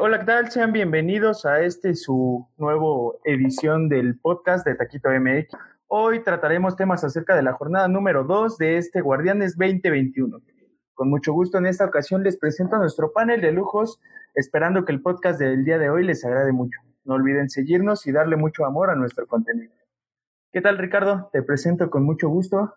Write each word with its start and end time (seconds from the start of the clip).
Hola, 0.00 0.20
¿qué 0.20 0.24
tal? 0.24 0.50
Sean 0.50 0.72
bienvenidos 0.72 1.44
a 1.44 1.60
este 1.60 1.94
su 1.94 2.48
nuevo 2.56 3.20
edición 3.24 3.90
del 3.90 4.18
podcast 4.18 4.66
de 4.66 4.74
Taquito 4.74 5.10
MX. 5.10 5.48
Hoy 5.86 6.24
trataremos 6.24 6.76
temas 6.76 7.04
acerca 7.04 7.36
de 7.36 7.42
la 7.42 7.52
jornada 7.52 7.88
número 7.88 8.24
2 8.24 8.56
de 8.56 8.78
este 8.78 9.02
Guardianes 9.02 9.54
2021. 9.58 10.40
Con 10.94 11.10
mucho 11.10 11.34
gusto 11.34 11.58
en 11.58 11.66
esta 11.66 11.84
ocasión 11.84 12.22
les 12.22 12.38
presento 12.38 12.76
a 12.76 12.78
nuestro 12.78 13.12
panel 13.12 13.42
de 13.42 13.52
lujos, 13.52 14.00
esperando 14.34 14.86
que 14.86 14.92
el 14.92 15.02
podcast 15.02 15.38
del 15.38 15.62
día 15.62 15.76
de 15.76 15.90
hoy 15.90 16.04
les 16.04 16.24
agrade 16.24 16.52
mucho. 16.52 16.80
No 17.04 17.14
olviden 17.14 17.50
seguirnos 17.50 18.06
y 18.06 18.12
darle 18.12 18.36
mucho 18.36 18.64
amor 18.64 18.88
a 18.88 18.94
nuestro 18.94 19.26
contenido. 19.26 19.74
¿Qué 20.52 20.62
tal, 20.62 20.78
Ricardo? 20.78 21.28
Te 21.34 21.42
presento 21.42 21.90
con 21.90 22.02
mucho 22.02 22.30
gusto. 22.30 22.76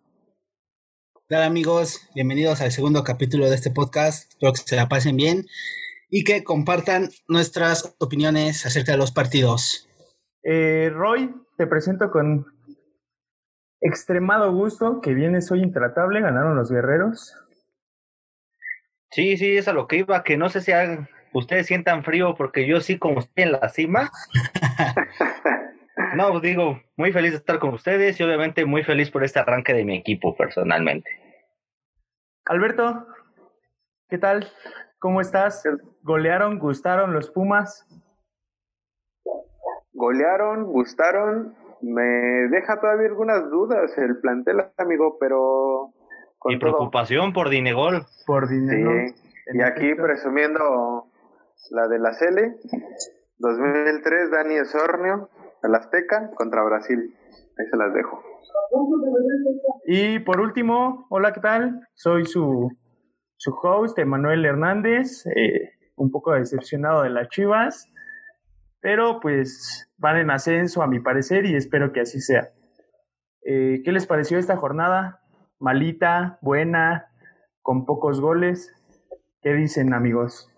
Hola 1.29 1.45
amigos, 1.45 2.09
bienvenidos 2.13 2.59
al 2.59 2.73
segundo 2.73 3.05
capítulo 3.05 3.50
de 3.50 3.55
este 3.55 3.71
podcast. 3.71 4.32
Espero 4.32 4.52
que 4.52 4.59
se 4.59 4.75
la 4.75 4.89
pasen 4.89 5.16
bien 5.16 5.45
y 6.09 6.23
que 6.23 6.43
compartan 6.43 7.09
nuestras 7.27 7.95
opiniones 7.99 8.65
acerca 8.65 8.91
de 8.91 8.97
los 8.97 9.11
partidos. 9.11 9.89
Eh, 10.43 10.91
Roy, 10.93 11.33
te 11.57 11.68
presento 11.68 12.11
con 12.11 12.46
extremado 13.82 14.51
gusto 14.51 15.01
que 15.01 15.13
vienes 15.13 15.51
hoy 15.51 15.61
intratable, 15.61 16.21
ganaron 16.21 16.55
los 16.55 16.71
guerreros. 16.71 17.36
Sí, 19.11 19.37
sí, 19.37 19.57
es 19.57 19.68
a 19.68 19.73
lo 19.73 19.87
que 19.87 19.97
iba, 19.97 20.23
que 20.23 20.37
no 20.37 20.49
sé 20.49 20.61
si 20.61 20.71
ustedes 21.33 21.68
sientan 21.68 22.04
frío 22.04 22.35
porque 22.35 22.68
yo 22.68 22.82
sí 22.82 22.97
como 22.97 23.19
estoy 23.19 23.43
en 23.43 23.51
la 23.54 23.69
cima. 23.69 24.11
no, 26.15 26.32
pues 26.32 26.41
digo, 26.41 26.82
muy 26.97 27.11
feliz 27.11 27.32
de 27.32 27.37
estar 27.37 27.60
con 27.60 27.74
ustedes 27.74 28.19
y 28.19 28.24
obviamente 28.24 28.65
muy 28.65 28.83
feliz 28.83 29.11
por 29.11 29.24
este 29.24 29.39
arranque 29.39 29.74
de 29.74 29.85
mi 29.85 29.97
equipo 29.97 30.35
personalmente. 30.35 31.10
Alberto, 32.45 33.08
¿qué 34.09 34.17
tal? 34.17 34.52
¿Cómo 35.05 35.22
estás? 35.22 35.61
¿Golearon, 36.02 36.58
gustaron 36.58 37.13
los 37.13 37.30
Pumas? 37.30 37.86
Golearon, 39.94 40.63
gustaron. 40.63 41.53
Me 41.80 42.02
deja 42.49 42.80
todavía 42.80 43.09
algunas 43.09 43.47
dudas 43.52 43.95
el 43.99 44.17
plantel, 44.17 44.65
amigo, 44.77 45.17
pero... 45.19 45.93
Mi 46.45 46.57
preocupación 46.57 47.33
por 47.33 47.49
Dinegol. 47.49 48.07
Por 48.25 48.49
Dinegol. 48.49 49.09
Sí. 49.09 49.23
Y 49.53 49.61
aquí 49.61 49.93
presumiendo 49.93 51.05
la 51.69 51.87
de 51.87 51.99
la 51.99 52.11
Cele, 52.13 52.55
2003, 53.37 54.31
Dani 54.31 54.55
Esornio, 54.55 55.30
el 55.61 55.75
Azteca 55.75 56.31
contra 56.33 56.63
Brasil. 56.63 57.15
Ahí 57.59 57.65
se 57.69 57.77
las 57.77 57.93
dejo. 57.93 58.23
Y 59.85 60.17
por 60.17 60.39
último, 60.41 61.05
hola, 61.11 61.31
¿qué 61.31 61.41
tal? 61.41 61.87
Soy 61.93 62.25
su 62.25 62.71
su 63.38 63.52
host, 63.61 63.97
Emanuel 64.00 64.45
Hernández, 64.45 65.25
eh, 65.28 65.73
un 65.95 66.11
poco 66.11 66.33
decepcionado 66.33 67.03
de 67.03 67.09
las 67.09 67.30
Chivas, 67.30 67.92
pero 68.80 69.19
pues 69.19 69.89
van 69.97 70.17
en 70.17 70.30
ascenso 70.30 70.81
a 70.81 70.88
mi 70.88 71.00
parecer 71.00 71.45
y 71.45 71.55
espero 71.55 71.92
que 71.92 72.02
así 72.02 72.19
sea. 72.19 72.52
Eh, 73.44 73.81
¿Qué 73.83 73.92
les 73.92 74.08
pareció 74.08 74.38
esta 74.38 74.58
jornada? 74.58 75.22
¿Malita? 75.59 76.39
¿Buena? 76.42 77.08
¿Con 77.61 77.86
pocos 77.86 78.19
goles? 78.19 78.73
¿Qué 79.42 79.53
dicen 79.53 79.94
amigos? 79.94 80.55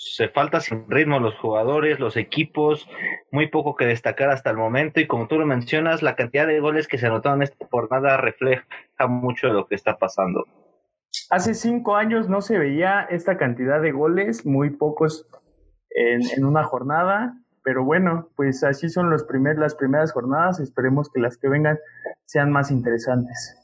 Se 0.00 0.28
falta 0.30 0.60
sin 0.60 0.88
ritmo 0.88 1.20
los 1.20 1.38
jugadores, 1.38 2.00
los 2.00 2.16
equipos, 2.16 2.88
muy 3.30 3.48
poco 3.48 3.76
que 3.76 3.84
destacar 3.84 4.30
hasta 4.30 4.48
el 4.48 4.56
momento 4.56 4.98
y 4.98 5.06
como 5.06 5.28
tú 5.28 5.38
lo 5.38 5.44
mencionas, 5.44 6.02
la 6.02 6.16
cantidad 6.16 6.46
de 6.46 6.58
goles 6.58 6.88
que 6.88 6.96
se 6.96 7.06
anotaron 7.06 7.42
esta 7.42 7.66
jornada 7.70 8.16
refleja 8.16 8.64
mucho 9.06 9.48
de 9.48 9.52
lo 9.52 9.66
que 9.66 9.74
está 9.74 9.98
pasando. 9.98 10.46
Hace 11.28 11.52
cinco 11.52 11.96
años 11.96 12.30
no 12.30 12.40
se 12.40 12.58
veía 12.58 13.02
esta 13.10 13.36
cantidad 13.36 13.82
de 13.82 13.92
goles, 13.92 14.46
muy 14.46 14.70
pocos 14.70 15.28
en, 15.90 16.22
en 16.34 16.46
una 16.46 16.64
jornada, 16.64 17.34
pero 17.62 17.84
bueno, 17.84 18.30
pues 18.36 18.64
así 18.64 18.88
son 18.88 19.10
los 19.10 19.24
primer, 19.24 19.58
las 19.58 19.74
primeras 19.74 20.12
jornadas, 20.12 20.60
esperemos 20.60 21.10
que 21.12 21.20
las 21.20 21.36
que 21.36 21.50
vengan 21.50 21.78
sean 22.24 22.50
más 22.50 22.70
interesantes. 22.70 23.54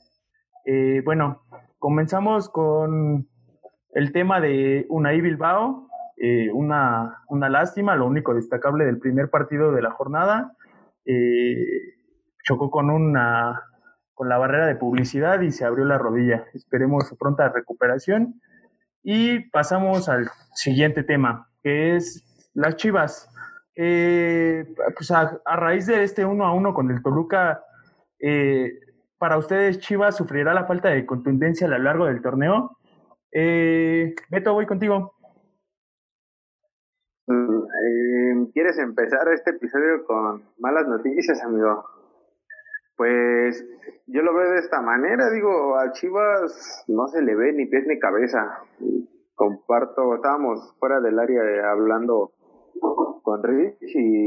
Eh, 0.66 1.00
bueno, 1.02 1.46
comenzamos 1.78 2.50
con 2.50 3.26
el 3.94 4.12
tema 4.12 4.38
de 4.42 4.84
Unai 4.90 5.22
Bilbao, 5.22 5.85
eh, 6.16 6.50
una, 6.50 7.22
una 7.28 7.48
lástima, 7.50 7.94
lo 7.94 8.06
único 8.06 8.34
destacable 8.34 8.86
del 8.86 8.98
primer 8.98 9.28
partido 9.28 9.72
de 9.72 9.82
la 9.82 9.90
jornada. 9.90 10.52
Eh, 11.04 11.66
chocó 12.42 12.70
con 12.70 12.90
una 12.90 13.62
con 14.14 14.30
la 14.30 14.38
barrera 14.38 14.66
de 14.66 14.76
publicidad 14.76 15.42
y 15.42 15.50
se 15.50 15.66
abrió 15.66 15.84
la 15.84 15.98
rodilla. 15.98 16.46
Esperemos 16.54 17.06
su 17.06 17.18
pronta 17.18 17.50
recuperación. 17.50 18.40
Y 19.02 19.50
pasamos 19.50 20.08
al 20.08 20.30
siguiente 20.54 21.02
tema, 21.02 21.50
que 21.62 21.96
es 21.96 22.50
las 22.54 22.76
Chivas. 22.76 23.28
Eh, 23.76 24.64
pues 24.96 25.10
a, 25.10 25.38
raíz 25.44 25.86
de 25.86 26.02
este 26.02 26.24
uno 26.24 26.46
a 26.46 26.54
uno 26.54 26.72
con 26.72 26.90
el 26.90 27.02
Toluca, 27.02 27.62
para 29.18 29.36
ustedes 29.36 29.80
Chivas 29.80 30.16
sufrirá 30.16 30.54
la 30.54 30.64
falta 30.64 30.88
de 30.88 31.04
contundencia 31.04 31.66
a 31.66 31.70
lo 31.70 31.78
largo 31.78 32.06
del 32.06 32.22
torneo. 32.22 32.78
Beto, 33.30 34.54
voy 34.54 34.64
contigo. 34.64 35.15
¿Quieres 38.52 38.78
empezar 38.78 39.28
este 39.32 39.50
episodio 39.50 40.04
con 40.04 40.42
malas 40.58 40.86
noticias, 40.86 41.42
amigo? 41.42 41.84
Pues 42.96 43.64
yo 44.06 44.22
lo 44.22 44.34
veo 44.34 44.50
de 44.50 44.58
esta 44.58 44.80
manera, 44.80 45.30
digo, 45.30 45.76
a 45.78 45.92
Chivas 45.92 46.84
no 46.88 47.08
se 47.08 47.22
le 47.22 47.34
ve 47.34 47.52
ni 47.52 47.66
pies 47.66 47.86
ni 47.86 47.98
cabeza. 47.98 48.60
Comparto, 49.34 50.14
estábamos 50.14 50.74
fuera 50.78 51.00
del 51.00 51.18
área 51.18 51.70
hablando 51.70 52.32
con 53.22 53.42
Rich 53.42 53.94
y 53.94 54.26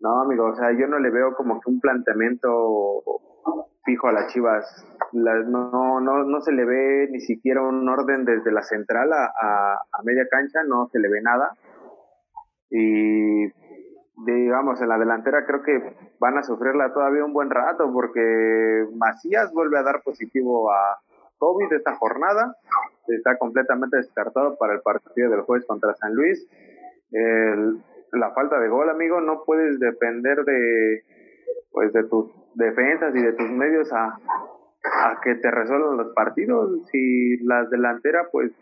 no, 0.00 0.20
amigo, 0.20 0.46
o 0.46 0.54
sea, 0.54 0.72
yo 0.72 0.86
no 0.86 0.98
le 0.98 1.10
veo 1.10 1.34
como 1.34 1.60
que 1.60 1.70
un 1.70 1.80
planteamiento 1.80 3.02
fijo 3.84 4.08
a 4.08 4.12
las 4.12 4.32
Chivas. 4.32 4.84
no, 5.12 6.00
no, 6.00 6.24
no 6.24 6.40
se 6.40 6.52
le 6.52 6.64
ve 6.64 7.08
ni 7.10 7.20
siquiera 7.20 7.62
un 7.62 7.88
orden 7.88 8.24
desde 8.24 8.52
la 8.52 8.62
central 8.62 9.12
a, 9.12 9.80
media 10.04 10.26
cancha, 10.30 10.62
no 10.64 10.88
se 10.88 10.98
le 10.98 11.08
ve 11.08 11.22
nada. 11.22 11.52
Y 12.76 13.52
digamos, 14.26 14.80
en 14.80 14.88
la 14.88 14.98
delantera 14.98 15.46
creo 15.46 15.62
que 15.62 15.94
van 16.18 16.36
a 16.38 16.42
sufrirla 16.42 16.92
todavía 16.92 17.24
un 17.24 17.32
buen 17.32 17.50
rato 17.50 17.92
porque 17.92 18.84
Macías 18.96 19.52
vuelve 19.52 19.78
a 19.78 19.84
dar 19.84 20.02
positivo 20.02 20.72
a 20.72 20.98
COVID 21.38 21.72
esta 21.72 21.94
jornada. 21.94 22.56
Está 23.06 23.38
completamente 23.38 23.96
descartado 23.96 24.56
para 24.58 24.74
el 24.74 24.80
partido 24.80 25.30
del 25.30 25.42
jueves 25.42 25.66
contra 25.66 25.94
San 25.94 26.14
Luis. 26.14 26.48
la 27.12 28.30
falta 28.32 28.58
de 28.58 28.68
gol, 28.68 28.90
amigo, 28.90 29.20
no 29.20 29.44
puedes 29.44 29.78
depender 29.78 30.44
de 30.44 31.02
pues 31.70 31.92
de 31.92 32.04
tus 32.04 32.30
defensas 32.54 33.14
y 33.14 33.20
de 33.20 33.32
tus 33.34 33.50
medios 33.50 33.92
a, 33.92 34.18
a 34.84 35.20
que 35.22 35.36
te 35.36 35.50
resuelvan 35.50 35.96
los 35.96 36.12
partidos. 36.14 36.88
Si 36.90 37.36
la 37.44 37.64
delantera, 37.64 38.28
pues, 38.30 38.52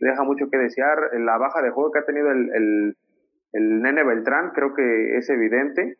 deja 0.00 0.22
mucho 0.22 0.48
que 0.50 0.58
desear. 0.58 1.10
La 1.20 1.38
baja 1.38 1.62
de 1.62 1.70
juego 1.70 1.90
que 1.90 1.98
ha 1.98 2.04
tenido 2.04 2.30
el, 2.30 2.50
el, 2.54 2.96
el 3.52 3.82
Nene 3.82 4.04
Beltrán, 4.04 4.50
creo 4.54 4.74
que 4.74 5.16
es 5.16 5.28
evidente. 5.30 5.98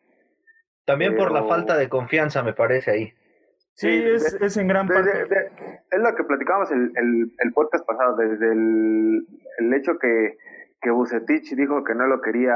También 0.85 1.15
por 1.15 1.31
la 1.31 1.43
falta 1.43 1.77
de 1.77 1.89
confianza, 1.89 2.43
me 2.43 2.53
parece 2.53 2.91
ahí. 2.91 3.13
Sí, 3.73 3.89
es, 3.89 4.37
es 4.39 4.57
en 4.57 4.67
gran 4.67 4.87
parte. 4.87 5.09
es 5.89 5.99
lo 5.99 6.15
que 6.15 6.23
platicábamos 6.23 6.71
el, 6.71 6.91
el, 6.95 7.31
el 7.37 7.53
podcast 7.53 7.85
pasado, 7.85 8.15
desde 8.15 8.51
el, 8.51 9.25
el 9.59 9.73
hecho 9.73 9.97
que, 9.97 10.37
que 10.81 10.91
Bucetich 10.91 11.55
dijo 11.55 11.83
que 11.83 11.95
no 11.95 12.07
lo 12.07 12.21
quería 12.21 12.55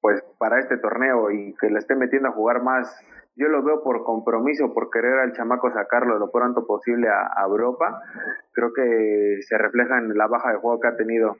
pues 0.00 0.22
para 0.38 0.58
este 0.58 0.78
torneo 0.78 1.30
y 1.30 1.54
que 1.60 1.68
le 1.68 1.78
esté 1.78 1.94
metiendo 1.94 2.28
a 2.28 2.32
jugar 2.32 2.62
más, 2.62 3.04
yo 3.36 3.48
lo 3.48 3.62
veo 3.62 3.82
por 3.82 4.02
compromiso, 4.04 4.72
por 4.72 4.90
querer 4.90 5.18
al 5.18 5.32
chamaco 5.32 5.70
sacarlo 5.70 6.18
lo 6.18 6.30
pronto 6.30 6.66
posible 6.66 7.08
a, 7.08 7.42
Europa, 7.44 8.02
creo 8.52 8.72
que 8.72 9.38
se 9.42 9.58
refleja 9.58 9.98
en 9.98 10.16
la 10.16 10.26
baja 10.26 10.52
de 10.52 10.58
juego 10.58 10.80
que 10.80 10.88
ha 10.88 10.96
tenido. 10.96 11.36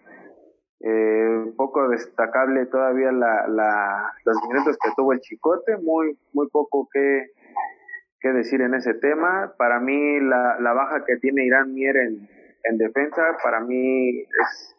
Eh, 0.83 1.53
poco 1.57 1.89
destacable 1.89 2.67
todavía 2.67 3.13
la, 3.13 3.47
la, 3.49 4.13
los 4.25 4.37
minutos 4.49 4.79
que 4.83 4.91
tuvo 4.97 5.13
el 5.13 5.21
Chicote, 5.21 5.77
muy, 5.77 6.19
muy 6.33 6.49
poco 6.49 6.89
que, 6.93 7.27
que 8.21 8.29
decir 8.33 8.63
en 8.63 8.75
ese 8.75 8.95
tema. 8.95 9.53
Para 9.59 9.79
mí 9.79 10.21
la, 10.21 10.59
la 10.59 10.73
baja 10.73 11.05
que 11.05 11.17
tiene 11.19 11.45
Irán 11.45 11.75
Mier 11.75 11.97
en, 11.97 12.29
en 12.65 12.79
defensa, 12.79 13.37
para 13.43 13.61
mí 13.61 14.21
es, 14.21 14.77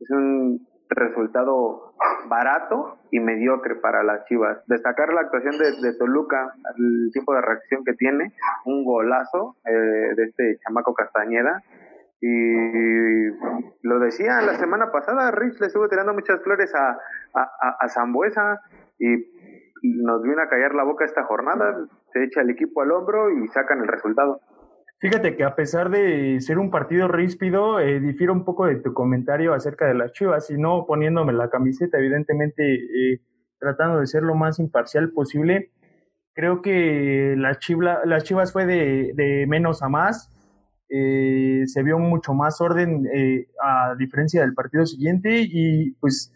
es 0.00 0.10
un 0.10 0.66
resultado 0.90 1.94
barato 2.28 2.98
y 3.10 3.20
mediocre 3.20 3.76
para 3.76 4.02
las 4.02 4.24
Chivas. 4.26 4.58
Destacar 4.66 5.12
la 5.12 5.22
actuación 5.22 5.56
de, 5.58 5.94
Toluca, 5.94 6.52
el 6.76 7.10
tiempo 7.12 7.34
de 7.34 7.40
reacción 7.40 7.84
que 7.84 7.94
tiene, 7.94 8.32
un 8.64 8.84
golazo 8.84 9.56
eh, 9.64 9.72
de 9.72 10.24
este 10.24 10.58
chamaco 10.58 10.94
Castañeda. 10.94 11.62
Y 12.20 13.28
lo 13.82 13.98
decía 13.98 14.40
la 14.42 14.56
semana 14.56 14.92
pasada, 14.92 15.30
Rich 15.30 15.58
le 15.60 15.66
estuvo 15.68 15.88
tirando 15.88 16.12
muchas 16.12 16.42
flores 16.42 16.74
a, 16.74 16.98
a, 17.34 17.76
a 17.80 17.88
Zambuesa 17.88 18.60
y 18.98 19.06
nos 19.82 20.22
viene 20.22 20.42
a 20.42 20.48
callar 20.48 20.74
la 20.74 20.84
boca 20.84 21.04
esta 21.04 21.24
jornada, 21.24 21.86
se 22.12 22.24
echa 22.24 22.42
el 22.42 22.50
equipo 22.50 22.82
al 22.82 22.92
hombro 22.92 23.30
y 23.30 23.48
sacan 23.48 23.80
el 23.80 23.88
resultado. 23.88 24.40
Fíjate 25.00 25.34
que 25.34 25.44
a 25.44 25.54
pesar 25.56 25.88
de 25.88 26.38
ser 26.40 26.58
un 26.58 26.70
partido 26.70 27.08
ríspido, 27.08 27.80
eh, 27.80 28.00
difiero 28.00 28.34
un 28.34 28.44
poco 28.44 28.66
de 28.66 28.76
tu 28.76 28.92
comentario 28.92 29.54
acerca 29.54 29.86
de 29.86 29.94
las 29.94 30.12
Chivas 30.12 30.50
y 30.50 30.58
no 30.58 30.84
poniéndome 30.86 31.32
la 31.32 31.48
camiseta, 31.48 31.98
evidentemente 31.98 32.74
eh, 32.74 33.22
tratando 33.58 34.00
de 34.00 34.06
ser 34.06 34.22
lo 34.22 34.34
más 34.34 34.58
imparcial 34.58 35.10
posible. 35.12 35.72
Creo 36.34 36.60
que 36.60 37.34
la 37.38 37.54
Chivla, 37.54 38.02
las 38.04 38.24
Chivas 38.24 38.52
fue 38.52 38.66
de, 38.66 39.12
de 39.14 39.46
menos 39.48 39.82
a 39.82 39.88
más. 39.88 40.36
Eh, 40.92 41.62
se 41.66 41.82
vio 41.84 41.98
mucho 41.98 42.34
más 42.34 42.60
orden 42.60 43.06
eh, 43.14 43.46
a 43.62 43.94
diferencia 43.96 44.40
del 44.40 44.54
partido 44.54 44.84
siguiente 44.86 45.46
y 45.48 45.92
pues 46.00 46.32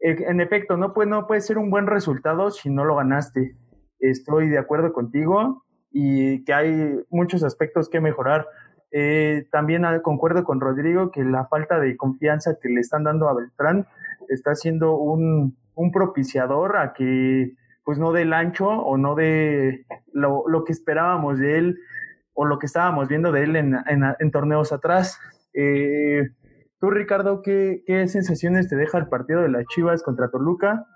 eh, 0.00 0.24
en 0.28 0.40
efecto 0.40 0.76
no 0.76 0.92
puede, 0.92 1.08
no 1.08 1.26
puede 1.26 1.40
ser 1.40 1.58
un 1.58 1.70
buen 1.70 1.86
resultado 1.86 2.50
si 2.50 2.70
no 2.70 2.84
lo 2.84 2.96
ganaste. 2.96 3.56
Estoy 3.98 4.48
de 4.48 4.58
acuerdo 4.58 4.92
contigo 4.92 5.64
y 5.90 6.44
que 6.44 6.52
hay 6.52 7.00
muchos 7.10 7.42
aspectos 7.42 7.88
que 7.88 8.00
mejorar. 8.00 8.46
Eh, 8.90 9.46
también 9.50 9.84
concuerdo 10.02 10.44
con 10.44 10.60
Rodrigo 10.60 11.10
que 11.10 11.24
la 11.24 11.46
falta 11.46 11.78
de 11.78 11.96
confianza 11.96 12.58
que 12.60 12.68
le 12.68 12.80
están 12.80 13.04
dando 13.04 13.28
a 13.28 13.34
Beltrán 13.34 13.86
está 14.28 14.54
siendo 14.54 14.96
un, 14.96 15.56
un 15.74 15.92
propiciador 15.92 16.76
a 16.76 16.92
que 16.92 17.54
pues 17.84 17.98
no 17.98 18.12
dé 18.12 18.22
el 18.22 18.32
ancho 18.32 18.68
o 18.68 18.96
no 18.98 19.14
de 19.14 19.86
lo, 20.12 20.44
lo, 20.46 20.64
que 20.64 20.72
esperábamos 20.72 21.38
de 21.38 21.58
él 21.58 21.78
o 22.40 22.44
lo 22.44 22.60
que 22.60 22.66
estábamos 22.66 23.08
viendo 23.08 23.32
de 23.32 23.42
él 23.42 23.56
en, 23.56 24.30
torneos 24.30 24.72
atrás. 24.72 25.18
Eh, 25.54 26.22
Tú, 26.80 26.90
Ricardo, 26.90 27.42
¿qué, 27.42 27.82
¿qué, 27.84 28.06
sensaciones 28.06 28.68
te 28.68 28.76
deja 28.76 28.98
el 28.98 29.08
partido 29.08 29.42
de 29.42 29.48
las 29.48 29.66
Chivas 29.66 30.04
contra 30.04 30.30
Toluca? 30.30 30.86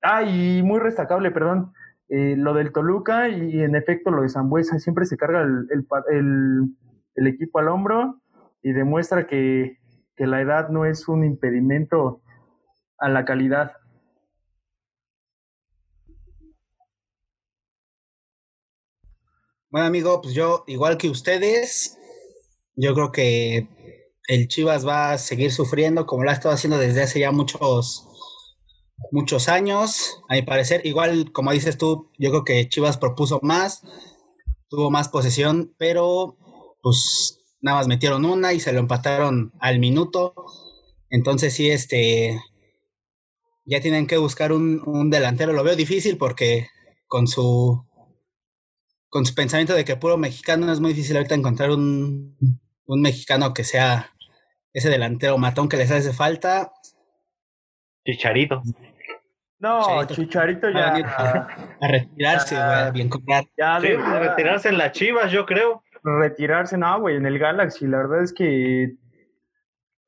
Ah, 0.00 0.22
y 0.22 0.62
muy 0.62 0.78
destacable, 0.78 1.32
perdón, 1.32 1.72
eh, 2.08 2.36
lo 2.36 2.54
del 2.54 2.70
Toluca 2.70 3.28
y, 3.28 3.60
en 3.60 3.74
efecto 3.74 4.12
lo 4.12 4.22
de 4.22 4.28
Zambuesa, 4.28 4.78
siempre 4.78 5.04
se 5.04 5.16
carga 5.16 5.42
el, 5.42 6.76
equipo 7.16 7.58
al 7.58 7.66
hombro 7.66 8.20
y 8.62 8.72
demuestra 8.72 9.26
que 9.26 9.78
la 10.16 10.40
edad 10.40 10.68
no 10.68 10.84
es 10.84 11.08
un 11.08 11.24
impedimento 11.24 12.20
a 12.98 13.08
la 13.08 13.24
calidad. 13.24 13.72
Bueno, 19.76 19.88
amigo, 19.88 20.22
pues 20.22 20.32
yo, 20.32 20.64
igual 20.68 20.96
que 20.96 21.10
ustedes, 21.10 21.98
yo 22.76 22.94
creo 22.94 23.12
que 23.12 23.68
el 24.26 24.48
Chivas 24.48 24.88
va 24.88 25.12
a 25.12 25.18
seguir 25.18 25.52
sufriendo 25.52 26.06
como 26.06 26.24
lo 26.24 26.30
ha 26.30 26.32
estado 26.32 26.54
haciendo 26.54 26.78
desde 26.78 27.02
hace 27.02 27.20
ya 27.20 27.30
muchos, 27.30 28.08
muchos 29.12 29.50
años. 29.50 30.22
A 30.30 30.34
mi 30.36 30.40
parecer, 30.40 30.86
igual 30.86 31.30
como 31.30 31.52
dices 31.52 31.76
tú, 31.76 32.10
yo 32.18 32.30
creo 32.30 32.44
que 32.44 32.70
Chivas 32.70 32.96
propuso 32.96 33.38
más, 33.42 33.82
tuvo 34.70 34.90
más 34.90 35.10
posesión, 35.10 35.74
pero 35.76 36.38
pues 36.80 37.44
nada 37.60 37.76
más 37.76 37.86
metieron 37.86 38.24
una 38.24 38.54
y 38.54 38.60
se 38.60 38.72
lo 38.72 38.78
empataron 38.78 39.52
al 39.60 39.78
minuto. 39.78 40.32
Entonces 41.10 41.52
sí, 41.52 41.68
este, 41.68 42.40
ya 43.66 43.82
tienen 43.82 44.06
que 44.06 44.16
buscar 44.16 44.52
un, 44.52 44.80
un 44.86 45.10
delantero. 45.10 45.52
Lo 45.52 45.64
veo 45.64 45.76
difícil 45.76 46.16
porque 46.16 46.68
con 47.08 47.26
su 47.28 47.85
con 49.08 49.24
su 49.24 49.34
pensamiento 49.34 49.74
de 49.74 49.84
que 49.84 49.96
puro 49.96 50.16
mexicano 50.16 50.72
es 50.72 50.80
muy 50.80 50.92
difícil 50.92 51.16
ahorita 51.16 51.34
encontrar 51.34 51.70
un, 51.70 52.36
un 52.86 53.02
mexicano 53.02 53.54
que 53.54 53.64
sea 53.64 54.10
ese 54.72 54.90
delantero 54.90 55.38
matón 55.38 55.68
que 55.68 55.76
les 55.76 55.90
hace 55.90 56.12
falta. 56.12 56.70
Chicharito. 58.04 58.62
No, 59.58 60.04
Chicharito, 60.04 60.14
Chicharito 60.14 60.70
ya. 60.70 60.94
A, 60.96 61.48
a 61.80 61.88
retirarse, 61.88 62.56
güey, 62.56 62.92
bien 62.92 63.08
comprar. 63.08 63.44
Ya, 63.56 63.80
sí, 63.80 63.88
ya, 63.88 64.18
retirarse 64.18 64.68
en 64.68 64.78
las 64.78 64.92
Chivas, 64.92 65.32
yo 65.32 65.46
creo. 65.46 65.82
Retirarse, 66.02 66.76
no, 66.76 67.00
güey, 67.00 67.16
en 67.16 67.26
el 67.26 67.38
Galaxy. 67.38 67.86
La 67.86 67.98
verdad 67.98 68.22
es 68.22 68.32
que. 68.32 68.92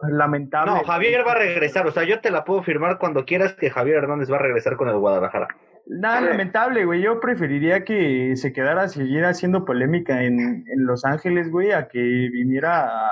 Lamentable. 0.00 0.72
No, 0.72 0.84
Javier 0.84 1.26
va 1.26 1.32
a 1.32 1.38
regresar. 1.38 1.86
O 1.86 1.90
sea, 1.90 2.04
yo 2.04 2.20
te 2.20 2.30
la 2.30 2.44
puedo 2.44 2.62
firmar 2.62 2.98
cuando 2.98 3.24
quieras 3.24 3.54
que 3.54 3.70
Javier 3.70 3.96
Hernández 3.96 4.30
va 4.30 4.36
a 4.36 4.42
regresar 4.42 4.76
con 4.76 4.88
el 4.88 4.98
Guadalajara. 4.98 5.48
Nada, 5.90 6.20
lamentable, 6.20 6.84
güey. 6.84 7.00
Yo 7.00 7.18
preferiría 7.18 7.82
que 7.82 8.36
se 8.36 8.52
quedara, 8.52 8.88
siguiera 8.88 9.30
haciendo 9.30 9.64
polémica 9.64 10.22
en, 10.22 10.38
en 10.38 10.86
Los 10.86 11.04
Ángeles, 11.06 11.50
güey, 11.50 11.72
a 11.72 11.88
que 11.88 11.98
viniera 11.98 13.08
a, 13.08 13.10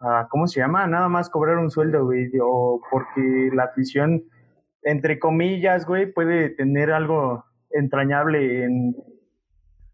a, 0.00 0.28
¿cómo 0.28 0.46
se 0.46 0.60
llama? 0.60 0.86
Nada 0.86 1.08
más 1.08 1.30
cobrar 1.30 1.56
un 1.56 1.70
sueldo, 1.70 2.04
güey. 2.04 2.30
O 2.42 2.80
porque 2.90 3.50
la 3.54 3.64
afición, 3.64 4.22
entre 4.82 5.18
comillas, 5.18 5.86
güey, 5.86 6.12
puede 6.12 6.50
tener 6.50 6.92
algo 6.92 7.46
entrañable 7.70 8.64
en, 8.64 8.94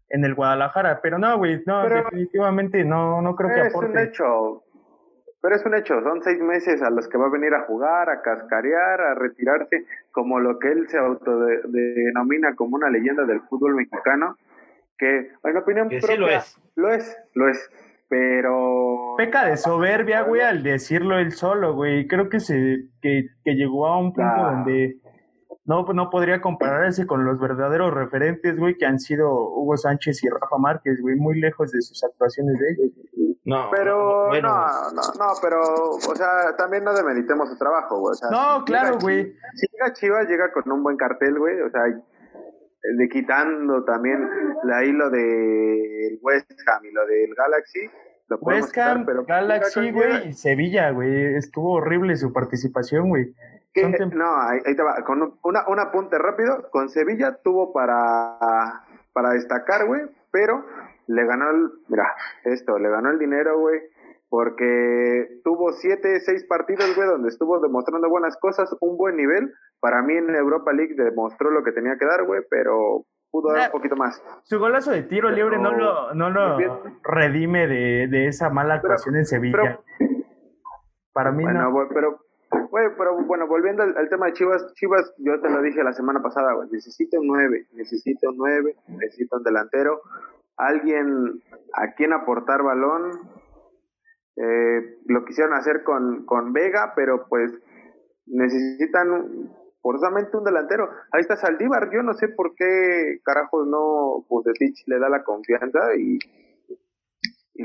en 0.09 0.25
el 0.25 0.35
Guadalajara. 0.35 0.99
Pero 1.01 1.17
no, 1.17 1.37
güey, 1.37 1.63
no, 1.65 1.81
pero 1.83 2.03
definitivamente 2.03 2.83
no, 2.83 3.21
no 3.21 3.35
creo 3.35 3.55
que 3.55 3.69
aporte. 3.69 3.91
Es 3.91 3.95
un 3.95 4.07
hecho. 4.09 4.63
Pero 5.41 5.55
es 5.55 5.65
un 5.65 5.73
hecho, 5.73 6.01
son 6.01 6.21
seis 6.21 6.39
meses 6.41 6.81
a 6.81 6.89
los 6.89 7.07
que 7.07 7.17
va 7.17 7.27
a 7.27 7.31
venir 7.31 7.53
a 7.53 7.61
jugar, 7.61 8.09
a 8.09 8.21
cascarear, 8.21 8.99
a 8.99 9.15
retirarse, 9.15 9.85
como 10.11 10.39
lo 10.39 10.59
que 10.59 10.69
él 10.69 10.89
se 10.89 10.97
autodenomina 10.97 12.55
como 12.55 12.75
una 12.75 12.89
leyenda 12.89 13.23
del 13.23 13.41
fútbol 13.41 13.75
mexicano, 13.75 14.35
que 14.97 15.31
en 15.43 15.57
opinión 15.57 15.87
que 15.87 15.99
propia, 15.99 16.15
sí 16.15 16.19
lo 16.19 16.29
es. 16.29 16.61
Lo 16.75 16.91
es, 16.91 17.17
lo 17.35 17.49
es. 17.49 17.71
Pero. 18.09 19.15
Peca 19.17 19.45
de 19.45 19.55
soberbia, 19.55 20.23
güey, 20.23 20.41
al 20.41 20.61
decirlo 20.63 21.19
él 21.19 21.31
solo, 21.31 21.73
güey. 21.73 22.07
Creo 22.07 22.27
que 22.27 22.39
se 22.39 22.55
que, 23.01 23.27
que 23.45 23.53
llegó 23.53 23.87
a 23.87 23.99
un 23.99 24.13
punto 24.13 24.31
ah. 24.35 24.51
donde 24.51 24.97
no, 25.69 25.85
no 25.93 26.09
podría 26.09 26.41
compararse 26.41 27.05
con 27.05 27.25
los 27.25 27.39
verdaderos 27.39 27.93
referentes, 27.93 28.57
güey, 28.57 28.75
que 28.75 28.87
han 28.87 28.99
sido 28.99 29.29
Hugo 29.31 29.77
Sánchez 29.77 30.23
y 30.23 30.27
Rafa 30.27 30.57
Márquez, 30.57 30.99
güey, 30.99 31.15
muy 31.15 31.39
lejos 31.39 31.71
de 31.71 31.79
sus 31.83 32.03
actuaciones 32.03 32.57
de 32.59 32.71
ellos. 32.71 33.37
No, 33.45 33.69
pero 33.69 34.29
bueno. 34.29 34.49
no, 34.49 34.91
no, 34.95 35.01
no, 35.19 35.33
pero, 35.43 35.61
o 35.61 36.15
sea, 36.15 36.55
también 36.57 36.83
no 36.83 36.91
demeritemos 36.95 37.49
su 37.49 37.57
trabajo, 37.59 37.99
güey. 37.99 38.13
O 38.13 38.15
sea, 38.15 38.29
no, 38.31 38.59
si 38.59 38.65
claro, 38.65 38.87
llega, 38.93 38.99
güey. 38.99 39.35
Si 39.53 39.67
llega 39.71 39.93
Chivas, 39.93 40.27
llega 40.27 40.51
con 40.51 40.71
un 40.71 40.81
buen 40.81 40.97
cartel, 40.97 41.37
güey, 41.37 41.61
o 41.61 41.69
sea, 41.69 41.83
de 41.83 43.09
quitando 43.09 43.83
también 43.83 44.27
la 44.63 44.83
hilo 44.83 45.11
de 45.11 46.17
West 46.23 46.51
Ham 46.65 46.83
y 46.83 46.91
lo 46.91 47.05
del 47.05 47.35
Galaxy. 47.35 47.81
Lo 48.27 48.37
West 48.37 48.75
Ham, 48.75 49.01
quitar, 49.01 49.05
pero 49.05 49.23
Galaxy, 49.23 49.91
güey, 49.91 50.29
y 50.29 50.33
Sevilla, 50.33 50.89
güey, 50.89 51.35
estuvo 51.35 51.73
horrible 51.73 52.15
su 52.15 52.33
participación, 52.33 53.09
güey. 53.09 53.35
Que, 53.81 54.05
no, 54.15 54.41
ahí, 54.41 54.59
ahí, 54.65 54.75
te 54.75 54.83
va, 54.83 55.03
con 55.05 55.21
un, 55.21 55.39
una, 55.43 55.67
un 55.67 55.79
apunte 55.79 56.17
rápido, 56.17 56.69
con 56.71 56.89
Sevilla 56.89 57.39
tuvo 57.43 57.73
para, 57.73 58.83
para 59.13 59.31
destacar, 59.31 59.87
güey, 59.87 60.01
pero 60.31 60.63
le 61.07 61.25
ganó 61.25 61.49
el, 61.49 61.69
mira, 61.87 62.15
esto, 62.45 62.77
le 62.77 62.89
ganó 62.89 63.09
el 63.09 63.19
dinero, 63.19 63.59
güey, 63.59 63.79
porque 64.29 65.41
tuvo 65.43 65.71
siete, 65.73 66.19
seis 66.19 66.45
partidos, 66.47 66.95
güey, 66.95 67.07
donde 67.07 67.29
estuvo 67.29 67.59
demostrando 67.59 68.09
buenas 68.09 68.37
cosas, 68.37 68.69
un 68.79 68.95
buen 68.95 69.15
nivel. 69.15 69.51
Para 69.79 70.03
mí 70.03 70.13
en 70.13 70.29
Europa 70.35 70.71
League 70.71 70.93
demostró 70.95 71.49
lo 71.49 71.63
que 71.63 71.71
tenía 71.71 71.97
que 71.97 72.05
dar, 72.05 72.25
güey, 72.25 72.41
pero 72.49 73.05
pudo 73.31 73.53
dar 73.53 73.67
un 73.67 73.71
poquito 73.71 73.95
más. 73.95 74.23
Su 74.43 74.59
golazo 74.59 74.91
de 74.91 75.03
tiro 75.03 75.31
libre 75.31 75.57
no 75.57 75.71
lo, 75.71 76.13
no 76.13 76.29
lo 76.29 76.57
redime 77.03 77.67
de, 77.67 78.07
de 78.07 78.27
esa 78.27 78.49
mala 78.49 78.75
actuación 78.75 79.13
pero, 79.13 79.19
en 79.19 79.25
Sevilla. 79.25 79.79
Pero, 79.97 80.09
Para 81.11 81.31
mí 81.31 81.43
bueno, 81.43 81.63
no. 81.63 81.71
Güey, 81.71 81.87
pero, 81.93 82.19
güey, 82.69 82.87
pero 82.97 83.17
bueno, 83.25 83.47
volviendo 83.47 83.83
al, 83.83 84.09
tema 84.09 84.27
de 84.27 84.33
Chivas, 84.33 84.73
Chivas, 84.75 85.13
yo 85.17 85.39
te 85.41 85.49
lo 85.49 85.61
dije 85.61 85.83
la 85.83 85.93
semana 85.93 86.21
pasada, 86.21 86.53
necesito 86.71 87.19
un 87.19 87.27
9, 87.27 87.67
necesito 87.73 88.29
un 88.29 88.37
9, 88.37 88.75
necesito 88.87 89.37
un 89.37 89.43
delantero, 89.43 90.01
alguien 90.57 91.41
a 91.73 91.93
quien 91.93 92.13
aportar 92.13 92.63
balón. 92.63 93.11
Eh, 94.35 94.99
lo 95.05 95.25
quisieron 95.25 95.53
hacer 95.53 95.83
con, 95.83 96.25
con 96.25 96.53
Vega, 96.53 96.93
pero 96.95 97.27
pues 97.27 97.51
necesitan 98.25 99.51
forzosamente 99.81 100.37
un 100.37 100.43
delantero. 100.45 100.89
Ahí 101.11 101.21
está 101.21 101.35
Saldívar, 101.35 101.89
yo 101.91 102.03
no 102.03 102.13
sé 102.13 102.29
por 102.29 102.55
qué 102.55 103.19
carajos 103.23 103.67
no 103.67 104.25
Bucetich 104.29 104.87
le 104.87 104.99
da 104.99 105.09
la 105.09 105.23
confianza 105.23 105.95
y... 105.97 106.19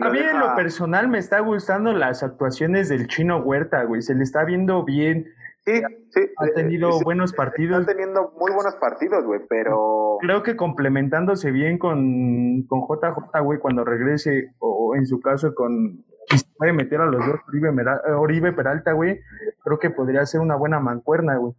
a 0.00 0.10
mí 0.10 0.18
deja... 0.18 0.30
en 0.32 0.40
lo 0.40 0.54
personal 0.54 1.08
me 1.08 1.18
está 1.18 1.40
gustando 1.40 1.92
las 1.92 2.22
actuaciones 2.22 2.88
del 2.88 3.06
chino 3.06 3.38
Huerta, 3.38 3.84
güey, 3.84 4.02
se 4.02 4.14
le 4.14 4.22
está 4.22 4.44
viendo 4.44 4.84
bien. 4.84 5.26
Sí, 5.64 5.80
sí. 6.10 6.20
Ha 6.36 6.46
tenido 6.54 6.92
sí, 6.92 7.04
buenos 7.04 7.32
partidos. 7.32 7.80
Está 7.80 7.92
teniendo 7.92 8.32
muy 8.38 8.52
buenos 8.52 8.74
partidos, 8.76 9.24
güey, 9.24 9.40
pero... 9.48 10.18
Creo 10.20 10.42
que 10.42 10.56
complementándose 10.56 11.50
bien 11.50 11.78
con, 11.78 12.64
con 12.66 12.82
JJ, 12.82 13.40
güey, 13.42 13.58
cuando 13.58 13.84
regrese, 13.84 14.52
o 14.58 14.94
en 14.94 15.06
su 15.06 15.20
caso 15.20 15.54
con... 15.54 16.04
Si 16.28 16.38
se 16.38 16.46
puede 16.56 16.72
meter 16.72 17.00
a 17.00 17.06
los 17.06 17.24
dos, 17.26 17.36
Oribe, 17.48 17.70
Oribe 18.16 18.52
Peralta, 18.52 18.92
güey, 18.92 19.20
creo 19.62 19.78
que 19.78 19.90
podría 19.90 20.24
ser 20.26 20.40
una 20.40 20.56
buena 20.56 20.80
mancuerna, 20.80 21.36
güey. 21.36 21.54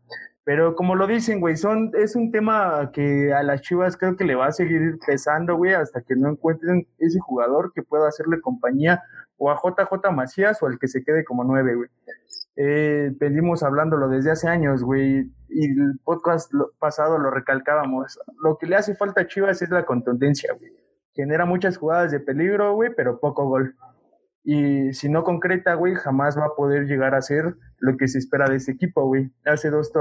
Pero 0.45 0.75
como 0.75 0.93
lo 0.93 1.07
dicen, 1.07 1.41
güey, 1.41 1.57
son, 1.57 1.91
es 1.97 2.15
un 2.15 2.31
tema 2.31 2.91
que 2.93 3.33
a 3.33 3.41
las 3.41 3.61
Chivas 3.61 3.97
creo 3.97 4.15
que 4.15 4.25
le 4.25 4.35
va 4.35 4.45
a 4.45 4.51
seguir 4.51 4.99
pesando, 5.05 5.55
güey, 5.55 5.73
hasta 5.73 6.01
que 6.01 6.15
no 6.15 6.29
encuentren 6.29 6.87
ese 6.99 7.19
jugador 7.19 7.73
que 7.73 7.81
pueda 7.81 8.07
hacerle 8.07 8.39
compañía 8.41 9.01
o 9.37 9.49
a 9.49 9.55
JJ 9.55 10.11
Macías 10.13 10.61
o 10.61 10.67
al 10.67 10.77
que 10.77 10.87
se 10.87 11.03
quede 11.03 11.25
como 11.25 11.43
nueve, 11.43 11.75
güey. 11.75 11.89
Eh, 12.57 13.11
venimos 13.19 13.63
hablándolo 13.63 14.07
desde 14.07 14.31
hace 14.31 14.47
años, 14.47 14.83
güey, 14.83 15.31
y 15.49 15.71
el 15.71 15.99
podcast 16.03 16.53
lo, 16.53 16.71
pasado 16.77 17.17
lo 17.17 17.31
recalcábamos. 17.31 18.19
Lo 18.43 18.59
que 18.59 18.67
le 18.67 18.75
hace 18.75 18.95
falta 18.95 19.21
a 19.21 19.27
Chivas 19.27 19.63
es 19.63 19.71
la 19.71 19.83
contundencia, 19.83 20.53
güey. 20.53 20.71
genera 21.15 21.45
muchas 21.45 21.77
jugadas 21.77 22.11
de 22.11 22.19
peligro, 22.19 22.75
güey, 22.75 22.91
pero 22.95 23.19
poco 23.19 23.47
gol. 23.47 23.75
Y 24.47 24.93
si 24.93 25.09
no 25.09 25.23
concreta, 25.23 25.73
güey, 25.73 25.95
jamás 25.95 26.37
va 26.37 26.45
a 26.45 26.55
poder 26.55 26.85
llegar 26.85 27.15
a 27.15 27.21
ser 27.21 27.55
lo 27.79 27.97
que 27.97 28.07
se 28.07 28.19
espera 28.19 28.47
de 28.47 28.57
ese 28.57 28.73
equipo, 28.73 29.05
güey. 29.07 29.31
Hace 29.43 29.71
dos, 29.71 29.91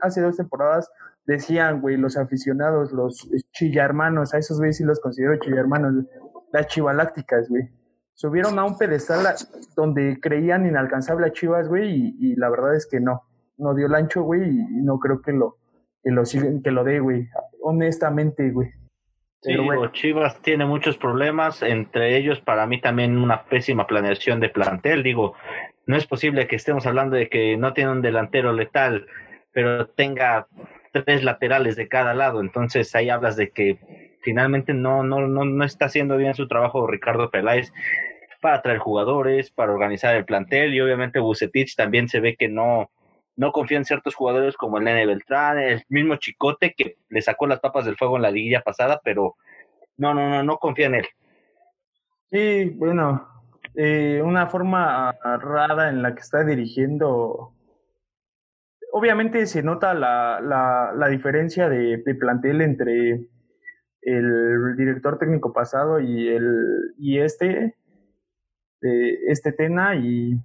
hace 0.00 0.20
dos 0.20 0.36
temporadas 0.36 0.90
decían, 1.24 1.80
güey, 1.80 1.96
los 1.96 2.18
aficionados, 2.18 2.92
los 2.92 3.30
chillarmanos, 3.52 4.34
a 4.34 4.38
esos 4.38 4.58
güeyes 4.58 4.76
sí 4.76 4.84
los 4.84 5.00
considero 5.00 5.38
chillarmanos, 5.38 6.04
las 6.52 6.66
chivalácticas, 6.66 7.48
güey. 7.48 7.70
Subieron 8.12 8.58
a 8.58 8.64
un 8.64 8.76
pedestal 8.76 9.24
donde 9.74 10.18
creían 10.20 10.66
inalcanzable 10.66 11.26
a 11.28 11.32
Chivas, 11.32 11.68
güey, 11.68 12.16
y, 12.18 12.34
la 12.36 12.50
verdad 12.50 12.74
es 12.74 12.86
que 12.86 12.98
no. 13.00 13.22
No 13.56 13.74
dio 13.74 13.86
el 13.86 13.94
ancho, 13.94 14.22
güey, 14.22 14.42
y, 14.42 14.82
no 14.82 14.98
creo 14.98 15.22
que 15.22 15.32
lo, 15.32 15.56
que 16.02 16.10
lo, 16.10 16.24
que 16.24 16.70
lo 16.70 16.84
dé, 16.84 17.00
güey. 17.00 17.28
Honestamente, 17.62 18.50
güey. 18.50 18.70
Sí, 19.40 19.56
Chivas 19.92 20.42
tiene 20.42 20.64
muchos 20.64 20.98
problemas, 20.98 21.62
entre 21.62 22.16
ellos 22.16 22.40
para 22.40 22.66
mí 22.66 22.80
también 22.80 23.16
una 23.18 23.44
pésima 23.44 23.86
planeación 23.86 24.40
de 24.40 24.48
plantel. 24.48 25.02
Digo, 25.04 25.34
no 25.86 25.96
es 25.96 26.06
posible 26.06 26.48
que 26.48 26.56
estemos 26.56 26.86
hablando 26.86 27.16
de 27.16 27.28
que 27.28 27.56
no 27.56 27.72
tiene 27.72 27.92
un 27.92 28.02
delantero 28.02 28.52
letal, 28.52 29.06
pero 29.52 29.86
tenga 29.86 30.48
tres 30.92 31.22
laterales 31.22 31.76
de 31.76 31.88
cada 31.88 32.14
lado. 32.14 32.40
Entonces 32.40 32.94
ahí 32.96 33.10
hablas 33.10 33.36
de 33.36 33.50
que 33.50 33.78
finalmente 34.22 34.74
no, 34.74 35.04
no, 35.04 35.26
no, 35.28 35.44
no 35.44 35.64
está 35.64 35.86
haciendo 35.86 36.16
bien 36.16 36.34
su 36.34 36.48
trabajo 36.48 36.86
Ricardo 36.86 37.30
Peláez 37.30 37.72
para 38.40 38.60
traer 38.62 38.78
jugadores, 38.78 39.50
para 39.50 39.72
organizar 39.72 40.14
el 40.16 40.24
plantel 40.24 40.74
y 40.74 40.80
obviamente 40.80 41.20
Bucetich 41.20 41.76
también 41.76 42.08
se 42.08 42.20
ve 42.20 42.36
que 42.36 42.48
no, 42.48 42.90
no 43.38 43.52
confía 43.52 43.78
en 43.78 43.84
ciertos 43.84 44.16
jugadores 44.16 44.56
como 44.56 44.78
el 44.78 44.84
Nene 44.84 45.06
Beltrán, 45.06 45.60
el 45.60 45.84
mismo 45.88 46.16
Chicote 46.16 46.74
que 46.76 46.96
le 47.08 47.22
sacó 47.22 47.46
las 47.46 47.60
papas 47.60 47.84
del 47.84 47.96
fuego 47.96 48.16
en 48.16 48.22
la 48.22 48.32
liguilla 48.32 48.62
pasada, 48.62 49.00
pero 49.04 49.36
no, 49.96 50.12
no, 50.12 50.28
no, 50.28 50.42
no 50.42 50.58
confía 50.58 50.86
en 50.86 50.96
él. 50.96 51.06
Sí, 52.32 52.64
bueno, 52.74 53.28
eh, 53.76 54.20
una 54.24 54.48
forma 54.48 55.12
rara 55.22 55.88
en 55.88 56.02
la 56.02 56.16
que 56.16 56.20
está 56.20 56.42
dirigiendo. 56.42 57.54
Obviamente 58.90 59.46
se 59.46 59.62
nota 59.62 59.94
la, 59.94 60.40
la, 60.40 60.92
la 60.96 61.06
diferencia 61.06 61.68
de, 61.68 62.02
plantel 62.18 62.60
entre 62.60 63.28
el 64.02 64.76
director 64.76 65.16
técnico 65.16 65.52
pasado 65.52 66.00
y 66.00 66.28
el 66.28 66.94
y 66.98 67.20
este, 67.20 67.76
este 68.80 69.52
Tena 69.52 69.94
y, 69.94 70.40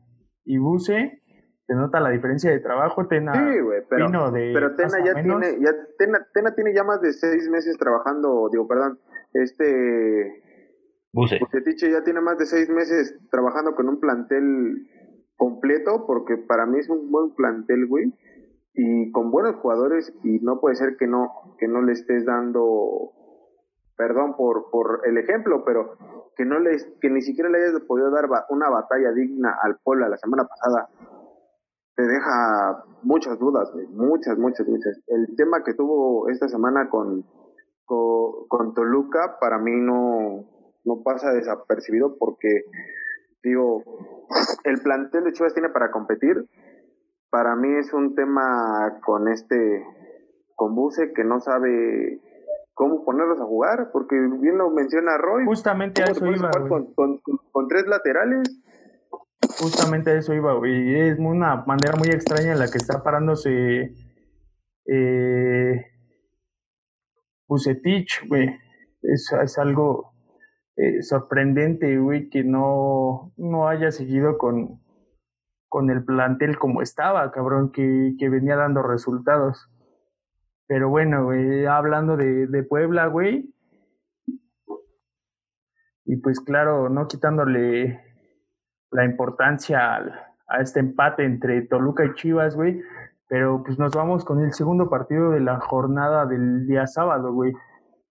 y 0.46 0.58
Buse 0.60 1.23
se 1.65 1.75
nota 1.75 2.00
la 2.00 2.10
diferencia 2.10 2.51
de 2.51 2.60
trabajo. 2.60 3.08
Tena 3.08 3.34
sí, 3.34 3.60
güey, 3.60 3.82
pero, 3.89 4.08
pero 4.32 4.75
Tena 4.75 5.03
ya 5.03 5.13
tiene, 5.13 5.60
ya, 5.60 5.72
Tena, 5.98 6.27
Tena, 6.34 6.55
tiene 6.55 6.74
ya 6.74 6.84
más 6.84 7.01
de 7.01 7.13
seis 7.13 7.50
meses 7.50 7.77
trabajando, 7.77 8.50
digo, 8.51 8.67
perdón, 8.67 9.00
este... 9.34 10.41
Buse. 11.13 11.39
Tiche 11.63 11.91
ya 11.91 12.03
tiene 12.03 12.22
más 12.22 12.39
de 12.39 12.48
seis 12.48 12.70
meses 12.70 13.15
trabajando 13.29 13.75
con 13.75 13.88
un 13.88 14.00
plantel 14.00 14.89
completo, 15.38 16.05
porque 16.08 16.38
para 16.38 16.65
mí 16.65 16.79
es 16.79 16.89
un 16.89 17.12
buen 17.12 17.36
plantel, 17.36 17.86
güey, 17.86 18.12
y 18.74 19.12
con 19.12 19.29
buenos 19.29 19.55
jugadores, 19.58 20.12
y 20.24 20.39
no 20.39 20.60
puede 20.60 20.75
ser 20.75 20.98
que 20.98 21.05
no, 21.05 21.55
que 21.60 21.67
no 21.67 21.84
le 21.84 21.91
estés 21.91 22.25
dando, 22.25 23.12
perdón 23.96 24.36
por, 24.36 24.72
por 24.72 25.01
el 25.05 25.20
ejemplo, 25.20 25.63
pero 25.63 25.98
que 26.36 26.46
no 26.46 26.60
les, 26.60 26.84
que 27.00 27.12
ni 27.12 27.22
siquiera 27.22 27.48
le 27.48 27.60
hayas 27.60 27.79
podido 27.82 28.10
dar 28.10 28.27
una 28.50 28.70
batalla 28.70 29.12
digna 29.12 29.55
al 29.62 29.77
Puebla 29.84 30.10
la 30.10 30.17
semana 30.17 30.46
pasada 30.46 30.89
te 31.96 32.04
deja 32.04 32.84
muchas 33.04 33.38
dudas, 33.40 33.72
muchas, 33.90 34.38
muchas, 34.38 34.68
muchas. 34.68 35.00
El 35.08 35.36
tema 35.36 35.64
que 35.64 35.74
tuvo 35.74 36.30
esta 36.30 36.48
semana 36.48 36.90
con, 36.90 37.26
con, 37.86 38.74
Toluca 38.74 39.38
para 39.40 39.60
mí 39.60 39.72
no, 39.76 40.46
no 40.86 41.04
pasa 41.04 41.32
desapercibido 41.32 42.18
porque, 42.18 42.64
digo, 43.44 43.84
el 44.64 44.82
plantel 44.82 45.26
de 45.26 45.34
Chivas 45.34 45.54
tiene 45.54 45.70
para 45.70 45.92
competir. 45.92 46.48
Para 47.30 47.56
mí 47.56 47.70
es 47.78 47.94
un 47.94 48.16
tema 48.16 49.00
con 49.06 49.28
este, 49.28 49.86
con 50.56 50.76
Buse 50.76 51.14
que 51.14 51.24
no 51.24 51.40
sabe 51.40 52.22
cómo 52.74 53.06
ponerlos 53.06 53.40
a 53.40 53.46
jugar, 53.46 53.90
porque 53.92 54.16
bien 54.40 54.58
lo 54.58 54.70
menciona 54.72 55.18
Roy. 55.18 55.46
Justamente 55.46 56.02
a 56.02 56.06
eso 56.06 56.26
iba. 56.26 56.50
Con, 56.68 56.94
con, 56.94 57.22
con, 57.52 57.68
tres 57.68 57.86
laterales 57.88 58.62
Justamente 59.60 60.18
eso 60.18 60.34
iba, 60.34 60.54
güey. 60.54 61.00
Es 61.10 61.20
una 61.20 61.64
manera 61.66 61.96
muy 61.98 62.10
extraña 62.10 62.54
en 62.54 62.60
la 62.60 62.70
que 62.70 62.78
está 62.78 63.04
parándose 63.04 63.94
eh, 64.86 65.86
güey. 68.28 68.50
Es, 69.02 69.32
es 69.44 69.58
algo 69.58 70.14
eh, 70.76 71.02
sorprendente, 71.02 71.98
güey, 71.98 72.30
que 72.30 72.44
no, 72.44 73.34
no 73.38 73.68
haya 73.68 73.92
seguido 73.92 74.38
con, 74.38 74.82
con 75.70 75.90
el 75.90 76.04
plantel 76.04 76.58
como 76.58 76.82
estaba, 76.82 77.32
cabrón, 77.32 77.72
que, 77.72 78.16
que 78.18 78.30
venía 78.30 78.56
dando 78.56 78.82
resultados. 78.82 79.70
Pero 80.68 80.90
bueno, 80.90 81.30
hablando 81.70 82.18
de, 82.18 82.48
de 82.48 82.64
Puebla, 82.64 83.08
güey. 83.08 83.54
Y 86.06 86.18
pues 86.18 86.40
claro, 86.40 86.90
no 86.90 87.08
quitándole 87.08 88.12
la 88.94 89.06
importancia 89.06 89.98
a 90.48 90.62
este 90.62 90.80
empate 90.80 91.26
entre 91.26 91.64
Toluca 91.64 92.06
y 92.06 92.14
Chivas, 92.14 92.56
güey. 92.56 92.82
Pero 93.28 93.64
pues 93.66 93.80
nos 93.80 93.94
vamos 93.94 94.24
con 94.24 94.44
el 94.44 94.54
segundo 94.54 94.90
partido 94.90 95.32
de 95.32 95.40
la 95.40 95.60
jornada 95.60 96.26
del 96.26 96.68
día 96.68 96.86
sábado, 96.88 97.34
güey. 97.34 97.54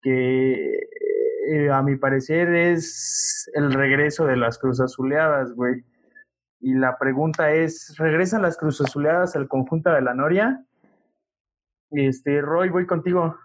Que 0.02 0.78
eh, 1.48 1.70
a 1.70 1.82
mi 1.82 1.96
parecer 1.96 2.54
es 2.54 3.50
el 3.54 3.72
regreso 3.72 4.26
de 4.26 4.36
las 4.36 4.58
Cruz 4.58 4.80
Azuleadas, 4.80 5.52
güey. 5.52 5.84
Y 6.60 6.74
la 6.74 6.98
pregunta 6.98 7.52
es, 7.52 7.96
¿regresan 7.98 8.42
las 8.42 8.56
Cruz 8.56 8.80
Azuleadas 8.80 9.36
al 9.36 9.48
conjunto 9.48 9.90
de 9.90 10.02
la 10.02 10.14
Noria? 10.14 10.64
Este, 11.90 12.40
Roy, 12.40 12.68
voy 12.68 12.86
contigo. 12.86 13.36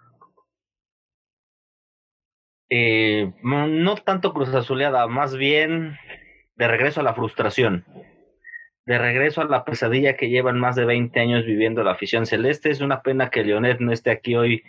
Eh, 2.68 3.32
no 3.42 3.94
tanto 3.96 4.32
Cruz 4.32 4.54
Azuleada, 4.54 5.06
más 5.06 5.36
bien 5.36 5.96
de 6.56 6.68
regreso 6.68 7.00
a 7.00 7.04
la 7.04 7.14
frustración, 7.14 7.84
de 8.86 8.98
regreso 8.98 9.42
a 9.42 9.44
la 9.44 9.64
pesadilla 9.64 10.16
que 10.16 10.28
llevan 10.28 10.58
más 10.58 10.76
de 10.76 10.84
20 10.84 11.18
años 11.20 11.44
viviendo 11.44 11.82
la 11.82 11.92
afición 11.92 12.26
celeste. 12.26 12.70
Es 12.70 12.80
una 12.80 13.02
pena 13.02 13.30
que 13.30 13.44
Leonet 13.44 13.80
no 13.80 13.92
esté 13.92 14.10
aquí 14.10 14.36
hoy 14.36 14.64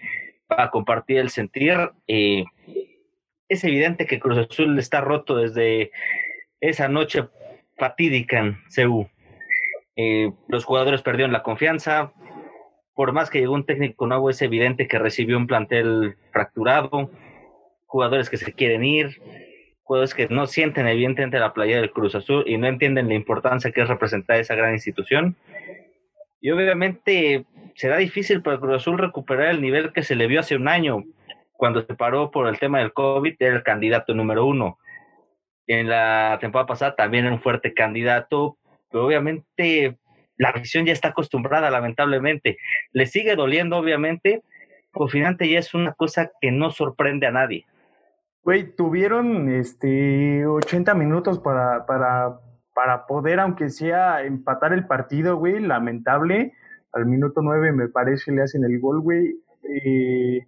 para 0.47 0.69
compartir 0.69 1.19
el 1.19 1.29
sentir. 1.29 1.91
Eh, 2.07 2.45
es 3.47 3.63
evidente 3.63 4.05
que 4.05 4.19
Cruz 4.19 4.37
Azul 4.37 4.77
está 4.79 5.01
roto 5.01 5.37
desde 5.37 5.91
esa 6.59 6.89
noche 6.89 7.27
fatídica 7.77 8.39
en 8.39 8.57
CU. 8.75 9.07
Eh, 9.95 10.31
los 10.47 10.65
jugadores 10.65 11.01
perdieron 11.01 11.31
la 11.31 11.43
confianza. 11.43 12.11
Por 12.93 13.13
más 13.13 13.29
que 13.29 13.39
llegó 13.39 13.53
un 13.53 13.65
técnico 13.65 14.07
nuevo, 14.07 14.29
es 14.29 14.41
evidente 14.41 14.87
que 14.87 14.97
recibió 14.97 15.37
un 15.37 15.47
plantel 15.47 16.15
fracturado, 16.31 17.11
jugadores 17.85 18.29
que 18.29 18.37
se 18.37 18.53
quieren 18.53 18.83
ir, 18.83 19.21
jugadores 19.87 20.13
que 20.13 20.27
no 20.27 20.47
sienten 20.47 20.85
evidentemente 20.87 21.39
la 21.39 21.53
playa 21.53 21.77
del 21.77 21.91
Cruz 21.91 22.13
Azul 22.13 22.43
y 22.45 22.57
no 22.57 22.67
entienden 22.67 23.07
la 23.07 23.13
importancia 23.13 23.71
que 23.71 23.81
es 23.81 23.87
representar 23.87 24.37
esa 24.37 24.53
gran 24.53 24.73
institución. 24.73 25.37
Y 26.41 26.51
obviamente 26.51 27.45
será 27.75 27.97
difícil 27.97 28.41
para 28.41 28.55
el 28.55 28.59
Cruz 28.59 28.75
Azul 28.75 28.97
recuperar 28.97 29.47
el 29.47 29.61
nivel 29.61 29.93
que 29.93 30.03
se 30.03 30.15
le 30.15 30.27
vio 30.27 30.41
hace 30.41 30.57
un 30.57 30.67
año, 30.67 31.05
cuando 31.53 31.81
se 31.81 31.95
paró 31.95 32.31
por 32.31 32.47
el 32.47 32.59
tema 32.59 32.79
del 32.79 32.91
COVID, 32.91 33.35
era 33.39 33.55
el 33.55 33.63
candidato 33.63 34.13
número 34.13 34.45
uno. 34.45 34.77
En 35.65 35.87
la 35.87 36.37
temporada 36.41 36.67
pasada 36.67 36.95
también 36.95 37.25
era 37.25 37.33
un 37.33 37.41
fuerte 37.41 37.73
candidato, 37.73 38.57
pero 38.91 39.05
obviamente 39.05 39.97
la 40.37 40.51
visión 40.51 40.85
ya 40.85 40.93
está 40.93 41.09
acostumbrada, 41.09 41.69
lamentablemente. 41.69 42.57
Le 42.91 43.05
sigue 43.05 43.35
doliendo, 43.35 43.77
obviamente, 43.77 44.43
pero 44.93 45.07
finalmente 45.07 45.49
ya 45.49 45.59
es 45.59 45.73
una 45.73 45.93
cosa 45.93 46.29
que 46.41 46.51
no 46.51 46.71
sorprende 46.71 47.25
a 47.25 47.31
nadie. 47.31 47.65
Güey, 48.47 48.73
tuvieron 48.77 49.49
este 49.49 50.47
80 50.47 50.93
minutos 50.93 51.37
para, 51.37 51.85
para, 51.85 52.39
para 52.73 53.05
poder, 53.05 53.41
aunque 53.41 53.69
sea, 53.69 54.23
empatar 54.23 54.71
el 54.71 54.87
partido, 54.87 55.35
güey. 55.35 55.59
Lamentable. 55.59 56.53
Al 56.93 57.07
minuto 57.07 57.41
9 57.41 57.73
me 57.73 57.89
parece 57.89 58.31
le 58.31 58.43
hacen 58.43 58.63
el 58.63 58.79
gol, 58.79 59.01
güey. 59.01 59.35
Eh, 59.63 60.47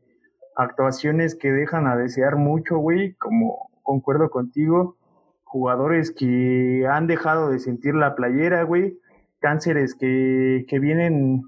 actuaciones 0.55 1.35
que 1.35 1.51
dejan 1.51 1.87
a 1.87 1.97
desear 1.97 2.37
mucho, 2.37 2.77
güey. 2.77 3.15
Como 3.15 3.69
concuerdo 3.83 4.29
contigo. 4.29 4.95
Jugadores 5.43 6.11
que 6.11 6.87
han 6.89 7.05
dejado 7.05 7.49
de 7.49 7.59
sentir 7.59 7.95
la 7.95 8.15
playera, 8.15 8.63
güey. 8.63 8.97
Cánceres 9.39 9.93
que, 9.93 10.63
que 10.69 10.79
vienen 10.79 11.41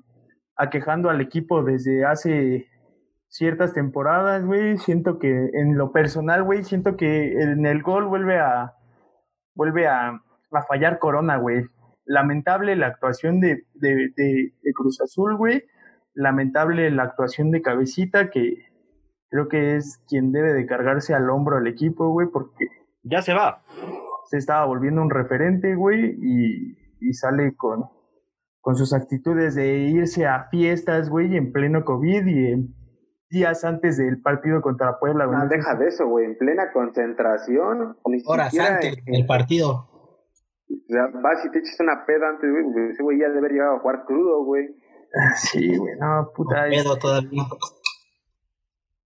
aquejando 0.58 1.10
al 1.10 1.22
equipo 1.22 1.64
desde 1.64 2.04
hace 2.04 2.68
ciertas 3.32 3.74
temporadas, 3.74 4.46
güey. 4.46 4.78
Siento 4.78 5.18
que 5.18 5.50
en 5.54 5.78
lo 5.78 5.92
personal, 5.92 6.44
güey, 6.44 6.64
siento 6.64 6.98
que 6.98 7.42
en 7.42 7.66
el 7.66 7.82
gol 7.82 8.06
vuelve 8.06 8.40
a 8.40 8.74
vuelve 9.56 9.88
a, 9.88 10.22
a 10.52 10.64
fallar 10.68 11.00
Corona, 11.00 11.38
güey. 11.38 11.66
Lamentable 12.06 12.76
la 12.76 12.88
actuación 12.88 13.40
de, 13.40 13.64
de, 13.74 14.12
de, 14.16 14.74
Cruz 14.74 15.02
Azul, 15.02 15.38
güey. 15.38 15.64
Lamentable 16.14 16.92
la 16.92 17.04
actuación 17.04 17.52
de 17.52 17.62
Cabecita 17.62 18.30
que, 18.30 18.66
creo 19.30 19.48
que 19.48 19.78
es 19.78 20.04
quien 20.08 20.32
debe 20.32 20.54
de 20.54 20.66
cargarse 20.66 21.14
al 21.14 21.30
hombro 21.30 21.58
al 21.58 21.68
equipo, 21.68 22.10
güey, 22.10 22.28
porque 22.32 22.68
Ya 23.04 23.22
se 23.22 23.34
va. 23.34 23.64
se 24.30 24.38
estaba 24.38 24.66
volviendo 24.66 25.02
un 25.02 25.10
referente, 25.10 25.76
güey, 25.76 26.18
y, 26.22 26.78
y 27.00 27.14
sale 27.14 27.56
con, 27.56 27.86
con 28.60 28.76
sus 28.76 28.94
actitudes 28.94 29.56
de 29.56 29.78
irse 29.78 30.26
a 30.26 30.48
fiestas, 30.50 31.10
güey, 31.10 31.38
en 31.38 31.52
pleno 31.52 31.86
COVID 31.86 32.26
y 32.26 32.48
en 32.48 32.81
días 33.32 33.64
antes 33.64 33.98
del 33.98 34.22
partido 34.22 34.62
contra 34.62 35.00
Puebla. 35.00 35.26
No, 35.26 35.48
deja 35.48 35.74
de 35.76 35.88
eso, 35.88 36.06
güey. 36.08 36.26
En 36.26 36.38
plena 36.38 36.72
concentración. 36.72 37.98
Ni 38.06 38.22
Horas 38.28 38.54
antes 38.60 38.98
en- 39.00 39.06
del 39.14 39.26
partido. 39.26 39.88
O 40.70 40.88
sea, 40.88 41.08
vas 41.22 41.44
y 41.44 41.50
te 41.52 41.60
echas 41.60 41.80
una 41.80 42.06
peda 42.06 42.30
antes, 42.30 42.50
güey. 42.52 42.92
Ese 42.92 43.02
güey 43.02 43.20
ya 43.20 43.28
debe 43.30 43.40
haber 43.40 43.52
llegado 43.54 43.78
a 43.78 43.80
jugar 43.80 44.04
crudo, 44.06 44.44
güey. 44.44 44.76
Sí, 45.36 45.76
güey, 45.76 45.96
no, 46.00 46.32
puta. 46.36 46.68
es- 46.68 46.84
Pedo 46.84 46.96
todavía. 46.98 47.44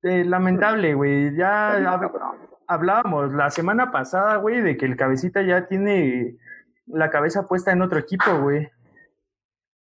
eh, 0.04 0.24
lamentable, 0.24 0.94
güey. 0.94 1.36
Ya 1.36 1.78
hab- 1.80 2.12
hablábamos 2.68 3.34
la 3.34 3.50
semana 3.50 3.92
pasada, 3.92 4.36
güey, 4.38 4.62
de 4.62 4.78
que 4.78 4.86
el 4.86 4.98
cabecita 4.98 5.42
ya 5.42 5.68
tiene 5.68 6.38
la 6.88 7.10
cabeza 7.10 7.48
puesta 7.48 7.72
en 7.72 7.82
otro 7.82 7.98
equipo, 7.98 8.40
güey. 8.42 8.70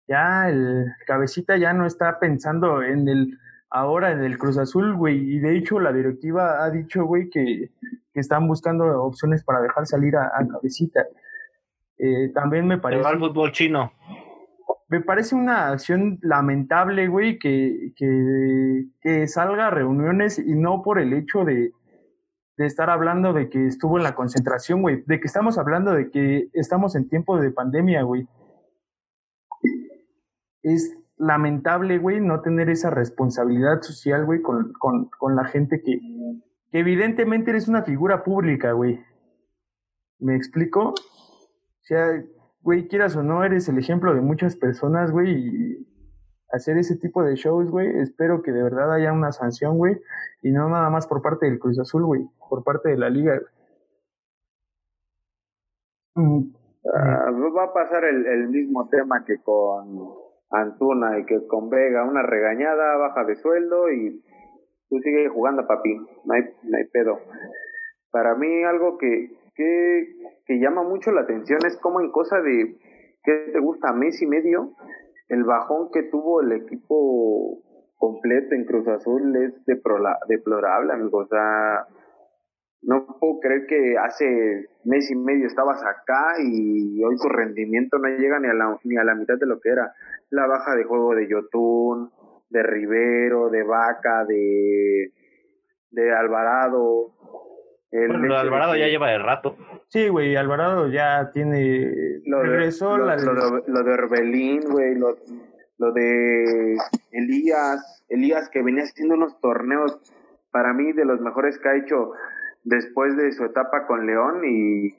Ya 0.08 0.48
el 0.50 0.88
cabecita 1.08 1.58
ya 1.58 1.74
no 1.74 1.86
está 1.86 2.20
pensando 2.20 2.82
en 2.84 3.08
el 3.08 3.38
ahora 3.74 4.12
en 4.12 4.24
el 4.24 4.38
Cruz 4.38 4.58
Azul, 4.58 4.96
güey. 4.96 5.18
Y 5.18 5.40
de 5.40 5.58
hecho 5.58 5.80
la 5.80 5.92
directiva 5.92 6.64
ha 6.64 6.70
dicho, 6.70 7.06
güey, 7.06 7.30
que, 7.30 7.72
que 8.14 8.20
están 8.20 8.48
buscando 8.48 8.86
opciones 9.04 9.44
para 9.44 9.62
dejar 9.62 9.86
salir 9.88 10.16
a, 10.16 10.28
a 10.28 10.48
cabecita. 10.48 11.06
Eh, 11.98 12.30
también 12.34 12.68
me 12.68 12.78
parece 12.78 13.08
al 13.08 13.20
fútbol 13.20 13.52
chino. 13.52 13.92
me 14.88 15.02
parece 15.02 15.36
una 15.36 15.70
acción 15.70 16.20
lamentable, 16.22 17.08
güey, 17.08 17.40
que, 17.40 17.94
que, 17.96 18.86
que 19.02 19.28
salga 19.28 19.68
a 19.68 19.72
reuniones 19.72 20.38
y 20.38 20.56
no 20.56 20.84
por 20.84 21.00
el 21.00 21.14
hecho 21.14 21.44
de, 21.44 21.72
de 22.58 22.66
estar 22.66 22.90
hablando 22.90 23.34
de 23.34 23.50
que 23.50 23.66
estuvo 23.66 23.98
en 23.98 24.04
la 24.04 24.16
concentración, 24.16 24.82
güey, 24.82 25.04
de 25.06 25.20
que 25.20 25.28
estamos 25.28 25.58
hablando 25.58 25.94
de 25.94 26.12
que 26.12 26.50
estamos 26.54 26.96
en 26.96 27.10
tiempo 27.10 27.40
de 27.40 27.52
pandemia, 27.52 28.04
güey. 28.04 28.28
Es 30.62 30.96
lamentable, 31.26 31.98
güey, 31.98 32.20
no 32.20 32.42
tener 32.42 32.70
esa 32.70 32.90
responsabilidad 32.90 33.82
social, 33.82 34.26
güey, 34.26 34.42
con, 34.42 34.74
con, 34.74 35.10
con 35.18 35.36
la 35.36 35.46
gente 35.46 35.82
que, 35.82 36.00
que 36.72 36.80
evidentemente 36.80 37.52
eres 37.52 37.68
una 37.68 37.84
figura 37.84 38.24
pública, 38.24 38.72
güey. 38.74 39.04
¿Me 40.20 40.36
explico? 40.36 40.90
O 40.90 41.84
sea, 41.84 42.24
güey, 42.62 42.88
quieras 42.88 43.16
o 43.16 43.24
no, 43.24 43.44
eres 43.44 43.68
el 43.70 43.78
ejemplo 43.78 44.14
de 44.14 44.22
muchas 44.22 44.56
personas, 44.56 45.12
güey, 45.12 45.32
y 45.32 45.88
hacer 46.52 46.78
ese 46.78 46.98
tipo 46.98 47.24
de 47.24 47.36
shows, 47.36 47.70
güey, 47.70 48.00
espero 48.00 48.42
que 48.42 48.52
de 48.52 48.64
verdad 48.64 48.94
haya 48.94 49.12
una 49.12 49.32
sanción, 49.32 49.78
güey, 49.78 50.00
y 50.42 50.52
no 50.52 50.70
nada 50.70 50.90
más 50.90 51.08
por 51.08 51.22
parte 51.22 51.46
del 51.46 51.60
Cruz 51.60 51.80
Azul, 51.80 52.06
güey, 52.06 52.28
por 52.50 52.64
parte 52.64 52.90
de 52.90 52.98
la 52.98 53.10
liga. 53.10 53.40
Mm, 56.16 56.54
Ah, 56.86 57.32
va 57.32 57.64
a 57.64 57.74
pasar 57.74 58.04
el, 58.04 58.26
el 58.26 58.50
mismo 58.50 58.90
tema 58.90 59.24
que 59.24 59.42
con 59.42 60.10
Antuna 60.54 61.20
y 61.20 61.26
que 61.26 61.46
con 61.48 61.70
Vega. 61.70 62.04
Una 62.04 62.22
regañada, 62.22 62.98
baja 62.98 63.26
de 63.26 63.36
sueldo 63.36 63.92
y 63.92 64.24
tú 64.90 65.00
sigues 65.00 65.32
jugando, 65.32 65.68
papi. 65.68 65.96
No 65.96 66.34
hay, 66.34 66.44
no 66.64 66.78
hay 66.78 66.86
pedo. 66.92 67.20
Para 68.12 68.36
mí 68.36 68.64
algo 68.64 68.98
que, 68.98 69.32
que, 69.56 70.16
que 70.46 70.60
llama 70.60 70.84
mucho 70.84 71.12
la 71.12 71.22
atención 71.22 71.60
es 71.66 71.78
como 71.78 72.00
en 72.00 72.12
cosa 72.12 72.40
de, 72.42 72.78
¿qué 73.24 73.50
te 73.52 73.60
gusta? 73.60 73.92
Mes 73.94 74.22
y 74.22 74.28
medio, 74.28 74.74
el 75.30 75.44
bajón 75.44 75.90
que 75.92 76.04
tuvo 76.04 76.42
el 76.42 76.52
equipo 76.52 77.64
completo 77.98 78.54
en 78.54 78.66
Cruz 78.66 78.88
Azul 78.88 79.36
es 79.38 79.54
deplorable, 79.66 80.94
amigo. 80.94 81.20
O 81.20 81.28
sea, 81.28 81.88
no 82.84 83.06
puedo 83.20 83.40
creer 83.40 83.66
que 83.68 83.98
hace 83.98 84.68
mes 84.84 85.10
y 85.10 85.16
medio 85.16 85.48
estabas 85.48 85.82
acá 85.84 86.34
y 86.44 87.04
hoy 87.04 87.16
tu 87.18 87.30
rendimiento 87.30 87.98
no 87.98 88.08
llega 88.10 88.40
ni 88.40 88.48
a 88.48 88.54
la, 88.54 88.78
ni 88.84 88.98
a 88.98 89.04
la 89.04 89.16
mitad 89.16 89.36
de 89.38 89.46
lo 89.46 89.60
que 89.60 89.70
era. 89.70 89.94
La 90.30 90.48
baja 90.48 90.76
de 90.76 90.84
juego 90.84 91.16
de 91.16 91.28
Yotun, 91.30 92.12
de 92.50 92.64
Rivero, 92.64 93.50
de 93.50 93.64
Vaca, 93.64 94.26
de, 94.26 95.12
de 95.92 96.12
Alvarado. 96.14 97.12
El 97.92 98.08
Bueno, 98.08 98.34
de 98.34 98.40
Alvarado 98.40 98.74
que- 98.74 98.80
ya 98.80 98.88
lleva 98.88 99.10
de 99.12 99.20
rato. 99.20 99.56
Sí, 99.88 100.08
güey, 100.10 100.36
Alvarado 100.36 100.88
ya 100.90 101.30
tiene... 101.32 102.20
lo 102.26 102.40
de, 102.40 102.44
regresó 102.44 102.98
lo, 102.98 103.06
la... 103.06 103.16
lo 103.18 103.34
de, 103.36 103.64
lo 103.68 103.84
de 103.84 103.94
Orbelín, 103.94 104.62
güey, 104.70 104.96
lo, 104.96 105.16
lo 105.78 105.92
de 105.94 106.76
Elías, 107.12 108.04
Elías 108.10 108.50
que 108.50 108.64
venía 108.64 108.84
haciendo 108.84 109.14
unos 109.16 109.40
torneos 109.40 110.00
para 110.52 110.74
mí 110.74 110.92
de 110.94 111.06
los 111.06 111.20
mejores 111.22 111.60
que 111.60 111.70
ha 111.70 111.76
hecho 111.76 112.12
después 112.64 113.16
de 113.18 113.32
su 113.32 113.44
etapa 113.46 113.86
con 113.88 114.06
León 114.06 114.42
y 114.46 114.90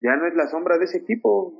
ya 0.00 0.16
no 0.16 0.26
es 0.26 0.34
la 0.34 0.46
sombra 0.48 0.78
de 0.78 0.84
ese 0.84 0.98
equipo. 0.98 1.52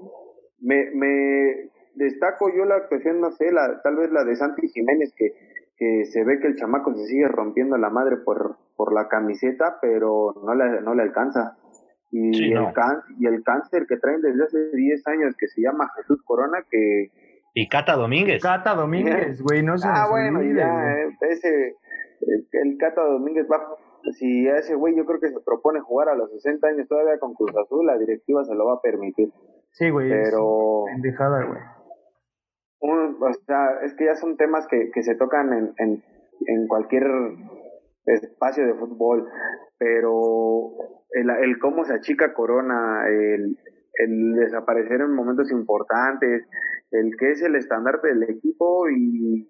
Me, 0.61 0.91
me 0.95 1.71
destaco 1.95 2.51
yo 2.55 2.65
la 2.65 2.77
actuación, 2.77 3.21
no 3.21 3.31
sé, 3.33 3.51
la, 3.53 3.81
tal 3.83 3.97
vez 3.97 4.11
la 4.13 4.25
de 4.25 4.37
Santi 4.37 4.69
Jiménez 4.69 5.13
que, 5.17 5.33
que 5.77 6.05
se 6.07 6.25
ve 6.25 6.39
que 6.41 6.47
el 6.49 6.57
chamaco 6.57 6.95
se 6.95 7.07
sigue 7.07 7.29
rompiendo 7.29 7.77
la 7.77 7.91
madre 7.91 8.17
por, 8.19 8.57
por 8.77 8.93
la 8.93 9.09
camiseta, 9.09 9.79
pero 9.81 10.35
no 10.45 10.55
le, 10.55 10.81
no 10.83 10.95
le 10.95 11.03
alcanza. 11.03 11.57
Y, 12.11 12.33
Sí, 12.35 12.51
no. 12.51 12.69
el 12.69 12.75
can- 12.75 13.03
y 13.19 13.27
el 13.27 13.43
cáncer 13.43 13.87
que 13.87 13.97
traen 13.99 14.23
desde 14.23 14.45
hace 14.45 14.77
10 14.77 15.07
años 15.09 15.35
que 15.39 15.47
se 15.49 15.61
llama 15.61 15.91
Jesús 15.97 16.23
Corona, 16.25 16.59
que... 16.71 17.11
Y 17.55 17.69
Cata 17.69 17.97
Domínguez. 17.97 18.43
Cata 18.43 18.75
Domínguez, 18.75 19.43
güey, 19.43 19.63
no 19.63 19.77
se 19.77 19.89
ah, 19.89 20.07
bueno, 20.09 20.39
olvide, 20.39 20.59
ya, 20.61 20.93
eh, 20.95 21.17
ese, 21.29 21.77
el, 22.21 22.49
el 22.53 22.79
Cata 22.79 23.03
Domínguez 23.03 23.47
va... 23.51 23.59
Si 24.19 24.49
ese 24.49 24.75
güey 24.75 24.97
yo 24.97 25.05
creo 25.05 25.21
que 25.21 25.29
se 25.31 25.41
propone 25.41 25.81
jugar 25.81 26.09
a 26.09 26.15
los 26.17 26.31
60 26.33 26.67
años 26.67 26.89
todavía 26.89 27.19
con 27.19 27.35
Cruz 27.35 27.53
Azul, 27.57 27.87
la 27.87 27.99
directiva 27.99 28.45
se 28.45 28.55
lo 28.55 28.67
va 28.67 28.75
a 28.75 28.81
permitir. 28.81 29.31
Sí, 29.73 29.91
güey, 29.91 30.09
Pero... 30.09 30.85
pendejada, 30.87 31.45
güey. 31.45 31.61
un- 32.81 33.17
o 33.21 33.33
sea, 33.47 33.81
es 33.85 33.95
que 33.95 34.07
ya 34.07 34.15
son 34.15 34.37
temas 34.37 34.67
que, 34.69 34.91
que 34.93 35.03
se 35.03 35.15
tocan 35.17 35.53
en, 35.53 35.75
en, 35.79 36.03
en 36.47 36.67
cualquier 36.69 37.05
espacio 38.07 38.67
de 38.67 38.75
fútbol, 38.75 39.29
pero 39.79 40.71
el, 41.11 41.29
el 41.31 41.59
cómo 41.59 41.85
se 41.85 41.95
achica 41.95 42.33
Corona, 42.33 43.03
el, 43.09 43.59
el 43.95 44.35
desaparecer 44.35 45.01
en 45.03 45.13
momentos 45.15 45.51
importantes, 45.51 46.49
el 46.93 47.11
que 47.19 47.33
es 47.33 47.43
el 47.43 47.57
estandarte 47.57 48.09
del 48.09 48.23
equipo 48.23 48.89
y 48.89 49.47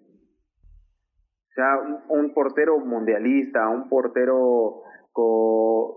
o 1.49 1.53
sea, 1.53 1.77
un, 1.77 1.99
un 2.09 2.33
portero 2.33 2.77
mundialista, 2.79 3.67
un 3.67 3.89
portero 3.89 4.83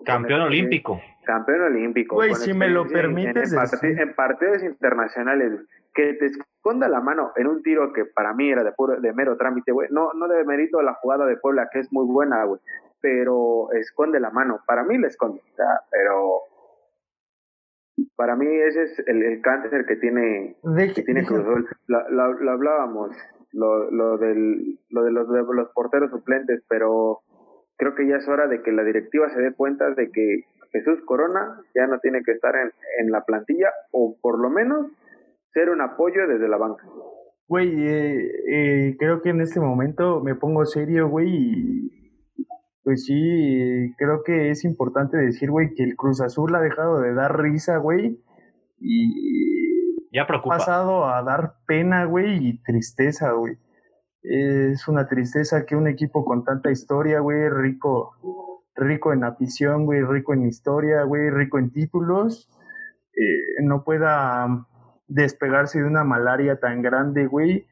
Campeón 0.05 0.41
con- 0.41 0.49
olímpico. 0.49 1.01
Campeón 1.25 1.61
olímpico. 1.63 2.17
Güey, 2.17 2.35
si 2.35 2.53
me 2.53 2.69
lo 2.69 2.83
en- 2.83 2.89
permites 2.93 3.53
En, 3.83 4.15
partidos 4.15 4.63
internacionales, 4.65 5.61
que 5.95 6.15
te 6.15 6.27
esconda 6.27 6.89
la 6.89 7.01
mano 7.01 7.31
en 7.37 7.47
un 7.47 7.63
tiro 7.63 7.93
que 7.93 8.05
para 8.07 8.33
mí 8.35 8.51
era 8.51 8.65
de 8.65 8.73
puro, 8.73 9.01
de 9.01 9.13
mero 9.13 9.37
trámite, 9.37 9.71
güey. 9.73 9.89
No, 9.93 10.13
no 10.15 10.27
de 10.27 10.43
mérito 10.45 10.81
la 10.83 10.95
jugada 10.95 11.27
de 11.27 11.37
Puebla, 11.37 11.69
que 11.71 11.81
es 11.81 11.93
muy 11.93 12.07
buena, 12.07 12.43
güey. 12.45 12.61
Pero 13.01 13.71
esconde 13.73 14.19
la 14.19 14.31
mano. 14.31 14.61
Para 14.67 14.83
mí 14.85 14.97
la 14.99 15.07
esconde. 15.09 15.41
o 15.53 15.55
sea, 15.57 15.81
pero 15.91 16.41
para 18.17 18.35
mí 18.37 18.47
ese 18.47 18.83
es 18.85 18.99
el, 19.07 19.23
el 19.23 19.43
cáncer 19.43 19.85
que 19.87 19.97
tiene 19.97 20.57
Deje- 20.63 20.95
que 20.95 21.03
tiene 21.03 21.25
Cruz 21.25 21.41
Azul. 21.41 21.69
Lo, 21.87 22.09
lo- 22.11 22.33
lo 22.41 22.51
hablábamos, 22.53 23.11
lo, 23.53 23.91
lo, 23.91 24.19
del, 24.19 24.79
lo 24.91 25.05
de 25.05 25.13
los, 25.13 25.69
porteros 25.75 26.11
suplentes, 26.11 26.63
pero 26.69 27.21
creo 27.77 27.95
que 27.95 28.09
ya 28.09 28.17
es 28.17 28.29
hora 28.29 28.49
de 28.49 28.63
que 28.63 28.73
la 28.73 28.85
directiva 28.85 29.29
se 29.31 29.41
dé 29.41 29.53
cuenta 29.53 29.91
de 29.91 30.11
que 30.11 30.45
Jesús 30.73 31.01
Corona 31.05 31.61
ya 31.75 31.87
no 31.87 31.99
tiene 32.01 32.23
que 32.23 32.33
estar 32.33 32.55
en, 32.57 32.71
en 32.99 33.11
la 33.11 33.25
plantilla 33.25 33.71
o 33.91 34.17
por 34.21 34.41
lo 34.41 34.51
menos 34.51 34.87
ser 35.53 35.71
un 35.71 35.81
apoyo 35.81 36.27
desde 36.27 36.49
la 36.49 36.57
banca. 36.57 36.85
Güey, 37.49 37.69
eh, 37.87 38.31
eh, 38.49 38.97
creo 38.99 39.21
que 39.21 39.31
en 39.31 39.43
este 39.43 39.61
momento 39.61 40.21
me 40.21 40.35
pongo 40.35 40.65
serio, 40.65 41.09
güey, 41.09 41.29
y 41.29 41.91
pues 42.83 43.05
sí, 43.05 43.95
creo 43.99 44.23
que 44.25 44.51
es 44.51 44.65
importante 44.65 45.19
decir, 45.19 45.51
güey, 45.51 45.75
que 45.75 45.85
el 45.85 45.95
Cruz 45.97 46.21
Azul 46.23 46.55
ha 46.55 46.61
dejado 46.61 47.01
de 47.01 47.13
dar 47.13 47.41
risa, 47.41 47.77
güey, 47.77 48.19
y 48.79 49.72
Ya 50.13 50.27
preocupa. 50.27 50.59
pasado 50.59 51.09
a 51.09 51.23
dar 51.23 51.55
pena, 51.67 52.05
güey, 52.05 52.47
y 52.47 52.63
tristeza, 52.63 53.33
güey. 53.33 53.57
Es 54.23 54.87
una 54.87 55.09
tristeza 55.09 55.65
que 55.65 55.75
un 55.75 55.89
equipo 55.89 56.25
con 56.25 56.45
tanta 56.45 56.71
historia, 56.71 57.21
güey, 57.21 57.49
rico, 57.49 58.15
rico 58.77 59.13
en 59.13 59.25
afición, 59.25 59.85
güey, 59.87 60.03
rico 60.03 60.35
en 60.35 60.47
historia, 60.47 61.03
güey, 61.05 61.31
rico 61.31 61.59
en 61.59 61.73
títulos, 61.73 62.49
eh, 63.17 63.63
no 63.63 63.85
pueda 63.85 64.67
despegarse 65.09 65.81
de 65.81 65.87
una 65.87 66.05
malaria 66.05 66.61
tan 66.61 66.83
grande, 66.83 67.27
güey, 67.27 67.67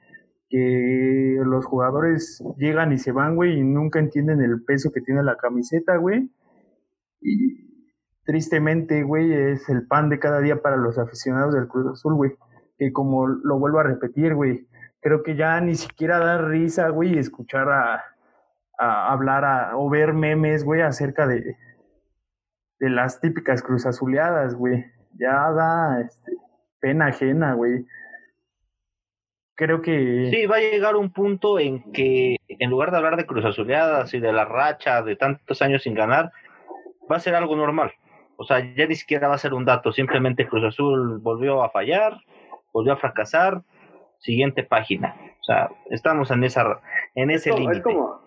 que 0.48 1.38
los 1.44 1.64
jugadores 1.66 2.42
llegan 2.56 2.92
y 2.92 2.98
se 2.98 3.12
van, 3.12 3.36
güey, 3.36 3.60
y 3.60 3.62
nunca 3.62 4.00
entienden 4.00 4.40
el 4.42 4.64
peso 4.64 4.90
que 4.92 5.00
tiene 5.00 5.22
la 5.22 5.36
camiseta, 5.36 5.96
güey. 5.96 6.30
Y 7.20 7.69
tristemente, 8.30 9.02
güey, 9.02 9.32
es 9.32 9.68
el 9.68 9.88
pan 9.88 10.08
de 10.08 10.20
cada 10.20 10.38
día 10.38 10.62
para 10.62 10.76
los 10.76 10.98
aficionados 10.98 11.52
del 11.52 11.66
Cruz 11.66 11.88
Azul, 11.90 12.14
güey. 12.14 12.30
Que 12.78 12.92
como 12.92 13.26
lo 13.26 13.58
vuelvo 13.58 13.80
a 13.80 13.82
repetir, 13.82 14.36
güey, 14.36 14.68
creo 15.00 15.24
que 15.24 15.34
ya 15.34 15.60
ni 15.60 15.74
siquiera 15.74 16.20
da 16.20 16.38
risa, 16.38 16.90
güey, 16.90 17.18
escuchar 17.18 17.68
a, 17.68 18.04
a 18.78 19.12
hablar 19.12 19.72
o 19.74 19.90
ver 19.90 20.12
memes, 20.12 20.62
güey, 20.62 20.80
acerca 20.80 21.26
de, 21.26 21.56
de 22.78 22.88
las 22.88 23.20
típicas 23.20 23.64
cruzazuleadas, 23.64 24.54
güey. 24.54 24.84
Ya 25.18 25.50
da 25.50 26.00
este, 26.00 26.30
pena 26.78 27.06
ajena, 27.06 27.54
güey. 27.54 27.84
Creo 29.56 29.82
que... 29.82 30.30
Sí, 30.32 30.46
va 30.46 30.58
a 30.58 30.60
llegar 30.60 30.94
un 30.94 31.12
punto 31.12 31.58
en 31.58 31.82
que 31.92 32.36
en 32.46 32.70
lugar 32.70 32.92
de 32.92 32.96
hablar 32.96 33.16
de 33.16 33.26
cruzazuleadas 33.26 34.14
y 34.14 34.20
de 34.20 34.32
la 34.32 34.44
racha 34.44 35.02
de 35.02 35.16
tantos 35.16 35.60
años 35.62 35.82
sin 35.82 35.94
ganar, 35.94 36.30
va 37.10 37.16
a 37.16 37.20
ser 37.20 37.34
algo 37.34 37.56
normal. 37.56 37.92
O 38.40 38.44
sea, 38.44 38.58
ya 38.74 38.86
ni 38.86 38.94
siquiera 38.94 39.28
va 39.28 39.34
a 39.34 39.38
ser 39.38 39.52
un 39.52 39.66
dato, 39.66 39.92
simplemente 39.92 40.48
Cruz 40.48 40.64
Azul 40.64 41.18
volvió 41.18 41.62
a 41.62 41.68
fallar, 41.68 42.14
volvió 42.72 42.94
a 42.94 42.96
fracasar, 42.96 43.60
siguiente 44.18 44.62
página. 44.62 45.14
O 45.40 45.44
sea, 45.44 45.68
estamos 45.90 46.30
en 46.30 46.44
esa 46.44 46.80
en 47.14 47.30
ese 47.30 47.52
límite. 47.52 47.76
Es 47.76 47.82
como, 47.82 48.22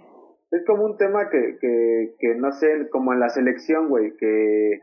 es 0.52 0.63
como 0.67 0.86
un 0.86 0.97
tema 0.97 1.32
que, 1.32 1.58
que, 1.60 2.13
que 2.19 2.36
no 2.36 2.52
sé, 2.52 2.89
como 2.91 3.12
en 3.12 3.21
la 3.21 3.30
selección, 3.30 3.89
güey, 3.89 4.15
que, 4.15 4.82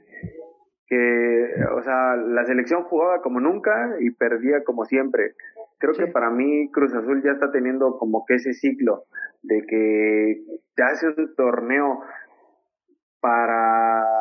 que, 0.88 1.46
o 1.76 1.82
sea, 1.82 2.16
la 2.16 2.44
selección 2.44 2.82
jugaba 2.82 3.22
como 3.22 3.38
nunca 3.38 3.98
y 4.00 4.10
perdía 4.10 4.64
como 4.64 4.84
siempre. 4.84 5.34
Creo 5.78 5.94
que 5.94 6.08
para 6.08 6.30
mí 6.30 6.72
Cruz 6.72 6.92
Azul 6.92 7.22
ya 7.22 7.30
está 7.30 7.52
teniendo 7.52 7.98
como 7.98 8.24
que 8.26 8.34
ese 8.34 8.52
ciclo 8.52 9.04
de 9.42 9.62
que 9.64 10.42
ya 10.76 10.86
hace 10.86 11.06
un 11.06 11.36
torneo 11.36 12.00
para, 13.20 14.19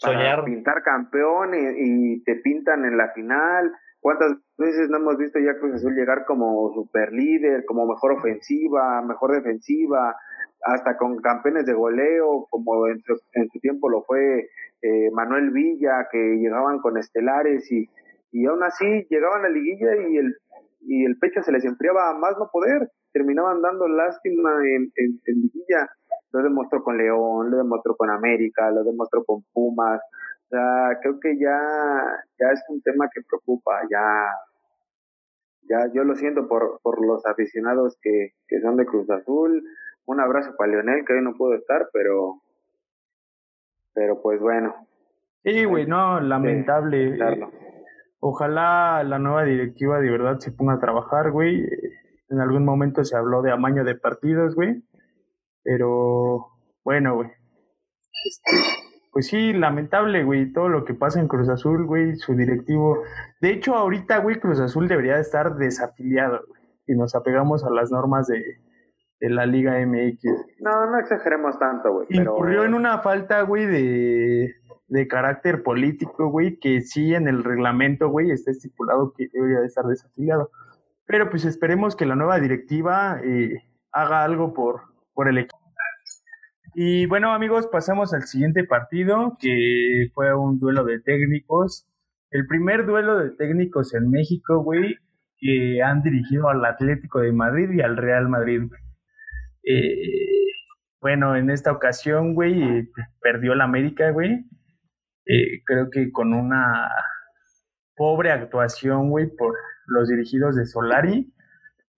para 0.00 0.44
pintar 0.44 0.82
campeón 0.82 1.50
y, 1.54 2.22
te 2.24 2.36
pintan 2.36 2.84
en 2.84 2.96
la 2.96 3.12
final. 3.12 3.72
¿Cuántas 4.00 4.32
veces 4.56 4.88
no 4.88 4.96
hemos 4.96 5.18
visto 5.18 5.38
ya 5.38 5.58
Cruz 5.58 5.74
Azul 5.74 5.94
llegar 5.94 6.24
como 6.24 6.72
super 6.72 7.12
líder, 7.12 7.64
como 7.66 7.86
mejor 7.86 8.12
ofensiva, 8.12 9.02
mejor 9.02 9.32
defensiva, 9.32 10.16
hasta 10.64 10.96
con 10.96 11.18
campeones 11.20 11.66
de 11.66 11.74
goleo, 11.74 12.46
como 12.48 12.86
en 12.86 13.00
su, 13.02 13.14
en 13.34 13.48
su 13.50 13.60
tiempo 13.60 13.90
lo 13.90 14.02
fue 14.04 14.48
eh, 14.82 15.10
Manuel 15.12 15.50
Villa, 15.50 16.08
que 16.10 16.18
llegaban 16.18 16.78
con 16.80 16.96
estelares 16.96 17.70
y, 17.70 17.90
y 18.32 18.46
aún 18.46 18.62
así 18.62 19.06
llegaban 19.10 19.40
a 19.40 19.48
la 19.48 19.50
liguilla 19.50 19.96
y 20.08 20.16
el, 20.16 20.34
y 20.80 21.04
el 21.04 21.18
pecho 21.18 21.42
se 21.42 21.52
les 21.52 21.64
enfriaba 21.64 22.10
a 22.10 22.14
más 22.14 22.38
no 22.38 22.48
poder, 22.50 22.90
terminaban 23.12 23.60
dando 23.60 23.86
lástima 23.86 24.50
en, 24.64 24.90
en, 24.96 25.20
en 25.26 25.34
liguilla 25.42 25.88
lo 26.32 26.42
demostró 26.42 26.82
con 26.82 26.96
León, 26.96 27.50
lo 27.50 27.56
demostró 27.56 27.96
con 27.96 28.10
América, 28.10 28.70
lo 28.70 28.84
demostró 28.84 29.24
con 29.24 29.42
Pumas. 29.52 30.00
O 30.46 30.48
sea, 30.50 30.98
creo 31.00 31.18
que 31.20 31.38
ya, 31.38 31.60
ya 32.38 32.50
es 32.52 32.62
un 32.68 32.82
tema 32.82 33.08
que 33.12 33.22
preocupa, 33.22 33.80
ya, 33.90 34.26
ya 35.68 35.92
yo 35.92 36.04
lo 36.04 36.16
siento 36.16 36.48
por, 36.48 36.80
por 36.82 37.04
los 37.04 37.24
aficionados 37.26 37.98
que, 38.02 38.34
que 38.48 38.60
son 38.60 38.76
de 38.76 38.86
Cruz 38.86 39.08
Azul. 39.10 39.64
Un 40.06 40.20
abrazo 40.20 40.54
para 40.56 40.72
Leonel, 40.72 41.04
que 41.04 41.12
hoy 41.12 41.22
no 41.22 41.34
pudo 41.34 41.54
estar, 41.54 41.88
pero, 41.92 42.40
pero 43.94 44.20
pues 44.20 44.40
bueno. 44.40 44.74
Sí, 45.44 45.64
güey, 45.64 45.86
no, 45.86 46.20
lamentable. 46.20 47.16
Ojalá 48.18 49.02
la 49.04 49.18
nueva 49.18 49.44
directiva 49.44 50.00
de 50.00 50.10
verdad 50.10 50.38
se 50.38 50.52
ponga 50.52 50.74
a 50.74 50.80
trabajar, 50.80 51.30
güey. 51.30 51.66
En 52.28 52.40
algún 52.40 52.64
momento 52.64 53.04
se 53.04 53.16
habló 53.16 53.40
de 53.40 53.50
amaño 53.50 53.84
de 53.84 53.94
partidos, 53.94 54.54
güey. 54.54 54.82
Pero 55.62 56.48
bueno, 56.84 57.14
güey. 57.16 57.30
Pues 59.12 59.26
sí, 59.26 59.52
lamentable, 59.52 60.22
güey, 60.22 60.52
todo 60.52 60.68
lo 60.68 60.84
que 60.84 60.94
pasa 60.94 61.20
en 61.20 61.28
Cruz 61.28 61.48
Azul, 61.48 61.86
güey, 61.86 62.16
su 62.16 62.34
directivo. 62.34 63.02
De 63.40 63.50
hecho, 63.50 63.74
ahorita, 63.74 64.18
güey, 64.18 64.38
Cruz 64.38 64.60
Azul 64.60 64.86
debería 64.86 65.18
estar 65.18 65.56
desafiliado, 65.56 66.40
güey, 66.46 66.62
y 66.86 66.94
nos 66.94 67.14
apegamos 67.14 67.64
a 67.64 67.70
las 67.70 67.90
normas 67.90 68.28
de, 68.28 68.60
de 69.20 69.30
la 69.30 69.46
Liga 69.46 69.74
MX. 69.84 70.22
No, 70.60 70.86
no 70.86 70.98
exageremos 70.98 71.58
tanto, 71.58 71.92
güey. 71.92 72.06
Incurrió 72.10 72.64
en 72.64 72.74
una 72.74 72.98
falta, 73.00 73.42
güey, 73.42 73.66
de, 73.66 74.54
de 74.86 75.08
carácter 75.08 75.62
político, 75.62 76.28
güey, 76.30 76.58
que 76.58 76.80
sí 76.80 77.14
en 77.14 77.28
el 77.28 77.44
reglamento, 77.44 78.08
güey, 78.08 78.30
está 78.30 78.50
estipulado 78.50 79.12
que 79.16 79.28
debería 79.32 79.64
estar 79.64 79.84
desafiliado. 79.86 80.50
Pero 81.06 81.28
pues 81.30 81.44
esperemos 81.44 81.96
que 81.96 82.06
la 82.06 82.16
nueva 82.16 82.38
directiva 82.38 83.20
eh, 83.24 83.62
haga 83.92 84.22
algo 84.22 84.54
por, 84.54 84.82
por 85.12 85.28
el 85.28 85.38
equipo. 85.38 85.49
Y 86.74 87.06
bueno, 87.06 87.32
amigos, 87.32 87.66
pasamos 87.66 88.14
al 88.14 88.22
siguiente 88.22 88.64
partido, 88.64 89.36
que 89.40 90.08
fue 90.14 90.34
un 90.34 90.58
duelo 90.58 90.84
de 90.84 91.00
técnicos. 91.00 91.86
El 92.30 92.46
primer 92.46 92.86
duelo 92.86 93.18
de 93.18 93.30
técnicos 93.30 93.92
en 93.94 94.08
México, 94.10 94.62
güey, 94.62 94.96
que 95.38 95.82
han 95.82 96.02
dirigido 96.02 96.48
al 96.48 96.64
Atlético 96.64 97.20
de 97.20 97.32
Madrid 97.32 97.70
y 97.72 97.80
al 97.80 97.96
Real 97.96 98.28
Madrid. 98.28 98.62
Eh, 99.64 100.46
bueno, 101.00 101.34
en 101.34 101.50
esta 101.50 101.72
ocasión, 101.72 102.34
güey, 102.34 102.62
eh, 102.62 102.88
perdió 103.20 103.54
la 103.54 103.64
América, 103.64 104.10
güey. 104.10 104.44
Eh, 105.26 105.62
creo 105.64 105.90
que 105.90 106.12
con 106.12 106.32
una 106.34 106.88
pobre 107.96 108.30
actuación, 108.30 109.10
güey, 109.10 109.26
por 109.36 109.56
los 109.86 110.08
dirigidos 110.08 110.54
de 110.56 110.66
Solari. 110.66 111.32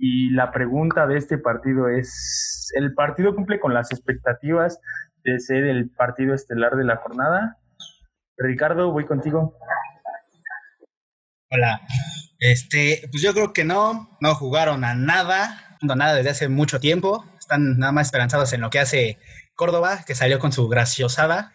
Y 0.05 0.31
la 0.31 0.51
pregunta 0.51 1.07
de 1.07 1.17
este 1.17 1.38
partido 1.38 1.88
es, 1.88 2.73
¿el 2.75 2.93
partido 2.93 3.37
cumple 3.37 3.61
con 3.61 3.73
las 3.73 3.93
expectativas 3.93 4.81
de 5.23 5.38
ser 5.38 5.62
el 5.62 5.91
partido 5.91 6.35
estelar 6.35 6.75
de 6.75 6.83
la 6.83 6.97
jornada? 6.97 7.59
Ricardo, 8.37 8.91
voy 8.91 9.07
contigo. 9.07 9.57
Hola. 11.51 11.83
Este, 12.41 13.09
pues 13.12 13.23
yo 13.23 13.33
creo 13.33 13.53
que 13.53 13.62
no, 13.62 14.19
no 14.21 14.35
jugaron 14.35 14.83
a 14.83 14.97
nada, 14.97 15.79
no 15.83 15.95
nada 15.95 16.17
desde 16.17 16.31
hace 16.31 16.49
mucho 16.49 16.81
tiempo. 16.81 17.25
Están 17.38 17.79
nada 17.79 17.93
más 17.93 18.09
esperanzados 18.09 18.53
en 18.53 18.61
lo 18.61 18.71
que 18.71 18.81
hace 18.81 19.21
Córdoba, 19.55 20.03
que 20.05 20.17
salió 20.17 20.41
con 20.41 20.51
su 20.51 20.69
graciosada. 20.69 21.53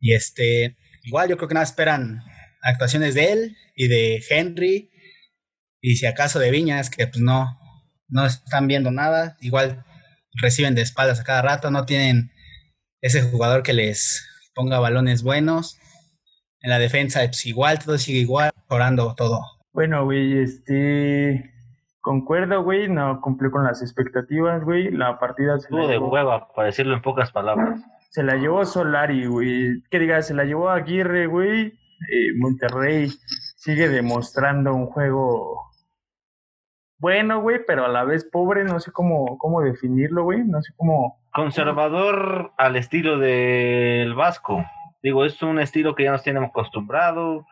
Y 0.00 0.14
este, 0.14 0.76
igual 1.04 1.28
yo 1.28 1.36
creo 1.36 1.46
que 1.46 1.54
nada 1.54 1.62
esperan 1.62 2.24
actuaciones 2.62 3.14
de 3.14 3.30
él 3.30 3.56
y 3.76 3.86
de 3.86 4.24
Henry. 4.28 4.90
Y 5.80 5.94
si 5.94 6.06
acaso 6.06 6.40
de 6.40 6.50
Viñas, 6.50 6.90
que 6.90 7.06
pues 7.06 7.20
no, 7.20 7.60
no 8.08 8.24
están 8.26 8.66
viendo 8.66 8.90
nada, 8.90 9.36
igual 9.40 9.84
reciben 10.40 10.74
de 10.74 10.82
espaldas 10.82 11.20
a 11.20 11.24
cada 11.24 11.42
rato, 11.42 11.70
no 11.70 11.86
tienen 11.86 12.30
ese 13.00 13.22
jugador 13.22 13.62
que 13.62 13.72
les 13.72 14.28
ponga 14.54 14.80
balones 14.80 15.22
buenos. 15.22 15.78
En 16.60 16.70
la 16.70 16.78
defensa, 16.78 17.20
pues 17.20 17.46
igual, 17.46 17.78
todo 17.78 17.98
sigue 17.98 18.18
igual, 18.18 18.50
orando 18.68 19.14
todo. 19.14 19.40
Bueno, 19.72 20.04
güey, 20.04 20.38
este. 20.38 21.52
Concuerdo, 22.00 22.62
güey, 22.62 22.88
no 22.88 23.20
cumplió 23.20 23.50
con 23.50 23.64
las 23.64 23.82
expectativas, 23.82 24.64
güey. 24.64 24.90
La 24.90 25.18
partida 25.18 25.58
se 25.58 25.64
Estuvo 25.64 25.88
de 25.88 25.98
hueva, 25.98 26.48
para 26.54 26.66
decirlo 26.66 26.94
en 26.94 27.02
pocas 27.02 27.32
palabras. 27.32 27.80
Se 28.10 28.22
la 28.22 28.36
llevó 28.36 28.64
Solari, 28.64 29.26
güey. 29.26 29.82
Que 29.90 29.98
digas, 29.98 30.28
se 30.28 30.34
la 30.34 30.44
llevó 30.44 30.70
Aguirre, 30.70 31.26
güey. 31.26 31.66
Eh, 31.66 32.32
Monterrey 32.36 33.10
sigue 33.56 33.88
demostrando 33.88 34.74
un 34.74 34.86
juego 34.86 35.60
bueno, 36.98 37.40
güey, 37.40 37.60
pero 37.66 37.84
a 37.84 37.88
la 37.88 38.04
vez 38.04 38.24
pobre, 38.24 38.64
no 38.64 38.80
sé 38.80 38.90
cómo, 38.90 39.36
cómo 39.38 39.60
definirlo, 39.60 40.24
güey, 40.24 40.44
no 40.44 40.62
sé 40.62 40.72
cómo... 40.76 41.20
Conservador 41.32 42.52
al 42.56 42.76
estilo 42.76 43.18
del 43.18 44.14
Vasco. 44.14 44.64
Digo, 45.02 45.26
es 45.26 45.42
un 45.42 45.60
estilo 45.60 45.94
que 45.94 46.04
ya 46.04 46.12
nos 46.12 46.22
tenemos 46.22 46.48
acostumbrado. 46.48 47.46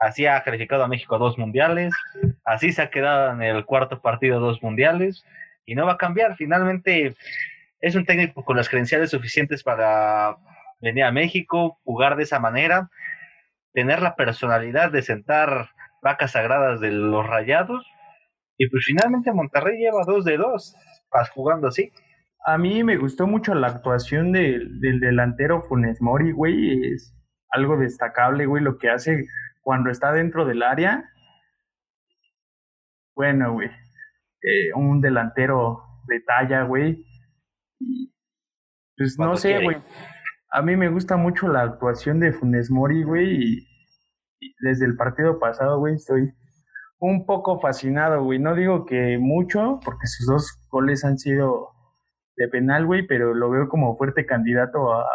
Así 0.00 0.26
ha 0.26 0.42
calificado 0.42 0.82
a 0.82 0.88
México 0.88 1.14
a 1.14 1.18
dos 1.18 1.38
mundiales. 1.38 1.94
Así 2.44 2.72
se 2.72 2.82
ha 2.82 2.90
quedado 2.90 3.32
en 3.32 3.42
el 3.42 3.64
cuarto 3.64 4.02
partido 4.02 4.38
a 4.38 4.40
dos 4.40 4.60
mundiales. 4.62 5.24
Y 5.64 5.76
no 5.76 5.86
va 5.86 5.92
a 5.92 5.98
cambiar. 5.98 6.34
Finalmente 6.34 7.14
es 7.80 7.94
un 7.94 8.04
técnico 8.04 8.44
con 8.44 8.56
las 8.56 8.68
credenciales 8.68 9.10
suficientes 9.10 9.62
para 9.62 10.36
venir 10.80 11.04
a 11.04 11.12
México, 11.12 11.78
jugar 11.84 12.16
de 12.16 12.24
esa 12.24 12.40
manera, 12.40 12.90
tener 13.72 14.02
la 14.02 14.16
personalidad 14.16 14.90
de 14.90 15.02
sentar 15.02 15.70
vacas 16.02 16.32
sagradas 16.32 16.80
de 16.80 16.90
los 16.90 17.24
rayados 17.26 17.86
y 18.60 18.68
pues 18.68 18.84
finalmente 18.84 19.32
Monterrey 19.32 19.78
lleva 19.78 20.04
dos 20.06 20.22
de 20.26 20.36
dos, 20.36 20.76
vas 21.10 21.30
jugando 21.30 21.68
así. 21.68 21.90
A 22.44 22.58
mí 22.58 22.84
me 22.84 22.98
gustó 22.98 23.26
mucho 23.26 23.54
la 23.54 23.68
actuación 23.68 24.32
del 24.32 25.00
delantero 25.00 25.62
Funes 25.62 26.02
Mori, 26.02 26.32
güey. 26.32 26.92
Es 26.92 27.16
algo 27.48 27.78
destacable, 27.78 28.44
güey, 28.44 28.62
lo 28.62 28.76
que 28.76 28.90
hace 28.90 29.24
cuando 29.62 29.88
está 29.88 30.12
dentro 30.12 30.44
del 30.44 30.62
área. 30.62 31.08
Bueno, 33.16 33.54
güey. 33.54 33.70
Eh, 34.42 34.74
un 34.74 35.00
delantero 35.00 35.80
de 36.06 36.20
talla, 36.20 36.64
güey. 36.64 37.02
Pues 38.94 39.18
no 39.18 39.36
sé, 39.36 39.64
güey. 39.64 39.78
A 40.52 40.60
mí 40.60 40.76
me 40.76 40.90
gusta 40.90 41.16
mucho 41.16 41.48
la 41.48 41.62
actuación 41.62 42.20
de 42.20 42.34
Funes 42.34 42.70
Mori, 42.70 43.04
güey. 43.04 43.62
y 44.38 44.54
desde 44.60 44.84
el 44.84 44.96
partido 44.96 45.38
pasado, 45.38 45.78
güey, 45.78 45.94
estoy 45.94 46.34
un 47.00 47.26
poco 47.26 47.60
fascinado, 47.60 48.22
güey. 48.22 48.38
No 48.38 48.54
digo 48.54 48.84
que 48.86 49.18
mucho, 49.18 49.80
porque 49.84 50.06
sus 50.06 50.26
dos 50.26 50.66
goles 50.70 51.04
han 51.04 51.18
sido 51.18 51.70
de 52.36 52.48
penal, 52.48 52.86
güey, 52.86 53.06
pero 53.06 53.34
lo 53.34 53.50
veo 53.50 53.68
como 53.68 53.96
fuerte 53.96 54.24
candidato 54.26 54.92
a, 54.92 55.06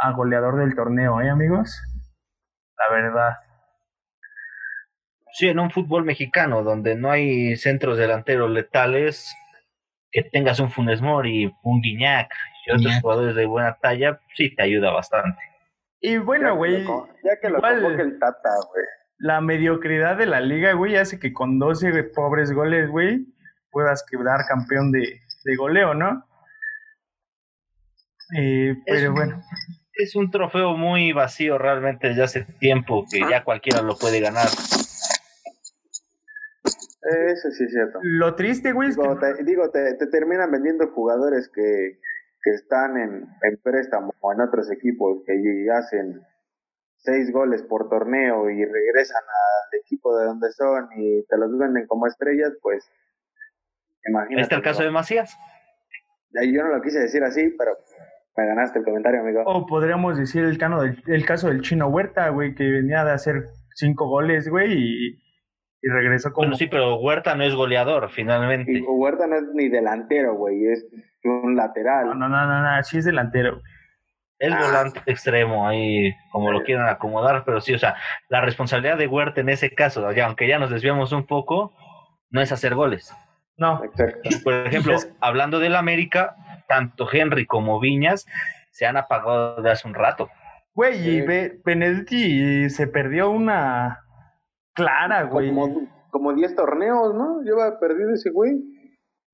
a, 0.00 0.12
goleador 0.12 0.56
del 0.58 0.74
torneo, 0.74 1.20
¿eh, 1.20 1.30
amigos? 1.30 1.80
La 2.76 2.94
verdad. 2.94 3.30
Sí, 5.32 5.48
en 5.48 5.58
un 5.58 5.70
fútbol 5.70 6.04
mexicano 6.04 6.62
donde 6.62 6.94
no 6.94 7.10
hay 7.10 7.56
centros 7.56 7.98
delanteros 7.98 8.50
letales, 8.50 9.34
que 10.12 10.22
tengas 10.22 10.60
un 10.60 10.70
Funes 10.70 11.00
Mori, 11.00 11.52
un 11.64 11.80
Guiñac 11.80 12.30
y 12.66 12.70
otros 12.70 12.82
Guiñac. 12.82 13.02
jugadores 13.02 13.34
de 13.34 13.46
buena 13.46 13.76
talla, 13.80 14.20
sí 14.36 14.54
te 14.54 14.62
ayuda 14.62 14.92
bastante. 14.92 15.40
Y 16.00 16.18
bueno, 16.18 16.54
güey, 16.56 16.84
Ya 16.84 17.40
que 17.40 17.48
lo 17.48 17.58
igual- 17.58 17.82
convoque 17.82 18.02
el 18.02 18.18
Tata, 18.20 18.50
güey. 18.72 18.84
La 19.18 19.40
mediocridad 19.40 20.16
de 20.16 20.26
la 20.26 20.40
liga, 20.40 20.72
güey, 20.72 20.96
hace 20.96 21.18
que 21.18 21.32
con 21.32 21.58
12 21.58 22.04
pobres 22.14 22.52
goles, 22.52 22.90
güey, 22.90 23.26
puedas 23.70 24.04
quedar 24.08 24.40
campeón 24.48 24.90
de, 24.92 25.20
de 25.44 25.56
goleo, 25.56 25.94
¿no? 25.94 26.24
Eh, 28.36 28.74
pero 28.86 28.98
Es- 29.08 29.10
bueno, 29.12 29.42
Es 29.96 30.16
un 30.16 30.30
trofeo 30.30 30.76
muy 30.76 31.12
vacío 31.12 31.56
realmente 31.58 32.08
desde 32.08 32.22
hace 32.24 32.44
tiempo 32.58 33.04
que 33.10 33.20
ya 33.30 33.44
cualquiera 33.44 33.80
lo 33.82 33.96
puede 33.96 34.20
ganar. 34.20 34.48
Eso 37.06 37.50
sí 37.50 37.64
es 37.64 37.70
cierto. 37.70 37.98
lo 38.02 38.34
triste, 38.34 38.72
güey, 38.72 38.88
es 38.88 38.96
que 38.96 39.02
Digo, 39.02 39.18
te, 39.18 39.44
digo, 39.44 39.70
te, 39.70 39.94
te 39.94 40.06
terminan 40.06 40.50
vendiendo 40.50 40.88
jugadores 40.88 41.48
que, 41.54 42.00
que 42.42 42.50
están 42.50 42.96
en, 42.96 43.26
en 43.42 43.56
préstamo 43.62 44.14
o 44.20 44.32
en 44.32 44.40
otros 44.40 44.70
equipos 44.72 45.18
que 45.26 45.34
hacen 45.70 46.22
seis 47.04 47.30
goles 47.32 47.62
por 47.62 47.88
torneo 47.88 48.50
y 48.50 48.64
regresan 48.64 49.22
al 49.22 49.80
equipo 49.80 50.16
de 50.18 50.26
donde 50.26 50.50
son 50.52 50.88
y 50.96 51.24
te 51.26 51.36
los 51.36 51.56
venden 51.58 51.86
como 51.86 52.06
estrellas, 52.06 52.52
pues 52.62 52.90
imagínate. 54.06 54.42
Está 54.42 54.56
el 54.56 54.62
caso 54.62 54.82
de. 54.82 54.90
Macías. 54.90 55.36
Yo 56.32 56.64
no 56.64 56.74
lo 56.74 56.82
quise 56.82 56.98
decir 56.98 57.22
así, 57.22 57.54
pero 57.56 57.76
me 58.36 58.46
ganaste 58.46 58.80
el 58.80 58.84
comentario, 58.84 59.20
amigo. 59.20 59.42
O 59.46 59.66
podríamos 59.66 60.18
decir 60.18 60.44
el, 60.44 60.58
cano 60.58 60.82
del, 60.82 61.00
el 61.06 61.24
caso 61.24 61.48
del 61.48 61.60
Chino 61.60 61.88
Huerta, 61.88 62.28
güey, 62.30 62.54
que 62.54 62.64
venía 62.64 63.04
de 63.04 63.12
hacer 63.12 63.44
cinco 63.74 64.08
goles, 64.08 64.48
güey, 64.48 64.72
y, 64.72 65.08
y 65.82 65.88
regresó 65.88 66.32
como... 66.32 66.46
Bueno, 66.46 66.56
sí, 66.56 66.66
pero 66.66 66.96
Huerta 66.96 67.36
no 67.36 67.44
es 67.44 67.54
goleador, 67.54 68.10
finalmente. 68.10 68.72
Y 68.72 68.80
Huerta 68.82 69.28
no 69.28 69.36
es 69.36 69.44
ni 69.54 69.68
delantero, 69.68 70.34
güey, 70.34 70.66
es 70.66 70.84
un 71.22 71.54
lateral. 71.54 72.06
No, 72.06 72.14
no, 72.14 72.28
no, 72.28 72.46
no, 72.46 72.62
no, 72.62 72.82
sí 72.82 72.98
es 72.98 73.04
delantero. 73.04 73.60
Es 74.44 74.52
Ah. 74.52 74.60
volante 74.66 75.00
extremo 75.06 75.66
ahí, 75.68 76.12
como 76.30 76.52
lo 76.52 76.62
quieran 76.62 76.88
acomodar, 76.88 77.44
pero 77.44 77.60
sí, 77.60 77.74
o 77.74 77.78
sea, 77.78 77.96
la 78.28 78.40
responsabilidad 78.40 78.98
de 78.98 79.06
Huerta 79.06 79.40
en 79.40 79.48
ese 79.48 79.70
caso, 79.74 80.10
ya, 80.12 80.26
aunque 80.26 80.46
ya 80.48 80.58
nos 80.58 80.70
desviamos 80.70 81.12
un 81.12 81.26
poco, 81.26 81.72
no 82.30 82.40
es 82.40 82.50
hacer 82.52 82.74
goles. 82.74 83.14
No, 83.56 83.84
Exacto. 83.84 84.28
Por 84.42 84.54
ejemplo, 84.66 84.96
hablando 85.20 85.60
del 85.60 85.76
América, 85.76 86.34
tanto 86.68 87.06
Henry 87.12 87.46
como 87.46 87.78
Viñas 87.78 88.26
se 88.72 88.86
han 88.86 88.96
apagado 88.96 89.62
de 89.62 89.70
hace 89.70 89.86
un 89.86 89.94
rato. 89.94 90.28
güey, 90.74 91.08
y. 91.08 91.20
Be- 91.20 91.60
Benedetti 91.64 92.68
se 92.68 92.88
perdió 92.88 93.30
una 93.30 94.00
clara, 94.74 95.22
güey. 95.22 95.48
Como, 95.50 95.82
como 96.10 96.32
10 96.32 96.56
torneos, 96.56 97.14
¿no? 97.14 97.42
Lleva 97.42 97.78
perdido 97.78 98.12
ese 98.12 98.30
güey. 98.30 98.56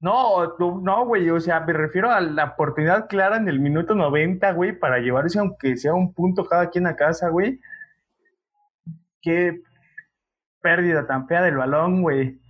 No, 0.01 0.57
no, 0.59 1.05
güey, 1.07 1.29
o 1.29 1.39
sea, 1.41 1.61
me 1.61 1.75
refiero 1.75 2.11
a 2.11 2.21
la 2.23 2.45
oportunidad 2.45 3.07
clara 3.09 3.37
en 3.37 3.49
el 3.49 3.61
minuto 3.61 3.95
90, 3.95 4.53
güey, 4.53 4.79
para 4.79 4.99
llevarse 4.99 5.39
aunque 5.39 5.77
sea 5.77 5.93
un 5.93 6.15
punto 6.15 6.47
cada 6.47 6.71
quien 6.71 6.87
a 6.87 6.97
casa, 6.97 7.29
güey. 7.29 7.61
Qué 9.21 9.61
pérdida 10.63 11.07
tan 11.07 11.27
fea 11.29 11.43
del 11.43 11.57
balón, 11.59 12.01
güey. 12.03 12.41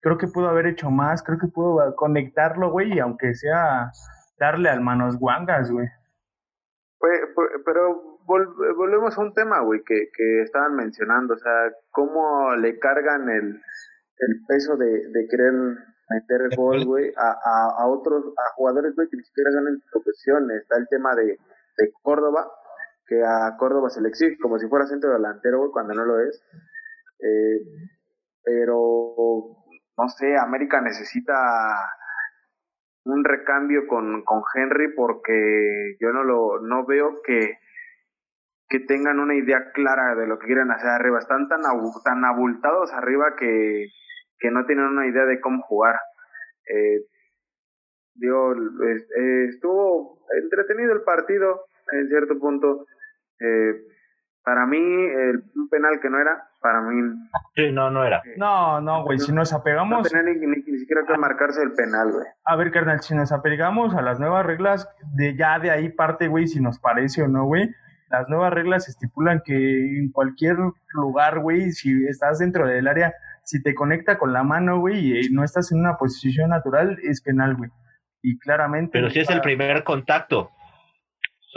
Creo 0.00 0.18
que 0.18 0.28
pudo 0.28 0.48
haber 0.48 0.66
hecho 0.66 0.90
más, 0.90 1.22
creo 1.22 1.38
que 1.38 1.48
pudo 1.48 1.96
conectarlo, 1.96 2.70
güey, 2.70 2.92
y 2.94 2.98
aunque 2.98 3.34
sea 3.34 3.90
darle 4.38 4.68
al 4.68 4.82
manos 4.82 5.18
guangas, 5.18 5.70
güey. 5.70 5.88
Pero 7.64 8.18
vol- 8.26 8.76
volvemos 8.76 9.16
a 9.16 9.20
un 9.22 9.32
tema, 9.32 9.60
güey, 9.60 9.80
que, 9.86 10.10
que 10.14 10.42
estaban 10.42 10.76
mencionando, 10.76 11.34
o 11.34 11.38
sea, 11.38 11.72
cómo 11.90 12.54
le 12.56 12.78
cargan 12.78 13.30
el, 13.30 13.46
el 14.18 14.44
peso 14.46 14.76
de, 14.76 15.08
de 15.08 15.26
querer 15.30 15.52
meter 16.08 16.56
gol, 16.56 16.84
güey, 16.84 17.12
a, 17.16 17.30
a, 17.30 17.82
a 17.82 17.86
otros, 17.86 18.24
a 18.36 18.54
jugadores, 18.54 18.94
güey, 18.94 19.08
que 19.08 19.16
ni 19.16 19.24
siquiera 19.24 19.50
son 19.52 19.68
en 19.68 19.80
posición. 19.92 20.50
Está 20.50 20.76
el 20.78 20.88
tema 20.88 21.14
de, 21.14 21.24
de 21.24 21.92
Córdoba, 22.02 22.50
que 23.06 23.22
a 23.24 23.56
Córdoba 23.58 23.90
se 23.90 24.00
le 24.00 24.08
exige 24.08 24.38
como 24.38 24.58
si 24.58 24.68
fuera 24.68 24.86
centro 24.86 25.12
delantero, 25.12 25.58
güey, 25.58 25.70
cuando 25.70 25.94
no 25.94 26.04
lo 26.04 26.20
es. 26.20 26.42
Eh, 27.20 27.60
pero, 28.42 29.14
no 29.96 30.08
sé, 30.08 30.36
América 30.36 30.80
necesita 30.80 31.34
un 33.04 33.24
recambio 33.24 33.86
con, 33.86 34.22
con 34.24 34.42
Henry 34.54 34.94
porque 34.94 35.96
yo 36.00 36.12
no 36.12 36.24
lo 36.24 36.60
no 36.60 36.84
veo 36.84 37.22
que 37.24 37.58
que 38.68 38.80
tengan 38.80 39.18
una 39.18 39.34
idea 39.34 39.72
clara 39.72 40.14
de 40.14 40.26
lo 40.26 40.38
que 40.38 40.46
quieren 40.46 40.70
hacer 40.70 40.90
arriba. 40.90 41.18
Están 41.18 41.48
tan, 41.48 41.62
tan 42.04 42.24
abultados 42.24 42.92
arriba 42.92 43.34
que, 43.36 43.86
que 44.38 44.50
no 44.50 44.64
tienen 44.66 44.86
una 44.86 45.06
idea 45.06 45.24
de 45.24 45.40
cómo 45.40 45.62
jugar. 45.62 45.96
Eh, 46.72 47.00
digo, 48.14 48.52
es- 48.54 49.08
eh, 49.16 49.44
estuvo 49.48 50.18
entretenido 50.42 50.92
el 50.92 51.02
partido 51.02 51.64
en 51.92 52.08
cierto 52.08 52.38
punto. 52.38 52.86
Eh, 53.40 53.74
para 54.44 54.66
mí, 54.66 54.78
el, 54.78 55.42
un 55.56 55.68
penal 55.68 56.00
que 56.00 56.08
no 56.08 56.18
era, 56.18 56.42
para 56.60 56.80
mí 56.80 57.12
Sí, 57.54 57.70
no, 57.70 57.90
no 57.90 58.02
era. 58.04 58.22
No, 58.38 58.80
no, 58.80 59.04
güey, 59.04 59.18
si 59.18 59.30
nos 59.32 59.52
no 59.52 59.58
apegamos, 59.58 60.08
tenía 60.10 60.32
ni, 60.32 60.38
ni- 60.40 60.62
ni 60.62 60.78
siquiera 60.78 61.04
que 61.06 61.16
marcarse 61.18 61.62
el 61.62 61.72
penal, 61.72 62.10
güey. 62.12 62.24
a 62.44 62.56
ver, 62.56 62.70
carnal, 62.70 63.00
si 63.02 63.14
nos 63.14 63.30
apegamos 63.30 63.94
a 63.94 64.00
las 64.02 64.18
nuevas 64.18 64.46
reglas, 64.46 64.88
de 65.14 65.36
ya 65.36 65.58
de 65.58 65.70
ahí 65.70 65.90
parte, 65.90 66.28
güey, 66.28 66.46
si 66.46 66.60
nos 66.60 66.78
parece 66.78 67.22
o 67.22 67.28
no, 67.28 67.44
güey. 67.44 67.68
Las 68.10 68.26
nuevas 68.30 68.54
reglas 68.54 68.88
estipulan 68.88 69.42
que 69.44 69.54
en 69.54 70.10
cualquier 70.12 70.56
lugar, 70.94 71.40
güey, 71.40 71.72
si 71.72 72.06
estás 72.06 72.38
dentro 72.38 72.66
del 72.66 72.88
área, 72.88 73.12
si 73.48 73.62
te 73.62 73.74
conecta 73.74 74.18
con 74.18 74.34
la 74.34 74.42
mano, 74.42 74.78
güey, 74.78 75.24
y 75.24 75.30
no 75.30 75.42
estás 75.42 75.72
en 75.72 75.78
una 75.78 75.96
posición 75.96 76.50
natural, 76.50 76.98
es 77.02 77.22
penal, 77.22 77.56
güey. 77.56 77.70
Y 78.20 78.38
claramente. 78.38 78.90
Pero 78.92 79.08
si 79.08 79.20
es 79.20 79.30
el 79.30 79.40
primer 79.40 79.84
contacto, 79.84 80.50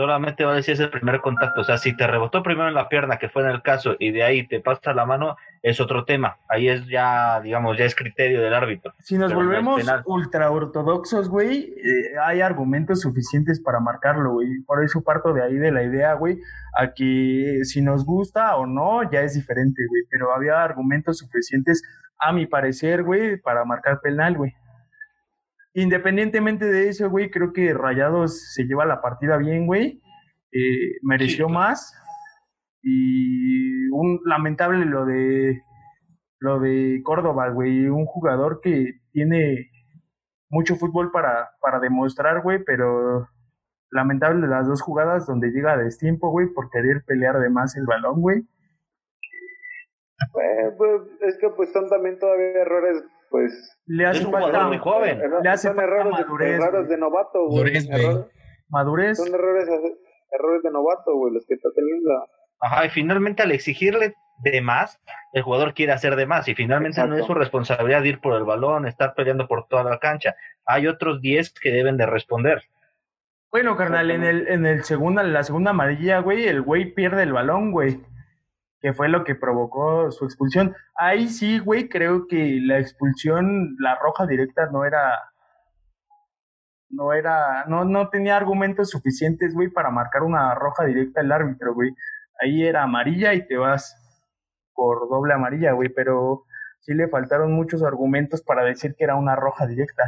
solamente 0.02 0.46
va 0.46 0.54
a 0.54 0.56
decir 0.56 0.74
es 0.74 0.80
el 0.80 0.90
primer 0.90 1.22
contacto. 1.22 1.62
O 1.62 1.64
sea, 1.64 1.78
si 1.78 1.96
te 1.96 2.08
rebotó 2.08 2.42
primero 2.42 2.68
en 2.68 2.74
la 2.74 2.90
pierna, 2.90 3.20
que 3.20 3.30
fue 3.30 3.44
en 3.44 3.50
el 3.50 3.62
caso, 3.62 3.96
y 4.00 4.10
de 4.10 4.24
ahí 4.24 4.48
te 4.48 4.60
pasa 4.60 4.94
la 4.94 5.06
mano, 5.06 5.38
es 5.62 5.80
otro 5.80 6.06
tema. 6.06 6.38
Ahí 6.50 6.70
es 6.70 6.88
ya, 6.88 7.40
digamos, 7.42 7.78
ya 7.78 7.86
es 7.86 7.94
criterio 7.94 8.42
del 8.42 8.56
árbitro. 8.56 8.94
Si 8.98 9.16
nos 9.16 9.32
pero 9.32 9.46
volvemos 9.46 9.84
ultra 10.06 10.50
ortodoxos, 10.50 11.30
güey, 11.30 11.76
eh, 11.78 12.18
hay 12.24 12.42
argumentos 12.42 13.02
suficientes 13.02 13.62
para 13.62 13.80
marcarlo, 13.80 14.32
güey. 14.32 14.48
Por 14.66 14.84
eso 14.84 15.04
parto 15.04 15.34
de 15.34 15.44
ahí 15.44 15.58
de 15.58 15.72
la 15.72 15.84
idea, 15.84 16.14
güey, 16.16 16.40
a 16.80 16.94
que 16.94 17.60
si 17.64 17.84
nos 17.84 18.04
gusta 18.04 18.56
o 18.56 18.66
no, 18.66 19.04
ya 19.12 19.22
es 19.22 19.36
diferente, 19.36 19.84
güey. 19.88 20.02
Pero 20.10 20.34
había 20.34 20.64
argumentos 20.64 21.20
suficientes, 21.20 21.84
a 22.18 22.34
mi 22.34 22.48
parecer, 22.48 23.04
güey, 23.04 23.38
para 23.38 23.66
marcar 23.66 24.00
penal, 24.02 24.36
güey. 24.36 24.52
Independientemente 25.74 26.66
de 26.66 26.90
eso, 26.90 27.10
güey, 27.10 27.30
creo 27.30 27.54
que 27.54 27.74
Rayados 27.74 28.54
se 28.54 28.64
lleva 28.64 28.86
la 28.86 29.02
partida 29.02 29.38
bien, 29.38 29.66
güey. 29.68 30.02
Eh, 30.52 30.98
mereció 31.04 31.48
Sí. 31.48 31.54
más. 31.54 31.94
Y 32.84 33.88
un 33.90 34.20
lamentable 34.26 34.86
lo 34.86 35.06
de 35.06 35.62
lo 36.40 36.60
de 36.60 37.02
Córdoba, 37.04 37.50
güey, 37.50 37.88
un 37.88 38.06
jugador 38.06 38.62
que 38.62 38.94
tiene 39.12 39.70
mucho 40.50 40.76
fútbol 40.76 41.12
para, 41.12 41.52
para 41.62 41.80
demostrar, 41.80 42.42
güey, 42.42 42.64
pero 42.64 43.28
lamentable 43.92 44.48
las 44.48 44.68
dos 44.68 44.82
jugadas 44.82 45.28
donde 45.28 45.52
llega 45.52 45.74
a 45.74 45.78
destiempo, 45.78 46.32
güey, 46.32 46.48
por 46.48 46.72
querer 46.72 47.04
pelear 47.06 47.40
de 47.40 47.50
más 47.52 47.78
el 47.78 47.86
balón, 47.86 48.22
güey. 48.22 48.40
Eh, 50.20 50.72
pues, 50.78 51.02
es 51.22 51.38
que 51.40 51.50
pues 51.50 51.72
son 51.72 51.88
también 51.90 52.18
todavía 52.20 52.62
errores, 52.62 53.04
pues... 53.32 53.78
Le 53.88 54.06
hace 54.06 54.26
un 54.26 54.32
falta 54.32 54.48
jugador 54.48 54.68
muy 54.68 54.78
joven. 54.78 55.20
erro- 55.22 55.42
Le 55.42 55.50
hace 55.50 55.68
son 55.70 55.76
falta 55.78 55.92
errores, 55.92 56.12
madurez, 56.14 56.50
de, 56.50 56.56
errores 56.56 56.74
güey. 56.86 56.88
de 56.90 56.98
novato, 56.98 57.46
güey. 57.48 57.56
Madurez, 57.64 57.88
güey. 57.90 58.02
Errores- 58.06 58.32
madurez. 58.70 59.18
Son 59.18 59.34
errores, 59.34 59.68
errores 60.32 60.62
de 60.64 60.72
novato, 60.72 61.16
güey, 61.16 61.34
los 61.34 61.46
que 61.48 61.56
está 61.56 61.70
teniendo. 61.76 62.12
Ajá, 62.60 62.86
y 62.86 62.90
finalmente 62.90 63.42
al 63.42 63.52
exigirle 63.52 64.14
de 64.44 64.62
más, 64.62 65.00
el 65.34 65.42
jugador 65.44 65.74
quiere 65.74 65.92
hacer 65.94 66.16
de 66.16 66.26
más 66.26 66.48
y 66.48 66.56
finalmente 66.56 67.06
no 67.08 67.16
es 67.18 67.26
su 67.26 67.34
responsabilidad 67.34 68.04
ir 68.04 68.20
por 68.22 68.36
el 68.36 68.44
balón, 68.44 68.88
estar 68.88 69.14
peleando 69.16 69.48
por 69.48 69.68
toda 69.68 69.84
la 69.84 69.98
cancha. 70.00 70.36
Hay 70.66 70.88
otros 70.88 71.22
10 71.22 71.54
que 71.60 71.72
deben 71.72 71.98
de 71.98 72.06
responder. 72.06 72.62
Bueno, 73.52 73.76
carnal, 73.76 74.12
en 74.12 74.24
el, 74.24 74.48
en 74.48 74.66
el 74.66 74.84
segunda, 74.84 75.24
la 75.24 75.44
segunda 75.44 75.72
amarilla, 75.72 76.20
güey, 76.20 76.48
el 76.48 76.62
güey 76.62 76.94
pierde 76.94 77.24
el 77.24 77.34
balón, 77.34 77.72
güey. 77.72 78.00
Que 78.82 78.94
fue 78.94 79.10
lo 79.10 79.24
que 79.24 79.36
provocó 79.36 80.12
su 80.12 80.26
expulsión. 80.26 80.76
Ahí 80.96 81.28
sí, 81.28 81.60
güey, 81.60 81.88
creo 81.88 82.26
que 82.28 82.60
la 82.62 82.80
expulsión, 82.80 83.76
la 83.80 83.96
roja 83.96 84.26
directa 84.26 84.68
no 84.72 84.86
era. 84.86 85.20
No 86.90 87.14
era. 87.14 87.66
No, 87.68 87.86
no 87.86 88.10
tenía 88.10 88.38
argumentos 88.38 88.90
suficientes, 88.90 89.54
güey, 89.54 89.70
para 89.70 89.92
marcar 89.92 90.24
una 90.24 90.56
roja 90.56 90.86
directa 90.86 91.22
al 91.22 91.32
árbitro, 91.32 91.74
güey. 91.74 91.92
Ahí 92.42 92.64
era 92.64 92.84
amarilla 92.84 93.34
y 93.34 93.48
te 93.48 93.58
vas 93.58 93.96
por 94.74 95.08
doble 95.10 95.34
amarilla, 95.34 95.74
güey. 95.74 95.90
Pero 95.90 96.46
sí 96.80 96.94
le 96.94 97.08
faltaron 97.08 97.54
muchos 97.54 97.84
argumentos 97.84 98.42
para 98.42 98.64
decir 98.64 98.96
que 98.98 99.04
era 99.04 99.16
una 99.16 99.36
roja 99.36 99.68
directa. 99.68 100.04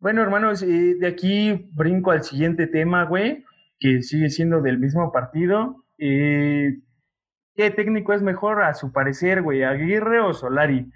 Bueno, 0.00 0.22
hermanos, 0.22 0.62
eh, 0.62 0.94
de 0.98 1.06
aquí 1.06 1.68
brinco 1.74 2.10
al 2.10 2.22
siguiente 2.22 2.66
tema, 2.66 3.04
güey, 3.04 3.44
que 3.78 4.00
sigue 4.00 4.30
siendo 4.30 4.62
del 4.62 4.78
mismo 4.78 5.12
partido. 5.12 5.79
Eh, 6.00 6.78
¿Qué 7.54 7.70
técnico 7.70 8.14
es 8.14 8.22
mejor 8.22 8.62
a 8.62 8.72
su 8.74 8.90
parecer, 8.92 9.42
güey? 9.42 9.64
¿Aguirre 9.64 10.20
o 10.20 10.32
Solari? 10.32 10.90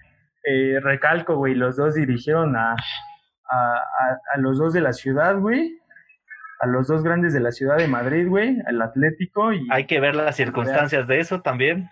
Eh, 0.44 0.80
recalco, 0.80 1.36
güey, 1.36 1.54
los 1.54 1.76
dos 1.76 1.94
dirigieron 1.94 2.56
a, 2.56 2.72
a, 3.50 3.74
a, 4.34 4.38
los 4.38 4.58
dos 4.58 4.72
de 4.72 4.80
la 4.80 4.92
ciudad, 4.92 5.38
güey. 5.38 5.78
A 6.60 6.66
los 6.66 6.88
dos 6.88 7.02
grandes 7.02 7.34
de 7.34 7.40
la 7.40 7.52
ciudad 7.52 7.76
de 7.76 7.88
Madrid, 7.88 8.26
güey. 8.28 8.58
Al 8.66 8.80
Atlético 8.80 9.52
y... 9.52 9.66
Hay 9.70 9.86
que 9.86 10.00
ver 10.00 10.14
las 10.14 10.36
circunstancias 10.36 11.06
de 11.06 11.20
eso 11.20 11.42
también. 11.42 11.90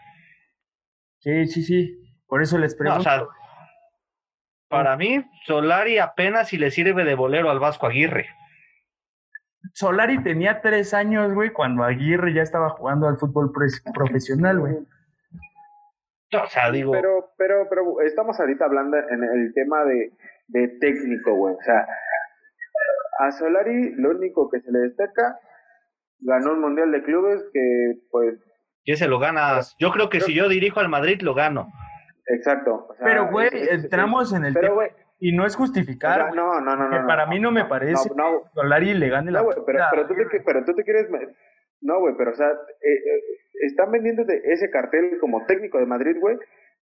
Sí, 1.20 1.46
sí, 1.46 1.62
sí. 1.62 1.98
Por 2.26 2.42
eso 2.42 2.56
les 2.56 2.74
pregunto. 2.74 3.28
para 4.68 4.96
mí, 4.96 5.22
Solari 5.44 5.98
apenas 5.98 6.48
si 6.48 6.56
le 6.56 6.70
sirve 6.70 7.04
de 7.04 7.14
bolero 7.14 7.50
al 7.50 7.58
Vasco 7.58 7.86
Aguirre. 7.86 8.28
Solari 9.74 10.22
tenía 10.22 10.60
tres 10.60 10.92
años, 10.94 11.32
güey, 11.34 11.50
cuando 11.50 11.84
Aguirre 11.84 12.34
ya 12.34 12.42
estaba 12.42 12.70
jugando 12.70 13.08
al 13.08 13.18
fútbol 13.18 13.52
profesional, 13.94 14.60
güey. 14.60 14.74
O 16.34 16.46
sea, 16.48 16.70
digo. 16.70 16.92
Pero, 16.92 17.30
pero, 17.36 17.66
pero 17.68 18.00
estamos 18.00 18.38
ahorita 18.40 18.64
hablando 18.64 18.96
en 18.96 19.22
el 19.22 19.52
tema 19.54 19.84
de, 19.84 20.12
de 20.48 20.68
técnico, 20.80 21.34
güey. 21.34 21.54
O 21.54 21.62
sea, 21.62 21.86
a 23.18 23.30
Solari 23.32 23.94
lo 23.96 24.10
único 24.10 24.50
que 24.50 24.60
se 24.60 24.72
le 24.72 24.80
destaca, 24.80 25.38
ganó 26.20 26.52
un 26.52 26.60
mundial 26.60 26.90
de 26.90 27.02
clubes 27.02 27.42
que, 27.52 28.00
pues. 28.10 28.38
¿Quién 28.84 28.96
se 28.96 29.08
lo 29.08 29.18
ganas? 29.18 29.76
Yo 29.78 29.92
creo 29.92 30.08
que 30.10 30.20
si 30.20 30.34
yo 30.34 30.48
dirijo 30.48 30.80
al 30.80 30.88
Madrid, 30.88 31.20
lo 31.22 31.34
gano. 31.34 31.68
Exacto. 32.26 32.88
pero, 33.02 33.30
güey, 33.30 33.50
entramos 33.52 34.32
en 34.32 34.44
el 34.44 34.54
pero, 34.54 34.74
güey, 34.74 34.90
y 35.22 35.30
no 35.30 35.46
es 35.46 35.54
justificar. 35.54 36.34
no, 36.34 36.60
no, 36.60 36.74
no, 36.74 36.88
no, 36.88 37.06
Para 37.06 37.26
mí 37.26 37.38
no 37.38 37.52
me 37.52 37.64
parece 37.66 38.10
no, 38.16 38.42
que 38.42 38.48
Solari 38.54 38.92
le 38.92 39.08
gane 39.08 39.30
la. 39.30 39.42
No, 39.42 39.50
pero, 39.64 39.78
pero, 39.92 40.06
tú 40.08 40.14
te, 40.14 40.40
pero 40.40 40.64
tú 40.64 40.74
te 40.74 40.82
quieres. 40.82 41.06
No, 41.80 42.00
güey, 42.00 42.16
pero 42.18 42.32
o 42.32 42.34
sea, 42.34 42.48
eh, 42.48 42.92
eh, 42.92 43.20
están 43.60 43.92
vendiendo 43.92 44.24
ese 44.26 44.68
cartel 44.70 45.18
como 45.20 45.46
técnico 45.46 45.78
de 45.78 45.86
Madrid, 45.86 46.16
güey, 46.20 46.36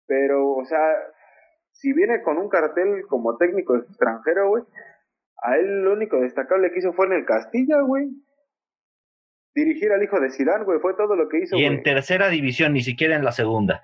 pero, 0.08 0.54
o 0.54 0.64
sea, 0.64 0.80
si 1.74 1.92
viene 1.92 2.22
con 2.22 2.38
un 2.38 2.48
cartel 2.48 3.04
como 3.10 3.36
técnico 3.36 3.76
extranjero, 3.76 4.48
güey, 4.48 4.64
a 5.44 5.58
él 5.58 5.84
lo 5.84 5.92
único 5.92 6.22
destacable 6.22 6.72
que 6.72 6.80
hizo 6.80 6.94
fue 6.94 7.08
en 7.08 7.14
el 7.14 7.26
Castilla, 7.26 7.82
güey. 7.82 8.08
Dirigir 9.54 9.92
al 9.92 10.02
hijo 10.02 10.18
de 10.18 10.32
Zidane, 10.32 10.64
güey, 10.64 10.80
fue 10.80 10.94
todo 10.94 11.18
lo 11.18 11.28
que 11.28 11.40
hizo. 11.40 11.58
Y 11.58 11.66
en 11.66 11.84
tercera 11.84 12.30
división, 12.30 12.72
ni 12.72 12.84
siquiera 12.84 13.18
en 13.18 13.26
la 13.26 13.34
segunda. 13.34 13.82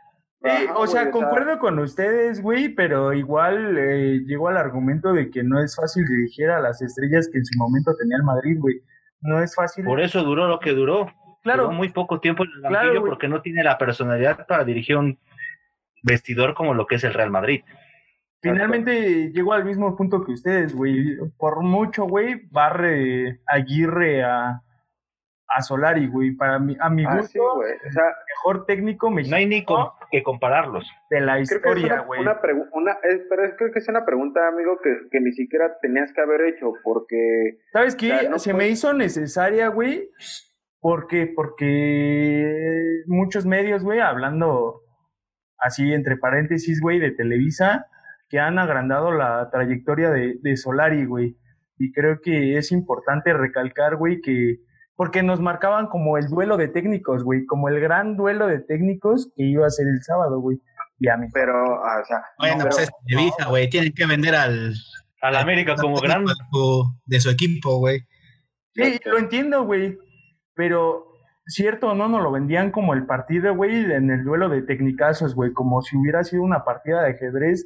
O 0.75 0.88
sea, 0.88 1.12
concuerdo 1.12 1.60
con 1.60 1.79
ustedes, 1.79 2.41
güey, 2.41 2.69
pero 2.69 3.13
igual 3.13 3.77
eh, 3.77 4.21
llegó 4.25 4.49
al 4.49 4.58
argumento 4.58 5.13
de 5.13 5.29
que 5.29 5.43
no 5.43 5.62
es 5.62 5.75
fácil 5.75 6.05
dirigir 6.05 6.49
a 6.49 6.60
las 6.60 6.81
estrellas 6.81 7.29
que 7.31 7.39
en 7.39 7.45
su 7.45 7.58
momento 7.58 7.95
tenía 7.99 8.17
el 8.17 8.23
Madrid, 8.23 8.58
güey. 8.60 8.81
No 9.21 9.41
es 9.41 9.55
fácil. 9.55 9.86
Por 9.86 9.99
eso 9.99 10.23
duró 10.23 10.47
lo 10.47 10.60
que 10.60 10.71
duró. 10.71 11.12
Claro. 11.43 11.63
Duró 11.63 11.75
muy 11.75 11.89
poco 11.89 12.19
tiempo 12.19 12.43
en 12.43 12.51
el 12.55 12.62
banquillo 12.62 13.05
porque 13.05 13.27
no 13.27 13.41
tiene 13.41 13.63
la 13.63 13.77
personalidad 13.77 14.45
para 14.47 14.63
dirigir 14.63 14.97
un 14.97 15.17
vestidor 16.03 16.53
como 16.53 16.73
lo 16.73 16.86
que 16.86 16.95
es 16.95 17.03
el 17.03 17.13
Real 17.13 17.31
Madrid. 17.31 17.62
Finalmente 18.41 19.31
llegó 19.31 19.53
al 19.53 19.65
mismo 19.65 19.95
punto 19.95 20.23
que 20.23 20.34
ustedes, 20.34 20.75
güey. 20.75 21.17
Por 21.38 21.63
mucho, 21.63 22.05
güey, 22.05 22.47
barre 22.51 23.39
Aguirre 23.47 24.23
a, 24.23 24.62
a 25.47 25.62
Solari, 25.62 26.08
güey. 26.08 26.31
Para 26.36 26.60
mi, 26.60 26.75
a 26.79 26.89
mi 26.89 27.05
ah, 27.05 27.17
gusto, 27.17 27.43
o 27.43 27.91
sea, 27.91 28.03
mejor 28.27 28.65
técnico 28.65 29.10
mexicano. 29.10 29.38
No 29.38 29.38
hay 29.38 29.45
ni 29.47 29.65
que 30.12 30.23
compararlos. 30.23 30.89
De 31.10 31.21
la 31.21 31.39
historia, 31.39 32.01
güey. 32.01 32.21
Una, 32.21 32.39
una, 32.73 32.97
pero 33.29 33.45
es, 33.45 33.53
creo 33.58 33.71
que 33.71 33.79
es 33.79 33.88
una 33.88 34.05
pregunta, 34.05 34.47
amigo, 34.47 34.79
que, 34.84 34.95
que, 35.12 35.19
ni 35.19 35.31
siquiera 35.34 35.77
tenías 35.81 36.12
que 36.13 36.21
haber 36.21 36.41
hecho, 36.41 36.73
porque... 36.84 37.60
¿Sabes 37.71 37.95
qué? 37.95 38.29
Se 38.38 38.53
me 38.53 38.67
hizo 38.67 38.93
necesaria, 38.93 39.67
güey. 39.69 40.10
¿Por 40.79 41.08
qué? 41.08 41.31
Porque 41.34 43.03
muchos 43.08 43.45
medios, 43.45 43.84
güey, 43.84 43.99
hablando 43.99 44.81
así 45.58 45.93
entre 45.93 46.17
paréntesis, 46.17 46.79
güey, 46.81 46.99
de 46.99 47.12
Televisa, 47.12 47.88
que 48.29 48.39
han 48.39 48.60
agrandado 48.60 49.12
la 49.12 49.49
trayectoria 49.51 50.12
de, 50.12 50.36
de 50.41 50.58
Solari, 50.58 51.05
güey. 51.05 51.38
Y 51.77 51.91
creo 51.91 52.19
que 52.21 52.58
es 52.58 52.71
importante 52.71 53.34
recalcar, 53.34 53.95
güey, 53.95 54.21
que 54.21 54.60
porque 54.95 55.23
nos 55.23 55.39
marcaban 55.39 55.88
como 55.88 56.17
el 56.17 56.27
duelo 56.27 56.58
de 56.58 56.67
técnicos, 56.67 57.23
güey, 57.23 57.45
como 57.45 57.69
el 57.69 57.79
gran 57.79 58.15
duelo 58.15 58.47
de 58.47 58.60
técnicos 58.60 59.31
que 59.36 59.43
iba 59.43 59.67
a 59.67 59.69
ser 59.69 59.88
el 59.88 60.01
sábado, 60.03 60.39
güey. 60.39 60.60
Y 60.99 61.10
a 61.10 61.17
mí. 61.17 61.27
Pero, 61.34 61.53
o 61.73 62.05
sea, 62.08 62.23
bueno, 62.39 62.63
pues 62.63 62.79
es 62.79 62.91
Televisa, 63.05 63.47
güey, 63.49 63.69
tienen 63.69 63.93
que 63.93 64.05
vender 64.05 64.34
al 64.36 64.73
al 65.25 65.36
América 65.38 65.75
como 65.75 65.99
gran 65.99 66.25
de 67.05 67.19
su 67.19 67.29
equipo, 67.29 67.77
güey. 67.79 68.01
Sí, 68.75 68.99
lo 69.05 69.17
entiendo, 69.17 69.63
güey. 69.63 69.97
Pero 70.53 71.08
cierto 71.47 71.89
o 71.89 71.95
no, 71.95 72.08
nos 72.08 72.21
lo 72.21 72.31
vendían 72.31 72.71
como 72.71 72.93
el 72.93 73.05
partido, 73.05 73.55
güey, 73.55 73.91
en 73.91 74.12
el 74.12 74.23
duelo 74.23 74.49
de 74.49 74.62
tecnicazos, 74.62 75.34
güey, 75.34 75.51
como 75.53 75.81
si 75.81 75.97
hubiera 75.97 76.23
sido 76.23 76.43
una 76.43 76.63
partida 76.63 77.03
de 77.03 77.12
ajedrez 77.12 77.65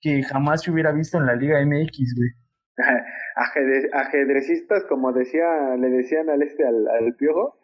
que 0.00 0.22
jamás 0.22 0.62
se 0.62 0.70
hubiera 0.70 0.92
visto 0.92 1.18
en 1.18 1.26
la 1.26 1.34
Liga 1.34 1.60
MX, 1.64 2.14
güey. 2.16 2.30
ajedrecistas, 3.92 4.84
como 4.88 5.12
decía, 5.12 5.76
le 5.78 5.88
decían 5.88 6.30
al 6.30 6.42
este, 6.42 6.64
al, 6.66 7.14
piojo. 7.18 7.58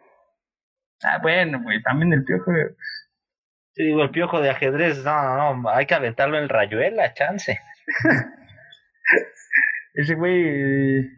Ah, 1.03 1.19
bueno, 1.23 1.63
güey, 1.63 1.83
también 1.83 2.13
el 2.13 2.25
piojo. 2.25 2.53
Sí, 3.75 3.85
digo, 3.85 4.03
el 4.03 4.11
piojo 4.11 4.41
de 4.41 4.51
ajedrez, 4.51 5.05
no, 5.05 5.37
no, 5.37 5.57
no, 5.57 5.69
hay 5.71 5.87
que 5.87 5.95
aventarlo 5.95 6.39
en 6.39 6.49
rayuela, 6.49 7.13
chance. 7.13 7.59
Ese 9.95 10.15
güey 10.15 11.09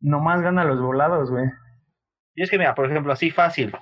nomás 0.00 0.42
gana 0.42 0.64
los 0.64 0.80
volados, 0.80 1.30
güey. 1.30 1.46
Y 2.34 2.42
es 2.42 2.50
que, 2.50 2.58
mira, 2.58 2.74
por 2.74 2.90
ejemplo, 2.90 3.12
así 3.12 3.30
fácil. 3.30 3.72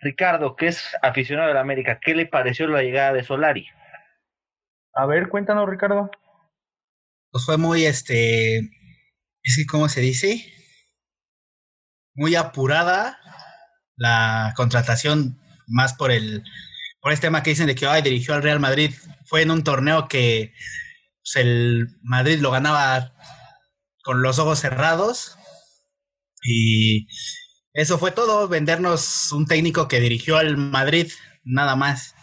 Ricardo, 0.00 0.56
que 0.56 0.66
es 0.66 0.96
aficionado 1.02 1.48
de 1.48 1.54
la 1.54 1.60
América, 1.60 1.98
¿qué 2.00 2.14
le 2.14 2.26
pareció 2.26 2.66
la 2.66 2.82
llegada 2.82 3.12
de 3.12 3.22
Solari? 3.22 3.66
A 4.94 5.06
ver, 5.06 5.28
cuéntanos, 5.28 5.68
Ricardo. 5.68 6.10
Pues 7.30 7.44
fue 7.44 7.58
muy, 7.58 7.84
este, 7.84 8.60
¿cómo 9.68 9.88
se 9.88 10.00
dice? 10.00 10.52
Muy 12.14 12.34
apurada 12.34 13.18
la 13.96 14.52
contratación, 14.56 15.38
más 15.66 15.94
por 15.94 16.10
el, 16.10 16.44
por 17.00 17.12
este 17.12 17.28
tema 17.28 17.42
que 17.42 17.50
dicen 17.50 17.66
de 17.66 17.74
que 17.74 17.86
ay, 17.86 18.02
dirigió 18.02 18.34
al 18.34 18.42
Real 18.42 18.60
Madrid. 18.60 18.94
Fue 19.24 19.42
en 19.42 19.50
un 19.50 19.64
torneo 19.64 20.08
que 20.08 20.52
pues, 21.22 21.36
el 21.36 21.88
Madrid 22.02 22.38
lo 22.40 22.50
ganaba 22.50 23.14
con 24.02 24.22
los 24.22 24.38
ojos 24.38 24.60
cerrados 24.60 25.36
y 26.42 27.08
eso 27.72 27.98
fue 27.98 28.12
todo, 28.12 28.48
vendernos 28.48 29.32
un 29.32 29.46
técnico 29.46 29.88
que 29.88 30.00
dirigió 30.00 30.38
al 30.38 30.56
Madrid, 30.56 31.10
nada 31.44 31.76
más. 31.76 32.14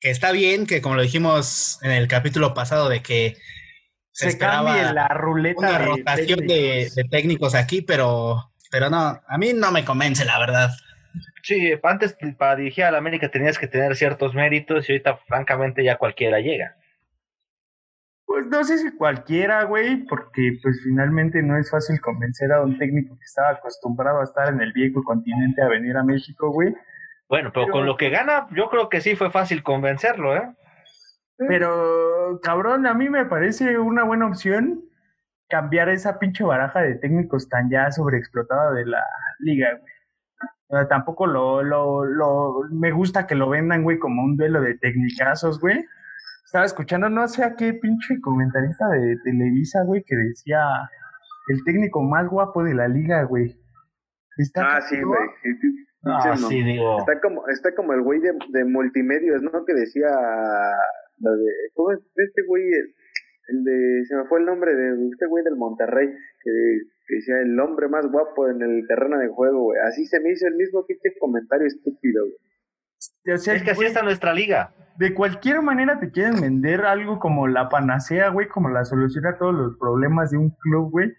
Que 0.00 0.10
está 0.10 0.32
bien, 0.32 0.66
que 0.66 0.80
como 0.80 0.94
lo 0.94 1.02
dijimos 1.02 1.78
en 1.82 1.90
el 1.90 2.08
capítulo 2.08 2.54
pasado, 2.54 2.88
de 2.88 3.02
que 3.02 3.36
se, 4.20 4.38
cambie 4.38 4.92
la 4.92 5.08
ruleta 5.08 5.58
una 5.58 5.78
rotación 5.78 6.46
de, 6.46 6.90
técnicos 7.10 7.54
aquí, 7.54 7.82
pero, 7.82 8.50
pero 8.70 8.90
no, 8.90 9.20
a 9.26 9.38
mí 9.38 9.52
no 9.54 9.70
me 9.72 9.84
convence, 9.84 10.24
la 10.24 10.38
verdad. 10.38 10.70
Sí, 11.42 11.72
antes 11.82 12.16
para 12.36 12.56
dirigir 12.56 12.84
a 12.84 12.90
la 12.90 12.98
América 12.98 13.30
tenías 13.30 13.58
que 13.58 13.66
tener 13.66 13.96
ciertos 13.96 14.34
méritos 14.34 14.88
y 14.88 14.92
ahorita 14.92 15.16
francamente 15.26 15.82
ya 15.82 15.96
cualquiera 15.96 16.40
llega. 16.40 16.76
Pues 18.26 18.46
no 18.46 18.62
sé 18.62 18.78
si 18.78 18.94
cualquiera, 18.96 19.64
güey, 19.64 20.04
porque 20.04 20.52
pues 20.62 20.80
finalmente 20.84 21.42
no 21.42 21.58
es 21.58 21.68
fácil 21.68 22.00
convencer 22.00 22.52
a 22.52 22.62
un 22.62 22.78
técnico 22.78 23.18
que 23.18 23.24
estaba 23.24 23.50
acostumbrado 23.50 24.20
a 24.20 24.24
estar 24.24 24.48
en 24.48 24.60
el 24.60 24.72
viejo 24.72 25.02
continente 25.02 25.62
a 25.62 25.68
venir 25.68 25.96
a 25.96 26.04
México, 26.04 26.50
güey. 26.52 26.72
Bueno, 27.28 27.50
pero, 27.52 27.68
con 27.68 27.86
lo 27.86 27.96
que 27.96 28.10
gana, 28.10 28.46
yo 28.54 28.68
creo 28.70 28.88
que 28.88 29.00
sí 29.00 29.16
fue 29.16 29.30
fácil 29.30 29.62
convencerlo, 29.62 30.36
¿eh? 30.36 30.42
Pero, 31.48 32.38
cabrón, 32.42 32.86
a 32.86 32.94
mí 32.94 33.08
me 33.08 33.24
parece 33.24 33.78
una 33.78 34.04
buena 34.04 34.26
opción 34.26 34.82
cambiar 35.48 35.88
esa 35.88 36.18
pinche 36.18 36.44
baraja 36.44 36.82
de 36.82 36.96
técnicos 36.96 37.48
tan 37.48 37.70
ya 37.70 37.90
sobreexplotada 37.90 38.72
de 38.72 38.86
la 38.86 39.02
liga, 39.38 39.68
güey. 40.68 40.88
tampoco 40.88 41.26
lo, 41.26 41.62
lo, 41.62 42.04
lo, 42.04 42.62
me 42.70 42.92
gusta 42.92 43.26
que 43.26 43.34
lo 43.34 43.48
vendan, 43.48 43.82
güey, 43.82 43.98
como 43.98 44.22
un 44.22 44.36
duelo 44.36 44.60
de 44.60 44.76
tecnicazos, 44.78 45.58
güey 45.60 45.84
estaba 46.50 46.64
escuchando, 46.64 47.08
no 47.08 47.28
sé 47.28 47.44
a 47.44 47.54
qué 47.54 47.74
pinche 47.74 48.20
comentarista 48.20 48.88
de 48.88 49.16
Televisa, 49.22 49.84
güey, 49.84 50.02
que 50.02 50.16
decía 50.16 50.60
el 51.46 51.62
técnico 51.62 52.02
más 52.02 52.26
guapo 52.28 52.64
de 52.64 52.74
la 52.74 52.88
liga, 52.88 53.22
güey. 53.22 53.56
ah, 54.56 54.80
sí, 54.80 55.00
güey. 55.00 55.28
Ah, 56.02 56.36
sí, 56.36 56.60
digo. 56.64 56.98
Está 56.98 57.20
como, 57.20 57.46
está 57.46 57.72
como 57.76 57.92
el 57.92 58.02
güey 58.02 58.18
de, 58.18 58.32
de 58.48 58.64
multimedios, 58.64 59.42
¿no? 59.42 59.64
Que 59.64 59.74
decía, 59.74 60.08
de, 61.20 61.52
¿cómo 61.74 61.92
es 61.92 62.00
este 62.16 62.42
güey? 62.46 62.62
El, 63.48 63.64
de, 63.64 64.04
se 64.06 64.16
me 64.16 64.24
fue 64.26 64.40
el 64.40 64.46
nombre 64.46 64.74
de 64.74 65.08
este 65.10 65.26
güey 65.26 65.44
del 65.44 65.56
Monterrey, 65.56 66.08
que, 66.08 66.50
decía 67.08 67.40
el 67.40 67.58
hombre 67.58 67.88
más 67.88 68.06
guapo 68.06 68.48
en 68.48 68.62
el 68.62 68.86
terreno 68.86 69.18
de 69.18 69.28
juego, 69.28 69.64
güey. 69.64 69.80
Así 69.86 70.06
se 70.06 70.20
me 70.20 70.30
hizo 70.30 70.46
el 70.46 70.54
mismo 70.54 70.86
pinche 70.86 71.10
comentario 71.18 71.66
estúpido, 71.66 72.24
güey 72.24 72.36
es 73.24 73.62
que 73.62 73.70
así 73.70 73.84
está 73.84 74.02
nuestra 74.02 74.34
liga. 74.34 74.74
De 74.96 75.14
cualquier 75.14 75.62
manera 75.62 75.98
te 75.98 76.10
quieren 76.10 76.40
vender 76.40 76.82
algo 76.82 77.18
como 77.18 77.48
la 77.48 77.68
panacea, 77.68 78.28
güey, 78.28 78.48
como 78.48 78.68
la 78.68 78.84
solución 78.84 79.26
a 79.26 79.38
todos 79.38 79.54
los 79.54 79.76
problemas 79.78 80.30
de 80.30 80.38
un 80.38 80.50
club, 80.50 80.90
güey. 80.90 81.12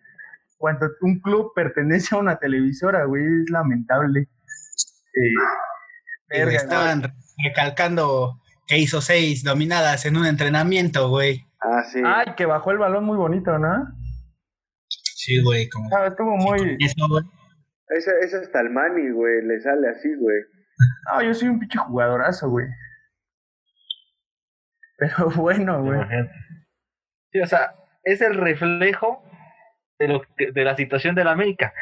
Cuando 0.58 0.88
un 1.02 1.20
club 1.20 1.54
pertenece 1.56 2.16
a 2.16 2.20
una 2.20 2.38
televisora, 2.38 3.06
güey, 3.06 3.24
es 3.24 3.50
lamentable. 3.50 4.28
Eh, 6.30 6.56
estaban 6.56 7.02
recalcando 7.44 8.41
que 8.72 8.78
hizo 8.78 9.02
seis 9.02 9.44
dominadas 9.44 10.06
en 10.06 10.16
un 10.16 10.26
entrenamiento, 10.26 11.10
güey. 11.10 11.46
Ah, 11.60 11.84
sí. 11.84 12.02
Ay, 12.06 12.28
que 12.38 12.46
bajó 12.46 12.72
el 12.72 12.78
balón 12.78 13.04
muy 13.04 13.18
bonito, 13.18 13.60
¿no? 13.60 13.86
Sí, 14.88 15.44
güey, 15.44 15.68
como... 15.68 15.90
Ah, 15.94 16.08
estuvo 16.08 16.38
muy... 16.38 16.78
Eso, 16.80 17.08
güey. 17.10 17.24
Ese, 17.90 18.12
ese 18.22 18.38
hasta 18.38 18.62
el 18.62 18.70
Mani, 18.70 19.12
güey, 19.12 19.42
le 19.46 19.60
sale 19.60 19.90
así, 19.90 20.08
güey. 20.18 20.38
No, 21.12 21.22
yo 21.22 21.34
soy 21.34 21.50
un 21.50 21.60
pinche 21.60 21.80
jugadorazo, 21.80 22.50
güey. 22.50 22.66
Pero 24.98 25.30
bueno, 25.36 25.84
güey. 25.84 26.00
Sí, 27.34 27.42
o 27.42 27.48
sea, 27.48 27.76
es 28.04 28.22
el 28.22 28.36
reflejo 28.36 29.22
de, 30.00 30.08
lo 30.08 30.22
que- 30.38 30.54
de 30.54 30.64
la 30.64 30.78
situación 30.78 31.14
del 31.14 31.28
América, 31.28 31.74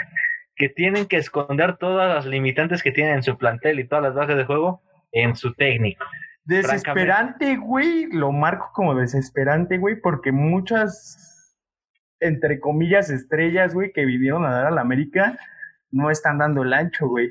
que 0.56 0.70
tienen 0.70 1.06
que 1.06 1.18
esconder 1.18 1.78
todas 1.78 2.14
las 2.16 2.26
limitantes 2.26 2.82
que 2.82 2.92
tienen 2.92 3.14
en 3.18 3.24
su 3.24 3.38
plantel 3.38 3.80
y 3.80 3.88
todas 3.88 4.04
las 4.04 4.16
bases 4.16 4.38
de 4.38 4.46
juego 4.46 4.82
en 5.12 5.36
su 5.36 5.54
técnico. 5.54 6.04
Desesperante, 6.50 7.58
güey. 7.58 8.08
Lo 8.12 8.32
marco 8.32 8.72
como 8.74 8.95
desesperante, 8.95 9.78
güey, 9.78 10.02
porque 10.02 10.32
muchas, 10.32 11.56
entre 12.20 12.60
comillas, 12.60 13.12
estrellas, 13.12 13.76
güey, 13.76 13.91
que 13.93 14.04
vinieron 14.06 14.45
a 14.45 14.52
dar 14.52 14.66
a 14.66 14.72
la 14.72 14.82
América, 14.82 15.38
no 15.91 16.10
están 16.10 16.39
dando 16.39 16.64
el 16.64 16.74
ancho, 16.74 17.08
güey. 17.08 17.30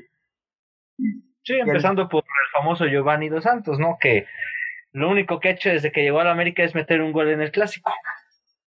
Sí, 1.43 1.59
empezando 1.59 2.07
por 2.07 2.23
el 2.23 2.51
famoso 2.53 2.85
Giovanni 2.85 3.27
Dos 3.27 3.43
Santos, 3.43 3.77
¿no? 3.77 3.97
Que 3.99 4.25
lo 4.93 5.09
único 5.09 5.39
que 5.39 5.49
ha 5.49 5.51
hecho 5.51 5.69
desde 5.69 5.91
que 5.91 6.01
llegó 6.01 6.21
a 6.21 6.23
la 6.23 6.31
América 6.31 6.63
es 6.63 6.73
meter 6.73 7.01
un 7.01 7.11
gol 7.11 7.29
en 7.29 7.41
el 7.41 7.51
clásico. 7.51 7.91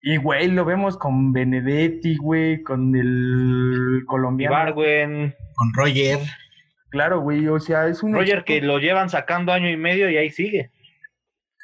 Y, 0.00 0.18
güey, 0.18 0.46
lo 0.48 0.64
vemos 0.64 0.96
con 0.96 1.32
Benedetti, 1.32 2.16
güey, 2.18 2.62
con 2.62 2.94
el 2.94 4.04
colombiano. 4.06 4.54
Ibargüen, 4.54 5.34
Con 5.54 5.72
Roger. 5.74 6.20
Claro, 6.96 7.20
güey, 7.20 7.46
o 7.46 7.60
sea, 7.60 7.88
es 7.88 8.02
un... 8.02 8.14
Roger 8.14 8.42
que 8.42 8.62
lo 8.62 8.78
llevan 8.78 9.10
sacando 9.10 9.52
año 9.52 9.68
y 9.68 9.76
medio 9.76 10.08
y 10.08 10.16
ahí 10.16 10.30
sigue. 10.30 10.72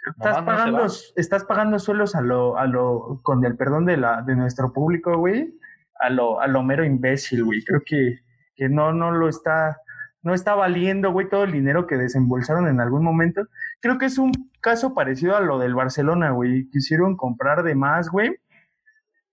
Estás 0.07 0.41
no 0.41 0.45
pagando, 0.45 0.79
va. 0.81 0.87
estás 1.17 1.45
pagando 1.45 1.79
suelos 1.79 2.15
a 2.15 2.21
lo, 2.21 2.59
a 2.59 2.67
lo, 2.67 3.21
con 3.23 3.43
el 3.47 3.57
perdón 3.57 3.87
de 3.87 3.97
la, 3.97 4.21
de 4.21 4.37
nuestro 4.37 4.75
público, 4.75 5.17
güey, 5.17 5.59
a 6.01 6.11
lo, 6.11 6.39
a 6.39 6.49
lo 6.49 6.63
mero 6.63 6.85
imbécil, 6.85 7.45
güey. 7.45 7.65
Creo 7.65 7.81
que, 7.83 8.19
que 8.55 8.69
no, 8.69 8.93
no 8.93 9.11
lo 9.11 9.27
está, 9.27 9.79
no 10.21 10.35
está 10.35 10.55
valiendo, 10.55 11.13
güey, 11.13 11.31
todo 11.31 11.45
el 11.45 11.53
dinero 11.53 11.87
que 11.87 11.97
desembolsaron 11.97 12.69
en 12.69 12.83
algún 12.83 13.03
momento. 13.03 13.41
Creo 13.81 13.97
que 13.97 14.05
es 14.05 14.19
un 14.19 14.33
caso 14.61 14.93
parecido 14.93 15.35
a 15.35 15.41
lo 15.41 15.59
del 15.59 15.75
Barcelona, 15.75 16.33
güey. 16.33 16.69
Quisieron 16.69 17.17
comprar 17.17 17.63
de 17.63 17.75
más, 17.75 18.11
güey, 18.11 18.37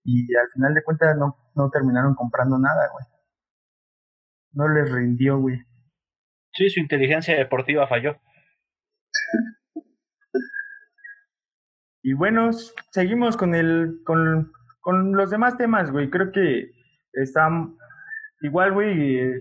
y 0.06 0.34
al 0.34 0.48
final 0.54 0.74
de 0.74 0.82
cuentas 0.82 1.18
no, 1.18 1.36
no 1.56 1.70
terminaron 1.70 2.16
comprando 2.16 2.58
nada, 2.58 2.88
güey. 2.94 3.06
No 4.54 4.70
les 4.70 4.90
rindió, 4.90 5.38
güey. 5.40 5.68
Sí, 6.54 6.70
su 6.70 6.80
inteligencia 6.80 7.36
deportiva 7.36 7.88
falló. 7.88 8.18
Y 12.02 12.14
bueno, 12.14 12.52
seguimos 12.92 13.36
con 13.36 13.54
el, 13.56 14.00
con, 14.06 14.54
con 14.80 15.12
los 15.14 15.30
demás 15.30 15.58
temas, 15.58 15.92
güey. 15.92 16.10
Creo 16.10 16.32
que 16.32 16.72
están 17.14 17.76
igual, 18.42 18.74
güey. 18.74 19.32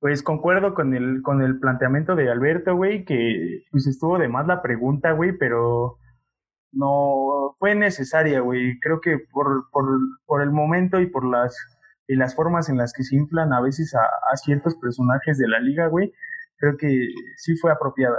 Pues 0.00 0.22
concuerdo 0.22 0.74
con 0.74 0.94
el, 0.94 1.22
con 1.22 1.40
el 1.40 1.58
planteamiento 1.58 2.14
de 2.14 2.30
Alberto, 2.30 2.76
güey, 2.76 3.04
que 3.06 3.62
pues 3.70 3.86
estuvo 3.86 4.18
de 4.18 4.28
más 4.28 4.46
la 4.46 4.60
pregunta, 4.60 5.12
güey, 5.12 5.32
pero 5.38 5.96
no 6.72 7.56
fue 7.58 7.74
necesaria, 7.74 8.40
güey. 8.40 8.78
Creo 8.80 9.00
que 9.00 9.18
por, 9.32 9.70
por, 9.70 9.86
por 10.26 10.42
el 10.42 10.50
momento 10.50 11.00
y 11.00 11.06
por 11.06 11.24
las, 11.24 11.56
y 12.06 12.16
las 12.16 12.34
formas 12.34 12.68
en 12.68 12.76
las 12.76 12.92
que 12.92 13.02
se 13.02 13.16
inflan 13.16 13.52
a 13.52 13.60
veces 13.60 13.94
a, 13.94 14.00
a 14.00 14.36
ciertos 14.36 14.74
personajes 14.76 15.38
de 15.38 15.48
la 15.48 15.60
liga, 15.60 15.86
güey, 15.86 16.12
creo 16.56 16.76
que 16.76 17.08
sí 17.36 17.56
fue 17.56 17.72
apropiada. 17.72 18.18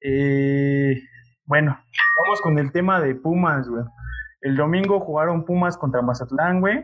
Eh, 0.00 1.02
bueno, 1.46 1.78
vamos 2.22 2.40
con 2.42 2.58
el 2.58 2.72
tema 2.72 3.00
de 3.00 3.14
Pumas, 3.14 3.68
güey. 3.68 3.84
El 4.40 4.56
domingo 4.56 5.00
jugaron 5.00 5.44
Pumas 5.44 5.78
contra 5.78 6.02
Mazatlán, 6.02 6.60
güey. 6.60 6.78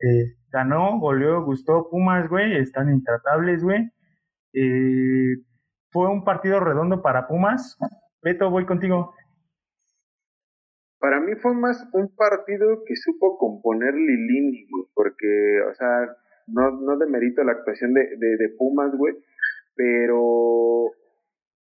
Eh, 0.00 0.36
ganó, 0.50 0.98
goleó, 0.98 1.42
gustó 1.44 1.88
Pumas, 1.90 2.28
güey. 2.28 2.56
Están 2.56 2.92
intratables, 2.92 3.62
güey. 3.62 3.90
Eh, 4.52 5.36
fue 5.90 6.08
un 6.08 6.24
partido 6.24 6.60
redondo 6.60 7.00
para 7.00 7.26
Pumas. 7.26 7.78
Beto, 8.22 8.50
voy 8.50 8.66
contigo. 8.66 9.14
Para 11.02 11.18
mí 11.18 11.34
fue 11.34 11.52
más 11.52 11.84
un 11.94 12.14
partido 12.14 12.84
que 12.86 12.94
supo 12.94 13.36
componer 13.36 13.92
Lilini, 13.92 14.68
porque, 14.94 15.60
o 15.68 15.74
sea, 15.74 16.06
no, 16.46 16.70
no 16.80 16.96
demerito 16.96 17.42
la 17.42 17.54
actuación 17.54 17.92
de, 17.92 18.02
de, 18.18 18.36
de 18.36 18.48
Pumas, 18.56 18.94
güey, 18.94 19.16
pero 19.74 20.92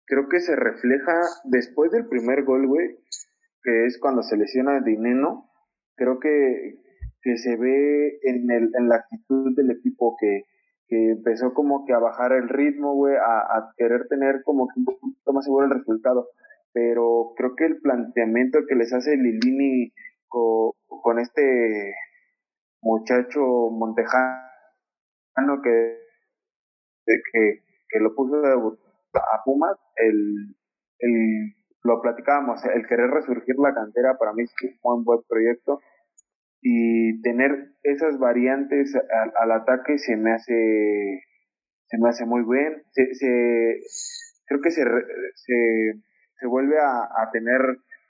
creo 0.07 0.29
que 0.29 0.41
se 0.41 0.57
refleja 0.57 1.21
después 1.45 1.93
del 1.93 2.09
primer 2.09 2.43
gol, 2.43 2.67
güey, 2.67 2.99
que 3.63 3.87
es 3.87 4.01
cuando 4.01 4.25
se 4.25 4.37
lesiona 4.37 4.81
Dineno, 4.81 5.49
creo 5.95 6.19
que, 6.19 6.75
que 7.23 7.37
se 7.37 7.57
ve 7.57 8.19
en, 8.25 8.51
el, 8.51 8.73
en 8.77 8.89
la 8.89 8.97
actitud 8.97 9.55
del 9.55 9.71
equipo 9.71 10.17
que, 10.21 10.47
que 10.89 11.11
empezó 11.11 11.55
como 11.55 11.87
que 11.87 11.93
a 11.93 12.01
bajar 12.01 12.33
el 12.33 12.49
ritmo, 12.49 12.97
güey, 12.97 13.15
a, 13.15 13.39
a 13.57 13.73
querer 13.77 14.09
tener 14.09 14.43
como 14.43 14.67
que 14.67 14.81
un 14.81 14.87
poquito 14.87 15.33
más 15.33 15.45
seguro 15.45 15.67
el 15.67 15.79
resultado 15.79 16.27
pero 16.73 17.33
creo 17.37 17.55
que 17.57 17.67
el 17.67 17.81
planteamiento 17.81 18.61
que 18.69 18.75
les 18.75 18.93
hace 18.93 19.17
Lilini 19.17 19.93
co- 20.29 20.77
con, 20.87 21.19
este 21.19 21.95
muchacho 22.83 23.41
montejano 23.71 24.43
que, 25.63 25.99
que, 27.07 27.63
que 27.89 28.01
lo 28.01 28.15
puso 28.15 28.37
a 28.45 29.43
Pumas, 29.45 29.77
el, 29.97 30.55
el, 31.01 31.55
lo 31.83 32.01
platicábamos, 32.03 32.65
el 32.65 32.87
querer 32.87 33.11
resurgir 33.11 33.57
la 33.59 33.75
cantera 33.75 34.17
para 34.19 34.33
mí 34.33 34.45
fue 34.81 34.97
un 34.97 35.05
buen 35.05 35.21
proyecto 35.29 35.81
y 36.61 37.21
tener 37.23 37.73
esas 37.83 38.19
variantes 38.19 38.95
al, 39.41 39.53
ataque 39.53 39.99
se 39.99 40.17
me 40.17 40.33
hace 40.33 41.23
se 41.87 41.99
me 41.99 42.09
hace 42.09 42.27
muy 42.27 42.43
bien 42.45 42.83
se, 42.91 43.15
se 43.15 43.81
creo 44.47 44.61
que 44.61 44.71
se, 44.71 44.83
se 45.37 45.95
se 46.39 46.47
vuelve 46.47 46.79
a, 46.79 47.31
tener 47.33 47.61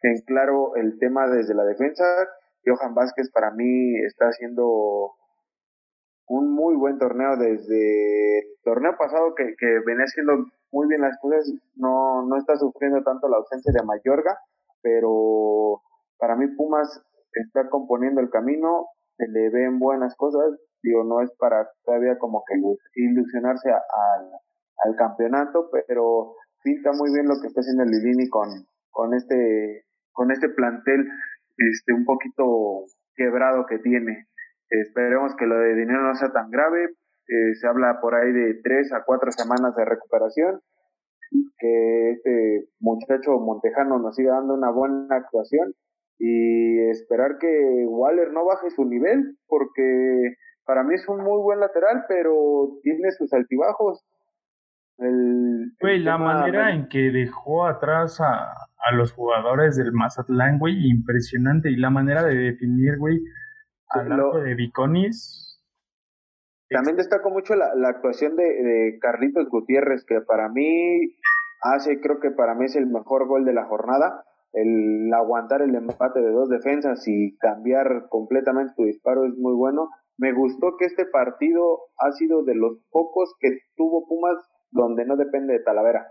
en 0.03 0.21
claro 0.27 0.77
el 0.77 0.99
tema 0.99 1.27
desde 1.29 1.55
la 1.55 1.65
defensa. 1.65 2.05
Johan 2.65 2.95
Vázquez 2.95 3.31
para 3.31 3.51
mí 3.51 3.97
está 4.05 4.27
haciendo 4.27 5.15
un 6.27 6.53
muy 6.53 6.77
buen 6.77 6.99
torneo 6.99 7.37
desde 7.37 8.39
el 8.41 8.45
torneo 8.63 8.97
pasado 8.99 9.35
que, 9.35 9.55
venía 9.87 10.05
haciendo 10.05 10.47
muy 10.71 10.89
bien 10.89 11.01
las 11.01 11.19
cosas. 11.21 11.51
No, 11.77 12.23
no 12.27 12.37
está 12.37 12.57
sufriendo 12.57 13.03
tanto 13.03 13.29
la 13.29 13.39
ausencia 13.39 13.73
de 13.73 13.83
Mayorga, 13.85 14.39
pero 14.83 15.81
para 16.19 16.37
mí 16.37 16.47
Pumas 16.49 17.03
está 17.33 17.69
componiendo 17.71 18.21
el 18.21 18.31
camino, 18.31 18.89
se 19.17 19.27
le 19.29 19.49
ven 19.51 19.79
buenas 19.79 20.15
cosas. 20.17 20.59
Digo, 20.83 21.03
no 21.03 21.23
es 21.23 21.31
para 21.39 21.69
todavía 21.85 22.19
como 22.19 22.45
que 22.47 22.55
ilusionarse 23.01 23.71
al 23.71 24.97
campeonato, 24.97 25.71
pero 25.87 26.35
pinta 26.69 26.93
muy 26.93 27.13
bien 27.13 27.27
lo 27.27 27.41
que 27.41 27.49
está 27.49 27.61
haciendo 27.61 27.85
Lilini 27.85 28.29
con, 28.29 28.49
con 28.91 29.15
este 29.15 29.85
con 30.13 30.31
este 30.31 30.49
plantel 30.51 31.09
este 31.57 31.93
un 31.93 32.05
poquito 32.05 32.85
quebrado 33.17 33.67
que 33.67 33.79
tiene. 33.79 34.27
Esperemos 34.71 35.35
que 35.37 35.47
lo 35.47 35.59
de 35.59 35.75
dinero 35.75 36.03
no 36.03 36.15
sea 36.15 36.31
tan 36.31 36.51
grave. 36.51 36.85
Eh, 36.85 37.55
se 37.61 37.67
habla 37.67 37.99
por 38.01 38.15
ahí 38.15 38.33
de 38.33 38.61
tres 38.63 38.93
a 38.93 39.03
cuatro 39.05 39.31
semanas 39.33 39.75
de 39.77 39.85
recuperación. 39.85 40.61
Que 41.59 42.11
este 42.13 42.69
muchacho 42.81 43.39
Montejano 43.41 43.99
nos 43.99 44.15
siga 44.15 44.35
dando 44.35 44.55
una 44.55 44.71
buena 44.71 45.17
actuación 45.17 45.75
y 46.19 46.89
esperar 46.91 47.39
que 47.39 47.85
Waller 47.87 48.33
no 48.33 48.45
baje 48.45 48.71
su 48.71 48.85
nivel 48.85 49.37
porque 49.47 50.35
para 50.65 50.85
mí 50.85 50.95
es 50.95 51.09
un 51.09 51.19
muy 51.25 51.41
buen 51.43 51.61
lateral, 51.61 52.05
pero 52.09 52.79
tiene 52.83 53.11
sus 53.13 53.33
altibajos. 53.33 54.05
El, 54.99 55.73
Güey, 55.81 55.97
el 55.97 56.05
la 56.05 56.19
manera 56.19 56.73
en 56.75 56.89
que 56.89 57.11
dejó 57.11 57.67
atrás 57.67 58.21
a, 58.21 58.51
a 58.53 58.93
los 58.95 59.13
jugadores 59.13 59.77
del 59.77 59.93
Mazatlán, 59.93 60.59
güey, 60.59 60.75
impresionante. 60.91 61.71
Y 61.71 61.77
la 61.77 61.91
manera 61.91 62.25
de 62.25 62.35
definir, 62.35 62.99
güey, 62.99 63.21
al 63.91 64.09
Lo- 64.09 64.41
de 64.41 64.55
Viconis. 64.55 65.45
También 66.71 66.97
destaco 66.97 67.31
mucho 67.31 67.55
la, 67.55 67.75
la 67.75 67.89
actuación 67.89 68.37
de, 68.37 68.45
de 68.45 68.99
Carlitos 69.01 69.49
Gutiérrez, 69.49 70.05
que 70.05 70.21
para 70.21 70.49
mí 70.51 71.15
hace, 71.63 71.99
creo 72.01 72.21
que 72.21 72.31
para 72.31 72.55
mí 72.55 72.67
es 72.67 72.77
el 72.77 72.87
mejor 72.87 73.27
gol 73.27 73.45
de 73.45 73.55
la 73.55 73.65
jornada. 73.65 74.25
El 74.53 75.13
aguantar 75.15 75.63
el 75.63 75.75
empate 75.75 76.21
de 76.21 76.31
dos 76.31 76.49
defensas 76.49 77.07
y 77.07 77.37
cambiar 77.39 78.07
completamente 78.09 78.73
su 78.75 78.85
disparo 78.85 79.25
es 79.25 79.35
muy 79.39 79.55
bueno. 79.55 79.89
Me 80.19 80.33
gustó 80.33 80.77
que 80.79 80.87
este 80.87 81.07
partido 81.07 81.79
ha 81.99 82.11
sido 82.13 82.43
de 82.45 82.55
los 82.55 82.79
pocos 82.91 83.35
que 83.41 83.49
tuvo 83.77 84.07
Pumas 84.09 84.37
donde 84.71 85.05
no 85.05 85.17
depende 85.17 85.55
de 85.55 85.61
Talavera. 85.61 86.11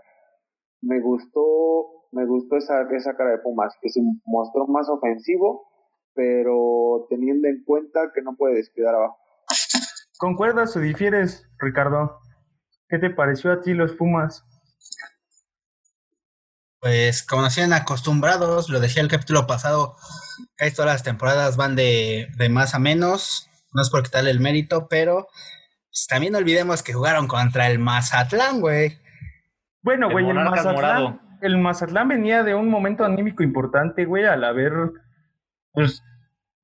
Me 0.80 1.00
gustó, 1.00 2.06
me 2.12 2.26
gustó 2.26 2.56
esa, 2.56 2.82
esa 2.90 3.16
cara 3.16 3.30
de 3.30 3.38
Pumas, 3.38 3.74
que 3.80 3.88
se 3.88 4.00
mostró 4.24 4.66
más 4.66 4.88
ofensivo, 4.88 5.66
pero 6.14 7.06
teniendo 7.10 7.48
en 7.48 7.64
cuenta 7.64 8.12
que 8.14 8.22
no 8.22 8.36
puede 8.36 8.56
descuidar 8.56 8.94
abajo. 8.94 9.18
¿Concuerdas 10.18 10.76
o 10.76 10.80
difieres, 10.80 11.48
Ricardo? 11.58 12.18
¿Qué 12.88 12.98
te 12.98 13.10
pareció 13.10 13.52
a 13.52 13.60
ti 13.60 13.74
los 13.74 13.92
Pumas? 13.94 14.44
Pues 16.80 17.24
como 17.26 17.42
nos 17.42 17.54
tienen 17.54 17.72
acostumbrados, 17.72 18.68
lo 18.68 18.80
decía 18.80 19.02
el 19.02 19.08
capítulo 19.08 19.46
pasado, 19.46 19.96
casi 20.56 20.74
todas 20.74 20.92
las 20.92 21.02
temporadas 21.02 21.56
van 21.56 21.74
de, 21.74 22.28
de 22.36 22.48
más 22.48 22.74
a 22.74 22.78
menos, 22.78 23.50
no 23.72 23.82
es 23.82 23.90
por 23.90 24.04
quitarle 24.04 24.30
el 24.30 24.40
mérito, 24.40 24.88
pero 24.88 25.28
también 26.06 26.32
no 26.32 26.38
olvidemos 26.38 26.82
que 26.82 26.92
jugaron 26.92 27.26
contra 27.26 27.68
el 27.68 27.78
Mazatlán, 27.78 28.60
güey. 28.60 28.98
Bueno, 29.82 30.10
güey, 30.10 30.28
el, 30.28 30.34
Mazatlán, 30.34 31.20
el 31.40 31.58
Mazatlán 31.58 32.08
venía 32.08 32.42
de 32.42 32.54
un 32.54 32.68
momento 32.68 33.04
anímico 33.04 33.42
importante, 33.42 34.04
güey, 34.04 34.24
al 34.24 34.44
haber, 34.44 34.72
pues, 35.72 36.02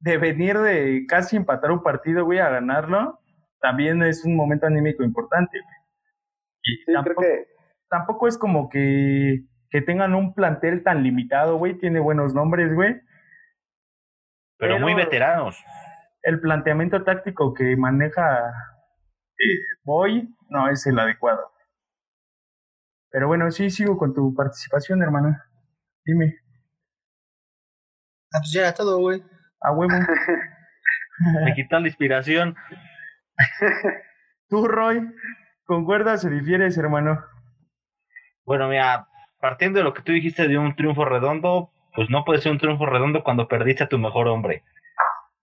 de 0.01 0.19
venir 0.19 0.59
de 0.59 1.07
casi 1.09 1.37
empatar 1.37 1.71
un 1.71 1.83
partido, 1.83 2.25
güey, 2.25 2.39
a 2.39 2.51
ganarlo, 2.51 3.21
también 3.61 4.03
es 4.03 4.25
un 4.25 4.37
momento 4.37 4.67
anímico 4.67 5.03
importante, 5.03 5.59
güey. 5.59 5.75
Y 6.63 6.93
tampoco, 6.93 7.23
tampoco 7.89 8.29
es 8.29 8.39
como 8.39 8.69
que, 8.69 9.45
que 9.71 9.81
tengan 9.81 10.15
un 10.15 10.35
plantel 10.35 10.83
tan 10.83 11.03
limitado, 11.03 11.57
güey, 11.57 11.79
tiene 11.79 12.01
buenos 12.01 12.35
nombres, 12.35 12.75
güey. 12.75 13.01
Pero, 14.59 14.79
muy 14.79 14.95
veteranos. 14.95 15.63
El 16.23 16.41
planteamiento 16.41 17.03
táctico 17.05 17.53
que 17.53 17.77
maneja 17.77 18.53
eh, 19.39 19.59
Boy 19.83 20.29
no 20.49 20.69
es 20.69 20.87
el 20.87 20.99
adecuado. 20.99 21.53
Pero 23.11 23.29
bueno, 23.29 23.51
sí, 23.51 23.71
sigo 23.71 23.97
con 23.97 24.13
tu 24.15 24.35
participación, 24.35 25.03
hermano. 25.03 25.37
Dime. 26.05 26.37
Ah, 28.33 28.39
pues 28.41 28.53
ya 28.53 28.63
era 28.63 28.75
todo, 28.75 28.99
güey. 28.99 29.23
A 29.61 29.73
huevo. 29.73 29.95
Me 31.45 31.55
quitan 31.55 31.83
la 31.83 31.89
inspiración. 31.89 32.57
Tú, 34.49 34.67
Roy, 34.67 35.01
¿concuerdas 35.65 36.25
o 36.25 36.29
difieres, 36.29 36.77
hermano? 36.77 37.25
Bueno, 38.45 38.69
mira, 38.69 39.09
partiendo 39.41 39.79
de 39.79 39.85
lo 39.85 39.95
que 39.95 40.03
tú 40.03 40.13
dijiste 40.13 40.49
de 40.49 40.59
un 40.59 40.75
triunfo 40.75 41.05
redondo, 41.05 41.73
pues 41.95 42.11
no 42.11 42.25
puede 42.25 42.41
ser 42.41 42.53
un 42.53 42.59
triunfo 42.59 42.87
redondo 42.87 43.23
cuando 43.23 43.49
perdiste 43.49 43.85
a 43.85 43.89
tu 43.89 43.99
mejor 43.99 44.27
hombre. 44.29 44.65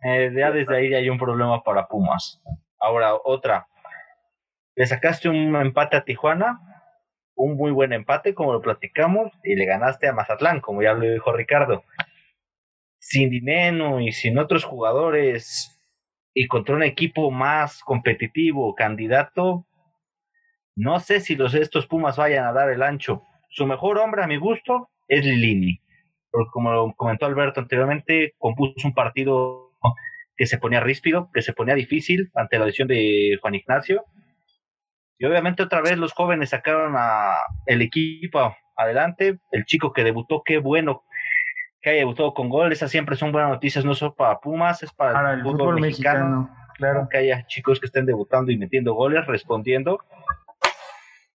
Eh, 0.03 0.31
ya 0.35 0.51
desde 0.51 0.75
ahí 0.75 0.89
ya 0.89 0.97
hay 0.97 1.09
un 1.09 1.17
problema 1.17 1.63
para 1.63 1.87
Pumas. 1.87 2.41
Ahora, 2.79 3.13
otra. 3.23 3.67
Le 4.81 4.87
sacaste 4.87 5.29
un 5.29 5.55
empate 5.55 5.95
a 5.95 6.03
Tijuana, 6.03 6.59
un 7.35 7.55
muy 7.55 7.69
buen 7.69 7.93
empate, 7.93 8.33
como 8.33 8.51
lo 8.51 8.61
platicamos, 8.61 9.31
y 9.43 9.53
le 9.53 9.65
ganaste 9.65 10.07
a 10.07 10.13
Mazatlán, 10.13 10.59
como 10.59 10.81
ya 10.81 10.93
lo 10.93 11.01
dijo 11.01 11.31
Ricardo. 11.31 11.83
Sin 12.97 13.29
dinero 13.29 13.99
y 13.99 14.11
sin 14.11 14.39
otros 14.39 14.63
jugadores 14.63 15.79
y 16.33 16.47
contra 16.47 16.73
un 16.73 16.81
equipo 16.81 17.29
más 17.29 17.83
competitivo, 17.83 18.73
candidato, 18.73 19.67
no 20.75 20.99
sé 20.99 21.19
si 21.19 21.35
los 21.35 21.53
estos 21.53 21.85
Pumas 21.85 22.17
vayan 22.17 22.47
a 22.47 22.51
dar 22.51 22.71
el 22.71 22.81
ancho. 22.81 23.21
Su 23.51 23.67
mejor 23.67 23.99
hombre, 23.99 24.23
a 24.23 24.27
mi 24.27 24.37
gusto, 24.37 24.89
es 25.07 25.23
Lilini. 25.23 25.79
Como 26.51 26.71
lo 26.71 26.93
comentó 26.95 27.27
Alberto 27.27 27.59
anteriormente, 27.59 28.33
compuso 28.39 28.87
un 28.87 28.95
partido 28.95 29.73
que 30.35 30.47
se 30.47 30.57
ponía 30.57 30.79
ríspido, 30.79 31.29
que 31.31 31.43
se 31.43 31.53
ponía 31.53 31.75
difícil 31.75 32.31
ante 32.33 32.57
la 32.57 32.65
lesión 32.65 32.87
de 32.87 33.37
Juan 33.39 33.53
Ignacio. 33.53 34.05
Y 35.21 35.25
obviamente 35.25 35.61
otra 35.61 35.81
vez 35.81 35.99
los 35.99 36.13
jóvenes 36.13 36.49
sacaron 36.49 36.95
a 36.97 37.35
el 37.67 37.83
equipo 37.83 38.57
adelante. 38.75 39.37
El 39.51 39.65
chico 39.65 39.93
que 39.93 40.03
debutó, 40.03 40.41
qué 40.43 40.57
bueno 40.57 41.03
que 41.79 41.91
haya 41.91 41.99
debutado 41.99 42.33
con 42.33 42.49
gol. 42.49 42.71
Esas 42.71 42.89
siempre 42.89 43.15
son 43.15 43.31
buenas 43.31 43.51
noticias, 43.51 43.85
no 43.85 43.93
solo 43.93 44.15
para 44.15 44.39
Pumas, 44.39 44.81
es 44.81 44.91
para, 44.91 45.33
el, 45.33 45.43
fútbol, 45.43 45.79
mexicano. 45.79 46.49
Claro. 46.73 47.07
Que 47.07 47.19
haya 47.19 47.45
chicos 47.45 47.79
que 47.79 47.85
estén 47.85 48.07
debutando 48.07 48.51
y 48.51 48.57
metiendo 48.57 48.95
goles, 48.95 49.27
respondiendo. 49.27 49.99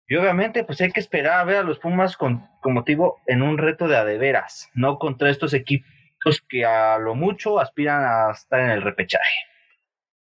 Y 0.07 0.15
obviamente, 0.15 0.63
pues 0.63 0.81
hay 0.81 0.91
que 0.91 0.99
esperar 0.99 1.41
a 1.41 1.43
ver 1.43 1.57
a 1.57 1.63
los 1.63 1.77
Pumas 1.77 2.17
con, 2.17 2.49
motivo 2.63 3.21
en 3.27 3.43
un 3.43 3.59
reto 3.59 3.87
de 3.87 3.97
adeveras, 3.97 4.71
no 4.73 4.97
contra 4.97 5.29
estos 5.29 5.53
equipos 5.53 6.43
que 6.49 6.65
a 6.65 6.97
lo 6.97 7.13
mucho 7.13 7.59
aspiran 7.59 8.03
a 8.03 8.31
estar 8.31 8.61
en 8.61 8.71
el 8.71 8.81
repechaje. 8.81 9.35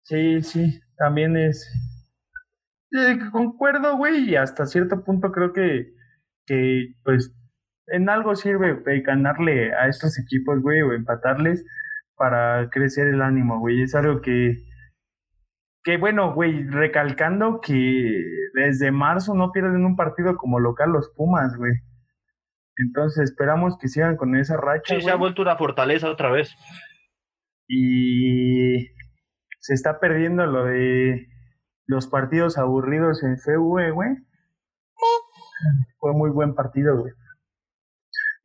Sí, 0.01 0.41
sí, 0.41 0.81
también 0.97 1.37
es. 1.37 1.94
Concuerdo, 3.31 3.97
güey, 3.97 4.29
y 4.29 4.35
hasta 4.35 4.65
cierto 4.65 5.03
punto 5.03 5.31
creo 5.31 5.53
que, 5.53 5.93
que, 6.45 6.93
pues, 7.03 7.35
en 7.87 8.09
algo 8.09 8.35
sirve 8.35 8.81
ganarle 9.01 9.73
a 9.73 9.87
estos 9.87 10.17
equipos, 10.19 10.61
güey, 10.61 10.81
o 10.81 10.93
empatarles 10.93 11.65
para 12.15 12.69
crecer 12.69 13.07
el 13.07 13.21
ánimo, 13.21 13.59
güey. 13.59 13.81
Es 13.81 13.95
algo 13.95 14.21
que, 14.21 14.57
que 15.83 15.97
bueno, 15.97 16.33
güey, 16.33 16.63
recalcando 16.63 17.59
que 17.61 18.23
desde 18.53 18.91
marzo 18.91 19.35
no 19.35 19.51
pierden 19.51 19.85
un 19.85 19.95
partido 19.95 20.35
como 20.37 20.59
local 20.59 20.91
los 20.91 21.11
Pumas, 21.15 21.55
güey. 21.57 21.73
Entonces 22.77 23.29
esperamos 23.29 23.77
que 23.79 23.87
sigan 23.87 24.17
con 24.17 24.35
esa 24.35 24.57
racha. 24.57 24.95
Sí, 24.95 25.01
se 25.01 25.11
ha 25.11 25.15
vuelto 25.15 25.41
una 25.41 25.55
fortaleza 25.57 26.09
otra 26.09 26.29
vez. 26.29 26.53
Y 27.67 28.87
se 29.59 29.73
está 29.73 29.99
perdiendo 29.99 30.45
lo 30.45 30.65
de 30.65 31.27
los 31.87 32.07
partidos 32.07 32.57
aburridos 32.57 33.23
en 33.23 33.37
FV, 33.37 33.91
güey. 33.91 34.09
Fue 35.99 36.13
muy 36.13 36.29
buen 36.31 36.55
partido, 36.55 36.97
güey. 36.97 37.13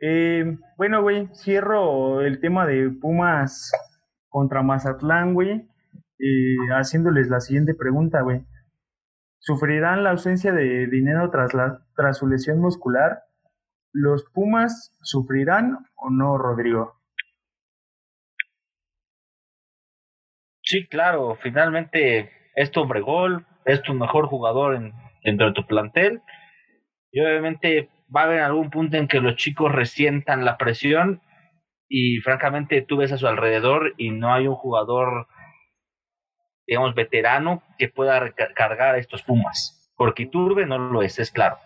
Eh, 0.00 0.56
bueno, 0.76 1.02
güey, 1.02 1.28
cierro 1.34 2.20
el 2.22 2.40
tema 2.40 2.66
de 2.66 2.90
Pumas 2.90 3.70
contra 4.28 4.62
Mazatlán, 4.62 5.34
güey 5.34 5.70
haciéndoles 6.72 7.28
la 7.28 7.40
siguiente 7.40 7.74
pregunta, 7.74 8.22
güey. 8.22 8.44
¿Sufrirán 9.38 10.04
la 10.04 10.10
ausencia 10.10 10.52
de 10.52 10.86
dinero 10.86 11.30
tras, 11.30 11.54
la, 11.54 11.82
tras 11.96 12.18
su 12.18 12.26
lesión 12.26 12.60
muscular? 12.60 13.22
¿Los 13.92 14.24
Pumas 14.32 14.96
sufrirán 15.02 15.78
o 15.96 16.10
no, 16.10 16.36
Rodrigo? 16.36 17.00
Sí, 20.62 20.86
claro, 20.86 21.36
finalmente 21.42 22.30
es 22.54 22.70
tu 22.70 22.80
hombre 22.80 23.00
gol, 23.00 23.46
es 23.64 23.82
tu 23.82 23.94
mejor 23.94 24.26
jugador 24.26 24.74
en, 24.74 24.92
dentro 25.24 25.48
de 25.48 25.52
tu 25.52 25.66
plantel 25.66 26.22
y 27.12 27.20
obviamente 27.20 27.88
va 28.14 28.22
a 28.22 28.24
haber 28.24 28.40
algún 28.40 28.70
punto 28.70 28.96
en 28.96 29.08
que 29.08 29.20
los 29.20 29.36
chicos 29.36 29.72
resientan 29.72 30.44
la 30.44 30.58
presión 30.58 31.20
y 31.88 32.18
francamente 32.18 32.82
tú 32.82 32.98
ves 32.98 33.12
a 33.12 33.18
su 33.18 33.26
alrededor 33.26 33.94
y 33.96 34.10
no 34.10 34.32
hay 34.32 34.46
un 34.46 34.54
jugador 34.54 35.26
digamos, 36.70 36.94
veterano 36.94 37.64
que 37.78 37.88
pueda 37.88 38.32
cargar 38.54 38.94
a 38.94 38.98
estos 38.98 39.24
Pumas. 39.24 39.92
Porque 39.96 40.22
Iturbe 40.22 40.66
no 40.66 40.78
lo 40.78 41.02
es, 41.02 41.18
es 41.18 41.32
claro. 41.32 41.58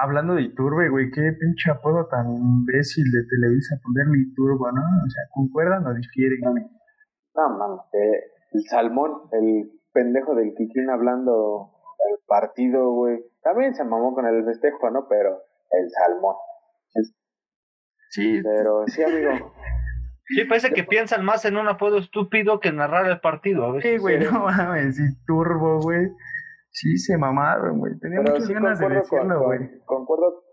Hablando 0.00 0.34
de 0.34 0.42
Iturbe, 0.42 0.88
güey, 0.88 1.10
qué 1.10 1.32
pinche 1.38 1.72
apodo 1.72 2.06
tan 2.08 2.30
imbécil 2.30 3.04
de 3.10 3.24
Televisa 3.28 3.74
ponerle 3.82 4.22
Iturbo, 4.30 4.70
¿no? 4.70 4.80
O 4.80 5.10
sea, 5.10 5.24
¿concuerdan 5.32 5.84
o 5.86 5.92
difieren? 5.92 6.40
No, 7.40 7.56
mames, 7.56 7.80
el 7.92 8.62
Salmón, 8.68 9.28
el 9.32 9.70
pendejo 9.92 10.34
del 10.34 10.54
Kikín 10.54 10.90
hablando 10.90 11.70
del 12.06 12.18
partido, 12.26 12.90
güey. 12.92 13.18
También 13.42 13.74
se 13.74 13.84
mamó 13.84 14.14
con 14.14 14.26
el 14.26 14.44
festejo, 14.44 14.90
¿no? 14.90 15.06
Pero 15.08 15.38
el 15.70 15.90
Salmón. 15.90 16.36
Sí. 18.10 18.40
Pero 18.42 18.84
sí, 18.86 19.02
amigo. 19.02 19.52
Sí, 20.26 20.44
parece 20.44 20.70
que 20.72 20.84
piensan 20.84 21.24
más 21.24 21.44
en 21.44 21.56
un 21.56 21.66
apodo 21.66 21.98
estúpido 21.98 22.60
que 22.60 22.72
narrar 22.72 23.06
el 23.06 23.20
partido. 23.20 23.64
A 23.64 23.80
Sí, 23.80 23.98
güey, 23.98 24.20
no 24.20 24.40
mames, 24.40 24.96
sí, 24.96 25.02
turbo, 25.26 25.80
güey. 25.80 26.08
Sí, 26.70 26.98
se 26.98 27.16
mamaron, 27.16 27.78
güey. 27.78 27.98
Tenía 27.98 28.20
muchas 28.20 28.48
ganas 28.48 28.78
de 28.78 28.88
decirlo, 28.88 29.44
güey. 29.44 29.58
Concuerdo, 29.86 30.44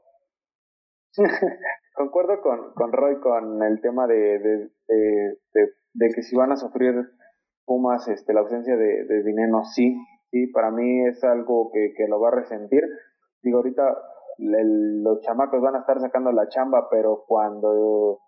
concuerdo 1.96 2.42
con, 2.42 2.74
con 2.74 2.92
Roy 2.92 3.20
con 3.20 3.62
el 3.62 3.82
tema 3.82 4.08
de, 4.08 4.16
de, 4.16 4.70
de, 4.88 5.38
de, 5.54 5.70
que 5.98 6.24
si 6.24 6.36
van 6.36 6.52
a 6.52 6.58
sufrir 6.58 6.96
Pumas 7.66 8.08
este, 8.08 8.34
la 8.34 8.42
ausencia 8.42 8.78
de, 8.78 9.04
de 9.06 9.24
dinero, 9.24 9.64
sí. 9.66 9.98
Sí, 10.32 10.48
para 10.48 10.72
mí 10.72 11.06
es 11.06 11.24
algo 11.24 11.70
que, 11.74 11.94
que 11.96 12.08
lo 12.08 12.20
va 12.20 12.30
a 12.30 12.36
resentir. 12.36 12.84
Digo, 13.42 13.58
ahorita 13.58 13.84
los 14.38 15.22
chamacos 15.22 15.62
van 15.62 15.76
a 15.76 15.80
estar 15.80 16.00
sacando 16.00 16.32
la 16.32 16.48
chamba, 16.48 16.88
pero 16.90 17.24
cuando 17.28 18.20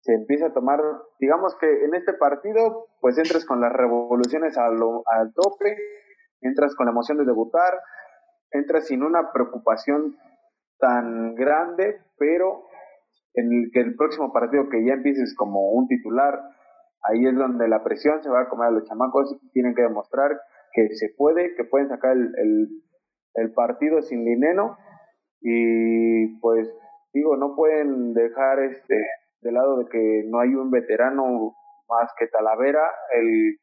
se 0.00 0.14
empieza 0.14 0.46
a 0.46 0.52
tomar, 0.52 0.80
digamos 1.18 1.56
que 1.58 1.84
en 1.84 1.94
este 1.94 2.12
partido, 2.14 2.88
pues 3.00 3.18
entras 3.18 3.44
con 3.44 3.60
las 3.60 3.72
revoluciones 3.72 4.56
al, 4.58 4.74
al 5.06 5.32
tope, 5.34 5.76
entras 6.40 6.74
con 6.74 6.86
la 6.86 6.92
emoción 6.92 7.18
de 7.18 7.24
debutar, 7.24 7.80
entras 8.50 8.86
sin 8.86 9.02
una 9.02 9.32
preocupación 9.32 10.16
tan 10.78 11.34
grande, 11.34 12.00
pero 12.18 12.64
en 13.34 13.52
el 13.52 13.70
que 13.72 13.80
el 13.80 13.96
próximo 13.96 14.32
partido 14.32 14.68
que 14.68 14.84
ya 14.84 14.94
empieces 14.94 15.34
como 15.36 15.70
un 15.70 15.88
titular, 15.88 16.38
ahí 17.04 17.26
es 17.26 17.34
donde 17.34 17.68
la 17.68 17.82
presión 17.82 18.22
se 18.22 18.30
va 18.30 18.42
a 18.42 18.48
comer 18.48 18.68
a 18.68 18.72
los 18.72 18.84
chamacos, 18.84 19.36
tienen 19.52 19.74
que 19.74 19.82
demostrar 19.82 20.30
que 20.72 20.94
se 20.94 21.10
puede, 21.16 21.54
que 21.54 21.64
pueden 21.64 21.88
sacar 21.88 22.12
el, 22.12 22.32
el, 22.36 22.68
el 23.34 23.52
partido 23.52 24.02
sin 24.02 24.24
dinero 24.24 24.76
y 25.40 26.38
pues 26.40 26.68
digo, 27.12 27.36
no 27.36 27.54
pueden 27.54 28.14
dejar 28.14 28.60
este 28.60 28.96
del 29.42 29.54
lado 29.54 29.78
de 29.78 29.86
que 29.90 30.24
no 30.26 30.40
hay 30.40 30.54
un 30.54 30.70
veterano 30.70 31.54
más 31.88 32.10
que 32.18 32.26
Talavera, 32.28 32.82
el 33.14 33.58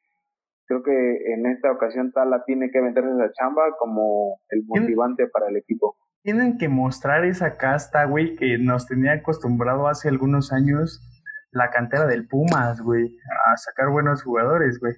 creo 0.67 0.83
que 0.83 1.33
en 1.33 1.47
esta 1.47 1.71
ocasión 1.71 2.11
Tala 2.13 2.43
tiene 2.45 2.69
que 2.71 2.81
meterse 2.81 3.09
esa 3.09 3.31
chamba 3.33 3.63
como 3.77 4.39
el 4.49 4.63
motivante 4.65 5.27
para 5.27 5.49
el 5.49 5.57
equipo. 5.57 5.97
tienen 6.23 6.57
que 6.57 6.69
mostrar 6.69 7.25
esa 7.25 7.57
casta, 7.57 8.05
güey, 8.05 8.35
que 8.35 8.57
nos 8.57 8.87
tenía 8.87 9.13
acostumbrado 9.13 9.87
hace 9.87 10.07
algunos 10.07 10.53
años 10.53 11.10
la 11.51 11.69
cantera 11.69 12.07
del 12.07 12.27
Pumas, 12.27 12.81
güey, 12.81 13.17
a 13.45 13.57
sacar 13.57 13.89
buenos 13.89 14.23
jugadores, 14.23 14.79
güey, 14.79 14.93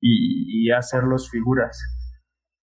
y, 0.00 0.66
y 0.66 0.70
hacerlos 0.70 1.30
figuras. 1.30 1.82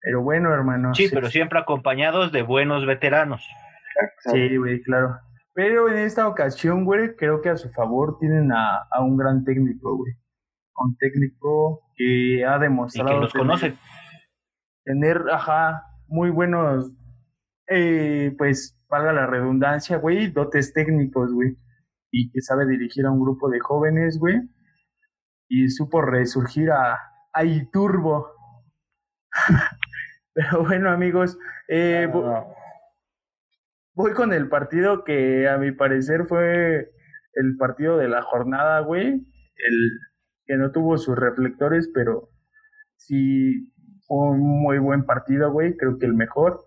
Pero 0.01 0.23
bueno, 0.23 0.53
hermano. 0.53 0.95
Sí, 0.95 1.09
pero 1.13 1.31
siempre 1.31 1.59
acompañados 1.59 2.33
de 2.33 2.43
buenos 2.43 2.87
veteranos. 2.87 3.43
Sí, 4.31 4.57
güey, 4.57 4.83
claro. 4.83 5.19
Pero 5.55 5.89
en 5.89 5.99
esta 5.99 6.27
ocasión, 6.27 6.85
güey, 6.85 7.15
creo 7.17 7.41
que 7.41 7.49
a 7.49 7.57
su 7.57 7.71
favor 7.71 8.19
tienen 8.19 8.53
a, 8.53 8.87
a 8.91 9.03
un 9.03 9.17
gran 9.17 9.45
técnico, 9.45 9.97
güey. 9.97 10.13
Un 10.77 10.97
técnico 10.97 11.81
que 11.95 12.45
ha 12.45 12.59
demostrado. 12.59 13.09
Y 13.09 13.15
que 13.15 13.21
los 13.21 13.33
tener, 13.33 13.47
conoce. 13.47 13.79
Tener, 14.85 15.23
ajá, 15.31 15.85
muy 16.09 16.31
buenos, 16.31 16.91
eh, 17.69 18.35
pues, 18.37 18.79
valga 18.89 19.13
la 19.13 19.27
redundancia, 19.27 19.97
güey, 19.99 20.27
dotes 20.27 20.75
técnicos, 20.75 21.33
güey. 21.33 21.57
Y 22.17 22.31
que 22.31 22.41
sabe 22.41 22.65
dirigir 22.67 23.07
a 23.07 23.11
un 23.11 23.21
grupo 23.21 23.51
de 23.51 23.59
jóvenes, 23.59 24.19
güey. 24.19 24.41
Y 25.49 25.69
supo 25.69 26.01
resurgir 26.01 26.71
a, 26.71 26.97
a 27.33 27.45
Iturbo. 27.45 28.31
Pero 30.35 30.65
bueno, 30.65 30.91
amigos, 30.91 31.37
eh, 31.69 32.09
No, 32.13 32.23
no, 32.23 32.33
no. 32.33 32.55
Voy 33.95 34.13
con 34.13 34.33
el 34.33 34.49
partido 34.49 35.05
que 35.05 35.49
a 35.49 35.59
mi 35.59 35.73
parecer 35.73 36.27
fue 36.27 36.91
el 37.35 37.57
partido 37.57 37.97
de 37.97 38.09
la 38.09 38.23
jornada, 38.23 38.81
güey. 38.81 39.07
El 39.57 39.91
que 40.47 40.57
no 40.57 40.73
tuvo 40.73 40.99
sus 40.99 41.17
reflectores, 41.17 41.91
pero 41.95 42.31
sí 42.97 43.73
fue 44.07 44.31
un 44.31 44.41
muy 44.63 44.79
buen 44.79 45.05
partido, 45.05 45.53
güey. 45.53 45.77
Creo 45.77 45.99
que 45.99 46.07
el 46.07 46.15
mejor. 46.15 46.65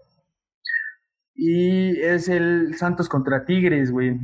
Y 1.36 2.00
es 2.02 2.30
el 2.30 2.76
Santos 2.76 3.10
contra 3.10 3.46
Tigres, 3.46 3.92
güey. 3.92 4.18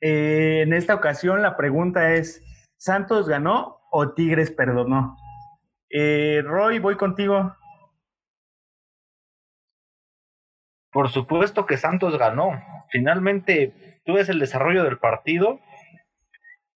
Eh, 0.00 0.62
en 0.62 0.72
esta 0.72 0.94
ocasión 0.94 1.42
la 1.42 1.56
pregunta 1.56 2.14
es, 2.14 2.42
¿Santos 2.76 3.28
ganó 3.28 3.80
o 3.90 4.12
Tigres 4.12 4.50
perdonó? 4.50 5.16
Eh, 5.90 6.42
Roy, 6.44 6.78
voy 6.78 6.96
contigo. 6.96 7.56
Por 10.92 11.10
supuesto 11.10 11.66
que 11.66 11.76
Santos 11.76 12.18
ganó. 12.18 12.62
Finalmente, 12.90 14.00
tú 14.04 14.14
ves 14.14 14.28
el 14.28 14.38
desarrollo 14.38 14.84
del 14.84 14.98
partido 14.98 15.60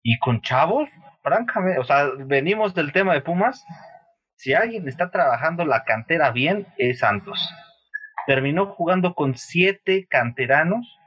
y 0.02 0.18
con 0.20 0.42
chavos, 0.42 0.90
francamente, 1.22 1.80
o 1.80 1.84
sea, 1.84 2.10
venimos 2.26 2.74
del 2.74 2.92
tema 2.94 3.14
de 3.14 3.22
Pumas. 3.22 3.66
Si 4.36 4.54
alguien 4.54 4.88
está 4.88 5.12
trabajando 5.12 5.66
la 5.66 5.84
cantera 5.84 6.32
bien, 6.32 6.68
es 6.78 7.00
Santos. 7.00 7.38
Terminó 8.26 8.68
jugando 8.68 9.14
con 9.14 9.36
siete 9.36 10.08
canteranos 10.10 10.99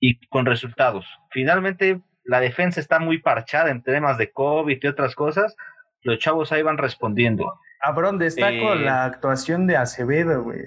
y 0.00 0.26
con 0.28 0.46
resultados. 0.46 1.06
Finalmente, 1.30 2.00
la 2.24 2.40
defensa 2.40 2.80
está 2.80 2.98
muy 2.98 3.18
parchada 3.18 3.70
en 3.70 3.82
temas 3.82 4.18
de 4.18 4.32
COVID 4.32 4.78
y 4.82 4.86
otras 4.86 5.14
cosas. 5.14 5.56
Los 6.02 6.18
chavos 6.18 6.50
ahí 6.52 6.62
van 6.62 6.78
respondiendo. 6.78 7.52
Cabrón, 7.80 8.18
destaco 8.18 8.74
Eh, 8.74 8.80
la 8.80 9.04
actuación 9.04 9.66
de 9.66 9.76
Acevedo, 9.76 10.42
güey. 10.42 10.60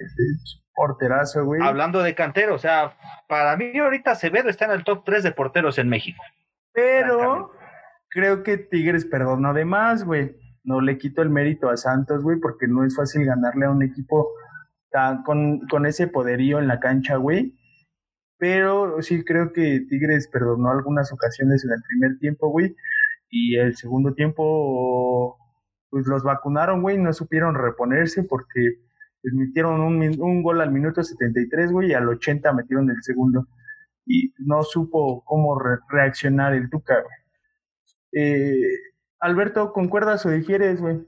Porterazo, 0.74 1.44
güey. 1.44 1.62
Hablando 1.62 2.02
de 2.02 2.14
cantero, 2.14 2.54
o 2.54 2.58
sea, 2.58 2.96
para 3.28 3.56
mí 3.56 3.76
ahorita 3.78 4.12
Acevedo 4.12 4.48
está 4.48 4.64
en 4.64 4.72
el 4.72 4.84
top 4.84 5.04
3 5.04 5.22
de 5.22 5.32
porteros 5.32 5.78
en 5.78 5.88
México. 5.88 6.22
Pero 6.72 7.52
creo 8.08 8.42
que 8.42 8.58
Tigres 8.58 9.04
perdonó 9.04 9.54
de 9.54 9.64
más, 9.64 10.04
güey. 10.04 10.36
No 10.64 10.80
le 10.80 10.98
quito 10.98 11.22
el 11.22 11.30
mérito 11.30 11.68
a 11.68 11.76
Santos, 11.76 12.22
güey, 12.22 12.40
porque 12.40 12.66
no 12.66 12.84
es 12.84 12.96
fácil 12.96 13.24
ganarle 13.24 13.66
a 13.66 13.70
un 13.70 13.82
equipo 13.82 14.28
tan, 14.90 15.22
con, 15.22 15.60
con 15.68 15.86
ese 15.86 16.08
poderío 16.08 16.58
en 16.58 16.66
la 16.66 16.80
cancha, 16.80 17.16
güey. 17.16 17.54
Pero 18.38 19.00
sí 19.02 19.24
creo 19.24 19.52
que 19.52 19.80
Tigres 19.88 20.28
perdonó 20.28 20.70
algunas 20.70 21.12
ocasiones 21.12 21.64
en 21.64 21.72
el 21.72 21.82
primer 21.88 22.18
tiempo, 22.18 22.48
güey. 22.48 22.74
Y 23.30 23.56
el 23.56 23.76
segundo 23.76 24.14
tiempo, 24.14 25.38
pues 25.90 26.06
los 26.06 26.22
vacunaron, 26.22 26.82
güey, 26.82 26.98
no 26.98 27.12
supieron 27.12 27.54
reponerse 27.54 28.22
porque 28.24 28.78
metieron 29.22 29.80
un, 29.80 30.20
un 30.20 30.42
gol 30.42 30.60
al 30.60 30.70
minuto 30.70 31.02
73, 31.02 31.72
güey, 31.72 31.90
y 31.90 31.94
al 31.94 32.08
80 32.08 32.52
metieron 32.52 32.90
el 32.90 33.02
segundo. 33.02 33.46
Y 34.06 34.34
no 34.38 34.62
supo 34.62 35.24
cómo 35.24 35.58
re- 35.58 35.78
reaccionar 35.88 36.54
el 36.54 36.68
Tuca, 36.68 36.94
güey. 37.00 37.16
Eh, 38.12 38.68
Alberto, 39.20 39.72
¿concuerdas 39.72 40.26
o 40.26 40.30
difieres, 40.30 40.80
güey? 40.80 41.06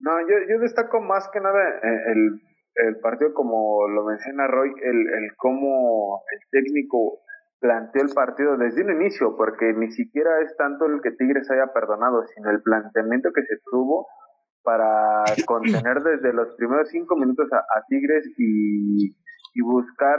No, 0.00 0.20
yo, 0.22 0.34
yo 0.48 0.58
destaco 0.58 1.00
más 1.00 1.28
que 1.32 1.40
nada 1.40 1.60
eh, 1.82 2.12
el, 2.12 2.40
el 2.74 2.98
partido, 3.00 3.34
como 3.34 3.88
lo 3.88 4.04
menciona 4.04 4.46
Roy, 4.46 4.72
el, 4.82 5.08
el 5.08 5.36
cómo 5.36 6.22
el 6.32 6.40
técnico 6.50 7.20
planteó 7.60 8.02
el 8.02 8.12
partido 8.12 8.56
desde 8.56 8.82
un 8.82 9.00
inicio, 9.00 9.36
porque 9.36 9.72
ni 9.72 9.92
siquiera 9.92 10.40
es 10.40 10.56
tanto 10.56 10.86
el 10.86 11.00
que 11.00 11.12
Tigres 11.12 11.50
haya 11.50 11.72
perdonado, 11.72 12.26
sino 12.34 12.50
el 12.50 12.62
planteamiento 12.62 13.30
que 13.32 13.42
se 13.42 13.56
tuvo 13.70 14.08
para 14.62 15.24
contener 15.46 16.02
desde 16.02 16.32
los 16.32 16.54
primeros 16.56 16.88
cinco 16.88 17.16
minutos 17.16 17.48
a, 17.52 17.58
a 17.58 17.84
Tigres 17.88 18.26
y, 18.36 19.16
y 19.54 19.60
buscar 19.62 20.18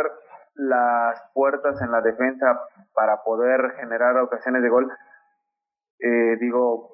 las 0.56 1.22
puertas 1.34 1.82
en 1.82 1.91
la 1.91 2.01
defensa 2.01 2.60
para 2.93 3.24
poder 3.24 3.72
generar 3.80 4.18
ocasiones 4.18 4.62
de 4.62 4.70
gol. 4.70 4.89
Eh, 5.99 6.38
digo, 6.39 6.91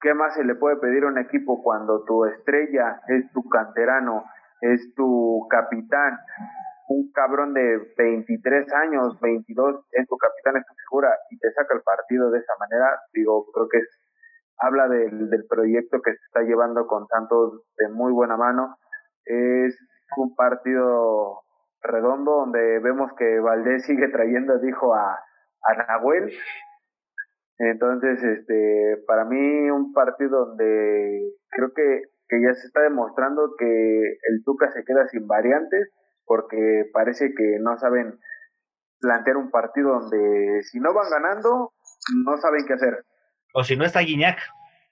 ¿qué 0.00 0.14
más 0.14 0.34
se 0.34 0.44
le 0.44 0.54
puede 0.54 0.76
pedir 0.76 1.04
a 1.04 1.08
un 1.08 1.18
equipo 1.18 1.62
cuando 1.62 2.04
tu 2.04 2.24
estrella 2.26 3.00
es 3.08 3.30
tu 3.32 3.48
canterano, 3.48 4.24
es 4.60 4.94
tu 4.94 5.46
capitán, 5.50 6.18
un 6.88 7.10
cabrón 7.12 7.54
de 7.54 7.78
23 7.96 8.72
años, 8.72 9.18
22, 9.20 9.86
es 9.92 10.06
tu 10.08 10.16
capitán, 10.16 10.56
es 10.56 10.66
tu 10.66 10.74
figura 10.74 11.10
y 11.30 11.38
te 11.38 11.52
saca 11.52 11.74
el 11.74 11.82
partido 11.82 12.30
de 12.30 12.38
esa 12.38 12.52
manera? 12.58 13.00
Digo, 13.12 13.46
creo 13.52 13.68
que 13.68 13.78
es, 13.78 13.88
habla 14.58 14.88
del, 14.88 15.28
del 15.30 15.46
proyecto 15.46 16.00
que 16.00 16.12
se 16.12 16.24
está 16.26 16.42
llevando 16.42 16.86
con 16.86 17.06
Santos 17.08 17.62
de 17.76 17.88
muy 17.88 18.12
buena 18.12 18.36
mano. 18.36 18.76
Es 19.24 19.76
un 20.16 20.34
partido 20.36 21.42
redondo 21.82 22.32
donde 22.32 22.78
vemos 22.78 23.10
que 23.18 23.40
Valdés 23.40 23.84
sigue 23.84 24.08
trayendo, 24.08 24.58
dijo, 24.58 24.94
a, 24.94 25.18
a 25.62 25.74
Nahuel, 25.74 26.32
entonces, 27.58 28.22
este, 28.22 29.02
para 29.06 29.24
mí 29.24 29.70
un 29.70 29.92
partido 29.92 30.46
donde 30.46 31.32
creo 31.48 31.72
que, 31.74 32.02
que 32.28 32.40
ya 32.40 32.54
se 32.54 32.66
está 32.66 32.82
demostrando 32.82 33.54
que 33.58 33.64
el 33.66 34.44
Tuca 34.44 34.70
se 34.72 34.84
queda 34.84 35.06
sin 35.08 35.26
variantes 35.26 35.90
porque 36.24 36.84
parece 36.92 37.34
que 37.34 37.58
no 37.60 37.78
saben 37.78 38.18
plantear 39.00 39.36
un 39.36 39.50
partido 39.50 40.00
donde 40.00 40.62
si 40.64 40.80
no 40.80 40.92
van 40.92 41.10
ganando, 41.10 41.72
no 42.24 42.36
saben 42.38 42.64
qué 42.66 42.74
hacer. 42.74 43.04
O 43.54 43.62
si 43.62 43.76
no 43.76 43.84
está 43.84 44.00
Guiñac. 44.00 44.38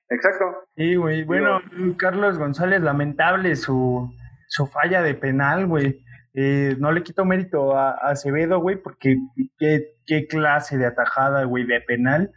Exacto. 0.08 0.44
Sí, 0.76 0.94
güey. 0.96 1.24
Bueno, 1.24 1.60
Carlos 1.98 2.38
González, 2.38 2.80
lamentable 2.82 3.56
su, 3.56 4.10
su 4.48 4.66
falla 4.66 5.02
de 5.02 5.14
penal, 5.14 5.66
güey. 5.66 6.04
Eh, 6.34 6.76
no 6.78 6.92
le 6.92 7.02
quito 7.02 7.24
mérito 7.24 7.76
a, 7.76 7.90
a 7.90 8.10
Acevedo, 8.10 8.58
güey, 8.60 8.76
porque 8.76 9.16
qué, 9.58 9.96
qué 10.06 10.26
clase 10.26 10.76
de 10.78 10.86
atajada, 10.86 11.44
güey, 11.44 11.66
de 11.66 11.80
penal. 11.80 12.32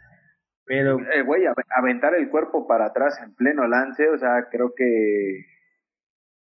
Pero 0.68 0.98
Eh, 1.00 1.22
güey, 1.22 1.46
ave- 1.46 1.64
aventar 1.70 2.14
el 2.14 2.28
cuerpo 2.30 2.66
para 2.68 2.86
atrás 2.86 3.18
en 3.24 3.34
pleno 3.34 3.66
lance, 3.66 4.08
o 4.08 4.18
sea, 4.18 4.46
creo 4.50 4.72
que 4.76 5.44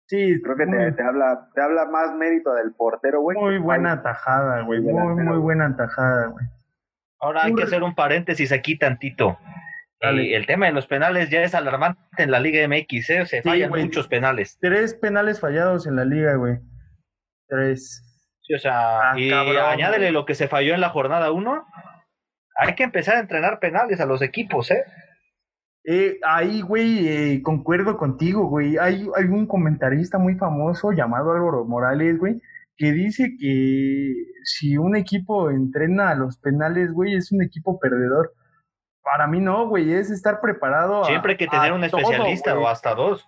sí, 0.06 0.40
creo 0.42 0.56
que 0.56 0.64
te, 0.66 0.70
muy, 0.76 0.92
te 0.94 1.02
habla 1.02 1.48
te 1.54 1.62
habla 1.62 1.86
más 1.86 2.14
mérito 2.16 2.52
del 2.54 2.72
portero, 2.74 3.20
güey. 3.20 3.38
muy 3.38 3.58
buena 3.58 3.92
atajada, 3.92 4.62
güey. 4.62 4.80
Muy 4.80 4.92
Muy, 5.24 5.38
buena 5.38 5.66
atajada, 5.66 6.26
güey. 6.26 6.44
Ahora 7.20 7.44
hay 7.44 7.54
que 7.54 7.62
hacer 7.64 7.82
un 7.82 7.94
paréntesis 7.94 8.50
aquí 8.50 8.78
tantito. 8.78 9.38
Dale. 10.00 10.34
El 10.34 10.46
tema 10.46 10.64
de 10.66 10.72
los 10.72 10.86
penales 10.86 11.28
ya 11.28 11.42
es 11.42 11.54
alarmante 11.54 12.00
en 12.16 12.30
la 12.30 12.40
Liga 12.40 12.66
MX, 12.66 13.10
¿eh? 13.10 13.26
Se 13.26 13.42
Sí, 13.42 13.48
fallan 13.48 13.68
güey. 13.68 13.84
muchos 13.84 14.08
penales. 14.08 14.56
Tres 14.58 14.94
penales 14.94 15.38
fallados 15.40 15.86
en 15.86 15.96
la 15.96 16.06
liga, 16.06 16.34
güey. 16.36 16.56
Tres. 17.46 18.06
Sí, 18.40 18.54
o 18.54 18.58
sea, 18.58 19.10
Ah, 19.10 19.14
y 19.20 19.28
cabrón, 19.28 19.58
añádele 19.58 20.06
güey. 20.06 20.12
lo 20.14 20.24
que 20.24 20.34
se 20.34 20.48
falló 20.48 20.72
en 20.74 20.80
la 20.80 20.88
jornada 20.88 21.30
1. 21.30 21.66
Hay 22.56 22.74
que 22.74 22.84
empezar 22.84 23.16
a 23.16 23.20
entrenar 23.20 23.58
penales 23.58 24.00
a 24.00 24.06
los 24.06 24.22
equipos, 24.22 24.70
¿eh? 24.70 24.84
Eh, 25.84 26.18
ahí, 26.24 26.60
güey, 26.60 27.08
eh, 27.08 27.42
concuerdo 27.42 27.96
contigo, 27.96 28.46
güey. 28.48 28.76
Hay, 28.76 29.08
hay 29.16 29.24
un 29.24 29.46
comentarista 29.46 30.18
muy 30.18 30.34
famoso 30.34 30.92
llamado 30.92 31.32
Álvaro 31.32 31.64
Morales, 31.64 32.18
güey, 32.18 32.40
que 32.76 32.92
dice 32.92 33.34
que 33.38 34.12
si 34.44 34.76
un 34.76 34.94
equipo 34.96 35.50
entrena 35.50 36.10
a 36.10 36.14
los 36.14 36.38
penales, 36.38 36.92
güey, 36.92 37.14
es 37.14 37.32
un 37.32 37.42
equipo 37.42 37.78
perdedor. 37.78 38.34
Para 39.02 39.26
mí 39.26 39.40
no, 39.40 39.68
güey, 39.68 39.94
es 39.94 40.10
estar 40.10 40.40
preparado 40.40 41.04
Siempre 41.04 41.32
hay 41.32 41.38
que 41.38 41.46
tener 41.46 41.72
a 41.72 41.74
un 41.74 41.84
especialista 41.84 42.58
o 42.58 42.68
hasta 42.68 42.94
dos. 42.94 43.26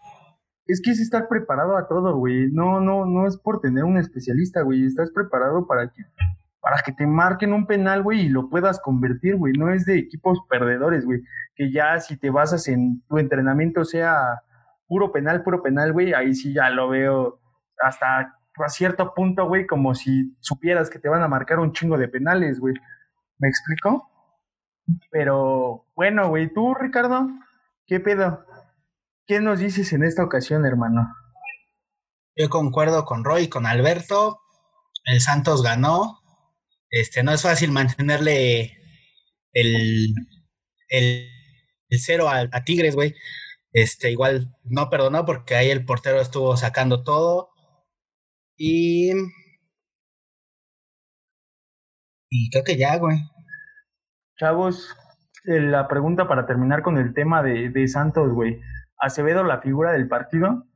Es 0.66 0.80
que 0.82 0.90
es 0.90 1.00
estar 1.00 1.28
preparado 1.28 1.76
a 1.76 1.88
todo, 1.88 2.16
güey. 2.16 2.50
No, 2.52 2.80
no, 2.80 3.06
no 3.06 3.26
es 3.26 3.36
por 3.38 3.60
tener 3.60 3.84
un 3.84 3.98
especialista, 3.98 4.62
güey. 4.62 4.84
Estás 4.84 5.10
preparado 5.10 5.66
para 5.66 5.88
que, 5.88 6.02
para 6.62 6.80
que 6.80 6.92
te 6.92 7.06
marquen 7.08 7.52
un 7.52 7.66
penal, 7.66 8.04
güey, 8.04 8.20
y 8.20 8.28
lo 8.28 8.48
puedas 8.48 8.80
convertir, 8.80 9.34
güey. 9.36 9.52
No 9.52 9.74
es 9.74 9.84
de 9.84 9.98
equipos 9.98 10.38
perdedores, 10.48 11.04
güey. 11.04 11.20
Que 11.56 11.72
ya 11.72 11.98
si 11.98 12.16
te 12.16 12.30
basas 12.30 12.68
en 12.68 13.02
tu 13.08 13.18
entrenamiento 13.18 13.84
sea 13.84 14.42
puro 14.86 15.10
penal, 15.10 15.42
puro 15.42 15.60
penal, 15.60 15.92
güey, 15.92 16.14
ahí 16.14 16.34
sí 16.36 16.54
ya 16.54 16.70
lo 16.70 16.88
veo 16.88 17.40
hasta 17.80 18.36
a 18.54 18.68
cierto 18.68 19.12
punto, 19.12 19.48
güey, 19.48 19.66
como 19.66 19.96
si 19.96 20.36
supieras 20.38 20.88
que 20.88 21.00
te 21.00 21.08
van 21.08 21.22
a 21.22 21.28
marcar 21.28 21.58
un 21.58 21.72
chingo 21.72 21.98
de 21.98 22.06
penales, 22.06 22.60
güey. 22.60 22.74
¿Me 23.38 23.48
explico? 23.48 24.08
Pero 25.10 25.86
bueno, 25.96 26.28
güey, 26.28 26.52
tú, 26.52 26.74
Ricardo, 26.74 27.28
¿qué 27.86 27.98
pedo? 27.98 28.46
¿Qué 29.26 29.40
nos 29.40 29.58
dices 29.58 29.92
en 29.92 30.04
esta 30.04 30.22
ocasión, 30.22 30.64
hermano? 30.64 31.12
Yo 32.36 32.48
concuerdo 32.48 33.04
con 33.04 33.24
Roy, 33.24 33.48
con 33.48 33.66
Alberto. 33.66 34.40
El 35.04 35.20
Santos 35.20 35.62
ganó. 35.64 36.21
Este, 36.92 37.22
no 37.22 37.32
es 37.32 37.42
fácil 37.42 37.72
mantenerle 37.72 38.78
el, 39.54 40.14
el, 40.88 41.28
cero 41.90 42.28
a, 42.28 42.40
a 42.52 42.64
Tigres, 42.64 42.94
güey. 42.94 43.14
Este, 43.72 44.10
igual 44.10 44.54
no 44.64 44.90
perdonó 44.90 45.24
porque 45.24 45.54
ahí 45.54 45.70
el 45.70 45.86
portero 45.86 46.20
estuvo 46.20 46.56
sacando 46.56 47.02
todo. 47.02 47.50
Y. 48.58 49.10
Y 52.30 52.50
creo 52.50 52.64
que 52.64 52.76
ya, 52.76 52.98
güey. 52.98 53.18
Chavos, 54.38 54.94
eh, 55.46 55.60
la 55.60 55.88
pregunta 55.88 56.28
para 56.28 56.46
terminar 56.46 56.82
con 56.82 56.98
el 56.98 57.14
tema 57.14 57.42
de, 57.42 57.70
de 57.70 57.88
Santos, 57.88 58.32
güey. 58.32 58.60
¿Acevedo 58.98 59.44
la 59.44 59.62
figura 59.62 59.92
del 59.92 60.08
partido? 60.08 60.66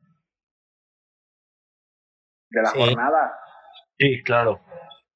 De 2.50 2.62
la 2.62 2.70
jornada. 2.70 3.32
Sí, 3.98 4.22
claro. 4.24 4.60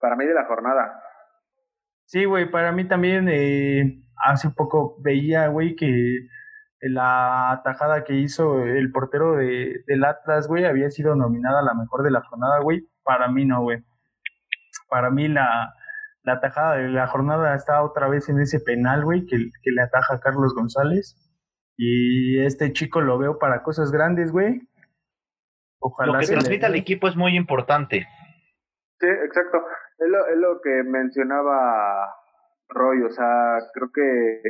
Para 0.01 0.17
mí 0.17 0.27
de 0.27 0.35
la 0.35 0.47
jornada. 0.47 1.03
Sí, 2.07 2.25
güey, 2.25 2.51
para 2.51 2.73
mí 2.73 2.89
también 2.89 3.29
eh, 3.29 4.03
hace 4.17 4.51
poco 4.51 4.97
veía, 5.01 5.47
güey, 5.49 5.77
que 5.77 6.27
la 6.81 7.53
atajada 7.53 8.05
que 8.05 8.15
hizo 8.15 8.65
el 8.65 8.91
portero 8.91 9.37
de, 9.37 9.85
del 9.87 10.05
Atlas, 10.05 10.49
güey, 10.49 10.65
había 10.65 10.91
sido 10.91 11.15
nominada 11.15 11.61
a 11.61 11.65
la 11.65 11.75
mejor 11.75 12.03
de 12.03 12.11
la 12.11 12.23
jornada, 12.23 12.61
güey. 12.61 12.89
Para 13.03 13.29
mí 13.29 13.45
no, 13.45 13.63
güey. 13.63 13.85
Para 14.89 15.11
mí 15.11 15.29
la, 15.29 15.75
la 16.23 16.35
atajada 16.35 16.77
de 16.77 16.89
la 16.89 17.07
jornada 17.07 17.55
está 17.55 17.83
otra 17.83 18.09
vez 18.09 18.29
en 18.29 18.41
ese 18.41 18.61
penal, 18.61 19.05
güey, 19.05 19.27
que, 19.27 19.37
que 19.63 19.71
le 19.71 19.83
ataja 19.83 20.15
a 20.15 20.21
Carlos 20.21 20.55
González. 20.55 21.17
Y 21.77 22.41
este 22.41 22.73
chico 22.73 23.01
lo 23.01 23.19
veo 23.19 23.39
para 23.39 23.63
cosas 23.63 23.91
grandes, 23.91 24.33
güey. 24.33 24.69
Ojalá 25.81 26.15
lo 26.15 26.19
que 26.19 26.27
transmite 26.27 26.67
al 26.67 26.75
equipo 26.75 27.09
es 27.09 27.17
muy 27.17 27.37
importante. 27.37 28.07
Sí, 28.99 29.07
exacto. 29.07 29.59
Es 30.01 30.09
lo, 30.09 30.27
es 30.27 30.37
lo 30.37 30.61
que 30.61 30.83
mencionaba 30.83 32.15
Roy, 32.69 33.03
o 33.03 33.11
sea, 33.11 33.59
creo 33.73 33.91
que 33.93 34.43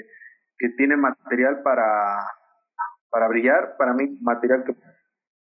que 0.60 0.68
tiene 0.76 0.96
material 0.96 1.62
para, 1.62 2.18
para 3.08 3.28
brillar, 3.28 3.76
para 3.78 3.94
mí 3.94 4.18
material 4.20 4.62
que 4.64 4.74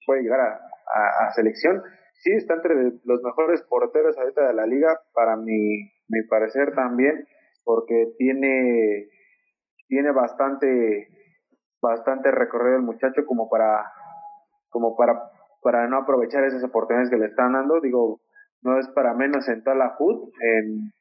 puede 0.05 0.23
llegar 0.23 0.39
a, 0.39 1.25
a, 1.27 1.31
selección. 1.31 1.83
Sí, 2.23 2.31
está 2.31 2.53
entre 2.53 2.73
los 3.03 3.21
mejores 3.21 3.61
porteros 3.63 4.17
ahorita 4.17 4.47
de 4.47 4.53
la 4.53 4.65
liga, 4.65 4.97
para 5.13 5.35
mi, 5.35 5.91
mi 6.07 6.23
parecer 6.29 6.73
también, 6.73 7.27
porque 7.65 8.13
tiene, 8.17 9.09
tiene 9.87 10.11
bastante, 10.11 11.09
bastante 11.81 12.31
recorrido 12.31 12.77
el 12.77 12.83
muchacho 12.83 13.25
como 13.25 13.49
para, 13.49 13.91
como 14.69 14.95
para, 14.95 15.31
para 15.61 15.87
no 15.87 15.97
aprovechar 15.97 16.45
esas 16.45 16.63
oportunidades 16.63 17.09
que 17.09 17.17
le 17.17 17.25
están 17.25 17.53
dando. 17.53 17.81
Digo, 17.81 18.21
no 18.61 18.79
es 18.79 18.87
para 18.89 19.13
menos 19.13 19.47
en 19.47 19.63
toda 19.63 19.75
la 19.75 19.95
HUD, 19.97 20.31
en, 20.41 20.91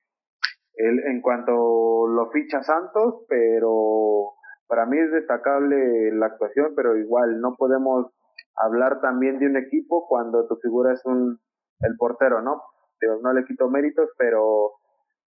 en 0.77 1.21
cuanto 1.21 2.07
lo 2.07 2.31
ficha 2.31 2.63
Santos, 2.63 3.25
pero 3.29 4.35
para 4.69 4.87
mí 4.87 4.99
es 4.99 5.11
destacable 5.11 6.13
la 6.13 6.27
actuación, 6.27 6.75
pero 6.77 6.97
igual 6.97 7.41
no 7.41 7.55
podemos 7.57 8.13
hablar 8.57 9.01
también 9.01 9.39
de 9.39 9.47
un 9.47 9.57
equipo 9.57 10.07
cuando 10.07 10.47
tu 10.47 10.57
figura 10.57 10.93
es 10.93 11.05
un 11.05 11.39
el 11.81 11.97
portero, 11.97 12.43
¿no? 12.43 12.63
no 13.23 13.33
le 13.33 13.45
quito 13.45 13.69
méritos, 13.71 14.11
pero 14.19 14.73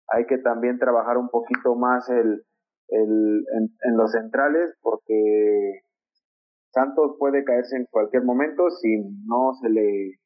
hay 0.08 0.26
que 0.26 0.38
también 0.38 0.80
trabajar 0.80 1.18
un 1.18 1.30
poquito 1.30 1.76
más 1.76 2.10
el, 2.10 2.46
el 2.88 3.46
en 3.84 3.98
los 3.98 4.12
centrales 4.12 4.74
porque 4.82 5.82
Santos 6.72 7.16
puede 7.20 7.44
caerse 7.44 7.76
en 7.76 7.86
cualquier 7.92 8.24
momento 8.24 8.70
si 8.70 8.98
no 9.26 9.54
se 9.62 9.70
le 9.70 10.20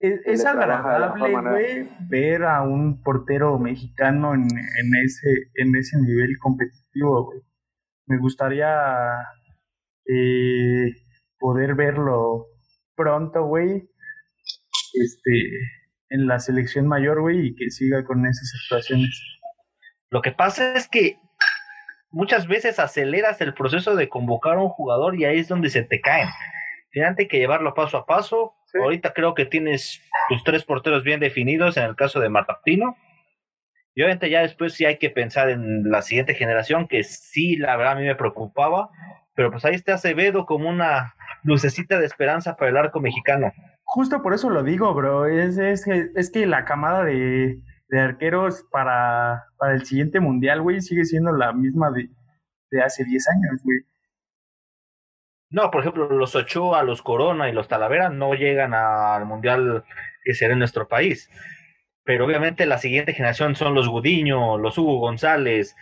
es, 0.00 0.46
agradable, 0.46 1.50
güey, 1.50 1.88
ver 2.08 2.44
a 2.44 2.62
un 2.62 3.02
portero 3.02 3.58
mexicano 3.58 4.34
en, 4.34 4.42
en, 4.42 5.04
ese, 5.04 5.28
en 5.54 5.74
ese 5.76 5.98
nivel 6.00 6.38
competitivo, 6.38 7.26
güey. 7.26 7.40
Me 8.06 8.18
gustaría 8.18 8.66
eh, 10.06 10.92
poder 11.38 11.74
verlo 11.74 12.46
pronto, 12.96 13.44
güey, 13.44 13.88
este, 14.94 15.30
en 16.08 16.26
la 16.26 16.40
selección 16.40 16.86
mayor, 16.86 17.20
güey, 17.20 17.48
y 17.48 17.54
que 17.54 17.70
siga 17.70 18.04
con 18.04 18.26
esas 18.26 18.52
actuaciones. 18.62 19.20
Lo 20.10 20.22
que 20.22 20.32
pasa 20.32 20.74
es 20.74 20.88
que 20.88 21.18
muchas 22.10 22.48
veces 22.48 22.78
aceleras 22.78 23.40
el 23.40 23.54
proceso 23.54 23.94
de 23.94 24.08
convocar 24.08 24.56
a 24.56 24.62
un 24.62 24.70
jugador 24.70 25.18
y 25.18 25.24
ahí 25.24 25.38
es 25.38 25.48
donde 25.48 25.70
se 25.70 25.82
te 25.82 26.00
caen. 26.00 26.28
Tienes 26.90 27.16
que 27.28 27.38
llevarlo 27.38 27.74
paso 27.74 27.98
a 27.98 28.06
paso. 28.06 28.54
Ahorita 28.74 29.12
creo 29.12 29.34
que 29.34 29.46
tienes 29.46 30.00
tus 30.28 30.44
tres 30.44 30.64
porteros 30.64 31.02
bien 31.04 31.20
definidos 31.20 31.76
en 31.76 31.84
el 31.84 31.96
caso 31.96 32.20
de 32.20 32.28
Martino. 32.28 32.96
Y 33.94 34.02
obviamente 34.02 34.30
ya 34.30 34.42
después 34.42 34.74
sí 34.74 34.84
hay 34.84 34.98
que 34.98 35.10
pensar 35.10 35.50
en 35.50 35.90
la 35.90 36.02
siguiente 36.02 36.34
generación, 36.34 36.86
que 36.86 37.02
sí, 37.02 37.56
la 37.56 37.76
verdad 37.76 37.94
a 37.94 37.96
mí 37.96 38.06
me 38.06 38.14
preocupaba. 38.14 38.90
Pero 39.34 39.50
pues 39.50 39.64
ahí 39.64 39.74
está 39.74 39.94
Acevedo 39.94 40.46
como 40.46 40.68
una 40.68 41.14
lucecita 41.42 41.98
de 41.98 42.06
esperanza 42.06 42.56
para 42.56 42.70
el 42.70 42.76
arco 42.76 43.00
mexicano. 43.00 43.52
Justo 43.84 44.22
por 44.22 44.34
eso 44.34 44.50
lo 44.50 44.62
digo, 44.62 44.94
bro. 44.94 45.26
Es, 45.26 45.58
es, 45.58 45.86
es 45.86 46.30
que 46.30 46.46
la 46.46 46.64
camada 46.64 47.04
de, 47.04 47.58
de 47.88 48.00
arqueros 48.00 48.64
para, 48.70 49.44
para 49.58 49.74
el 49.74 49.84
siguiente 49.84 50.20
mundial, 50.20 50.62
güey, 50.62 50.80
sigue 50.80 51.04
siendo 51.04 51.32
la 51.32 51.52
misma 51.52 51.90
de, 51.90 52.08
de 52.70 52.82
hace 52.82 53.04
10 53.04 53.28
años, 53.28 53.60
güey. 53.64 53.78
No, 55.50 55.70
por 55.70 55.80
ejemplo, 55.80 56.08
los 56.08 56.36
Ochoa, 56.36 56.82
los 56.84 57.02
Corona 57.02 57.48
y 57.48 57.52
los 57.52 57.66
Talavera 57.66 58.08
no 58.08 58.34
llegan 58.34 58.72
al 58.72 59.26
mundial 59.26 59.84
que 60.22 60.34
será 60.34 60.52
en 60.52 60.60
nuestro 60.60 60.86
país. 60.86 61.28
Pero 62.04 62.24
obviamente 62.24 62.66
la 62.66 62.78
siguiente 62.78 63.12
generación 63.12 63.56
son 63.56 63.74
los 63.74 63.88
Gudiño, 63.88 64.58
los 64.58 64.78
Hugo 64.78 64.98
González, 65.00 65.76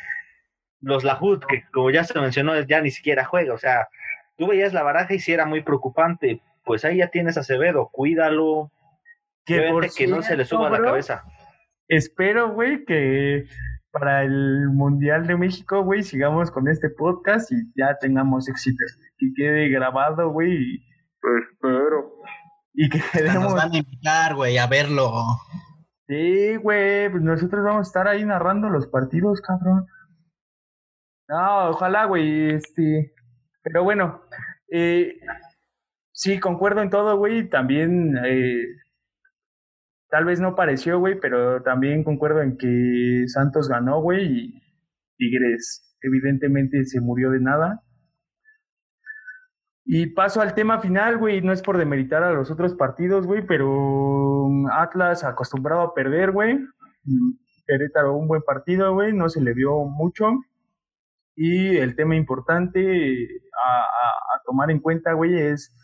los 0.80 1.04
Lajut, 1.04 1.44
que 1.44 1.64
como 1.72 1.90
ya 1.90 2.04
se 2.04 2.18
mencionó, 2.18 2.58
ya 2.62 2.80
ni 2.80 2.90
siquiera 2.90 3.24
juega. 3.24 3.52
O 3.52 3.58
sea, 3.58 3.88
tú 4.36 4.46
veías 4.46 4.72
la 4.72 4.82
baraja 4.82 5.14
y 5.14 5.18
si 5.18 5.32
era 5.32 5.44
muy 5.44 5.62
preocupante. 5.62 6.40
Pues 6.64 6.84
ahí 6.84 6.98
ya 6.98 7.08
tienes 7.08 7.36
a 7.36 7.40
Acevedo, 7.40 7.90
cuídalo. 7.92 8.72
Que, 9.44 9.88
que 9.96 10.06
no 10.06 10.22
se 10.22 10.36
le 10.36 10.44
suba 10.44 10.68
la 10.68 10.80
cabeza. 10.80 11.24
Espero, 11.88 12.50
güey, 12.50 12.84
que 12.84 13.44
para 13.98 14.22
el 14.24 14.68
Mundial 14.70 15.26
de 15.26 15.36
México, 15.36 15.82
güey, 15.82 16.02
sigamos 16.02 16.50
con 16.50 16.68
este 16.68 16.90
podcast 16.90 17.50
y 17.52 17.56
ya 17.76 17.96
tengamos 18.00 18.48
éxito. 18.48 18.84
Que 19.18 19.32
quede 19.36 19.68
grabado, 19.68 20.30
güey. 20.30 20.84
Pues 21.20 21.44
espero. 21.52 22.12
Y 22.74 22.88
que 22.88 23.00
Nos 23.34 23.54
van 23.54 23.72
a 23.72 23.76
invitar, 23.78 24.34
güey, 24.34 24.58
a 24.58 24.66
verlo. 24.66 25.10
Sí, 26.06 26.56
güey, 26.56 27.10
pues 27.10 27.22
nosotros 27.22 27.64
vamos 27.64 27.86
a 27.86 27.88
estar 27.88 28.08
ahí 28.08 28.24
narrando 28.24 28.68
los 28.68 28.86
partidos, 28.86 29.40
cabrón. 29.40 29.86
No, 31.28 31.70
ojalá, 31.70 32.04
güey, 32.04 32.54
este. 32.54 33.12
Pero 33.62 33.84
bueno, 33.84 34.22
eh, 34.70 35.18
sí, 36.12 36.40
concuerdo 36.40 36.80
en 36.82 36.90
todo, 36.90 37.16
güey. 37.18 37.50
También 37.50 38.16
eh, 38.24 38.62
tal 40.10 40.24
vez 40.24 40.40
no 40.40 40.54
pareció, 40.54 40.98
güey, 40.98 41.18
pero 41.20 41.62
también 41.62 42.04
concuerdo 42.04 42.42
en 42.42 42.56
que 42.56 43.24
Santos 43.28 43.68
ganó, 43.68 44.00
güey, 44.00 44.26
y 44.26 44.62
Tigres 45.16 45.96
evidentemente 46.02 46.84
se 46.84 47.00
murió 47.00 47.30
de 47.30 47.40
nada. 47.40 47.82
Y 49.84 50.08
paso 50.08 50.40
al 50.40 50.54
tema 50.54 50.80
final, 50.80 51.16
güey, 51.18 51.40
no 51.40 51.52
es 51.52 51.62
por 51.62 51.78
demeritar 51.78 52.22
a 52.22 52.32
los 52.32 52.50
otros 52.50 52.74
partidos, 52.74 53.26
güey, 53.26 53.46
pero 53.46 54.48
Atlas 54.72 55.24
acostumbrado 55.24 55.80
a 55.80 55.94
perder, 55.94 56.32
güey. 56.32 56.58
Querétaro 57.66 58.16
un 58.16 58.28
buen 58.28 58.42
partido, 58.42 58.92
güey, 58.92 59.12
no 59.14 59.28
se 59.28 59.40
le 59.40 59.54
vio 59.54 59.84
mucho. 59.84 60.26
Y 61.36 61.76
el 61.76 61.96
tema 61.96 62.16
importante 62.16 63.28
a, 63.64 63.80
a 63.80 64.42
tomar 64.44 64.70
en 64.70 64.80
cuenta, 64.80 65.12
güey, 65.14 65.38
es 65.38 65.74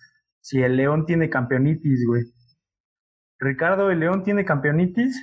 si 0.40 0.62
el 0.62 0.76
León 0.76 1.06
tiene 1.06 1.30
campeonitis, 1.30 2.04
güey. 2.06 2.24
Ricardo, 3.38 3.90
¿el 3.90 4.00
León 4.00 4.24
tiene 4.24 4.44
campeonitis? 4.44 5.16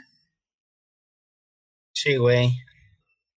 Sí, 1.94 2.18
güey. 2.18 2.54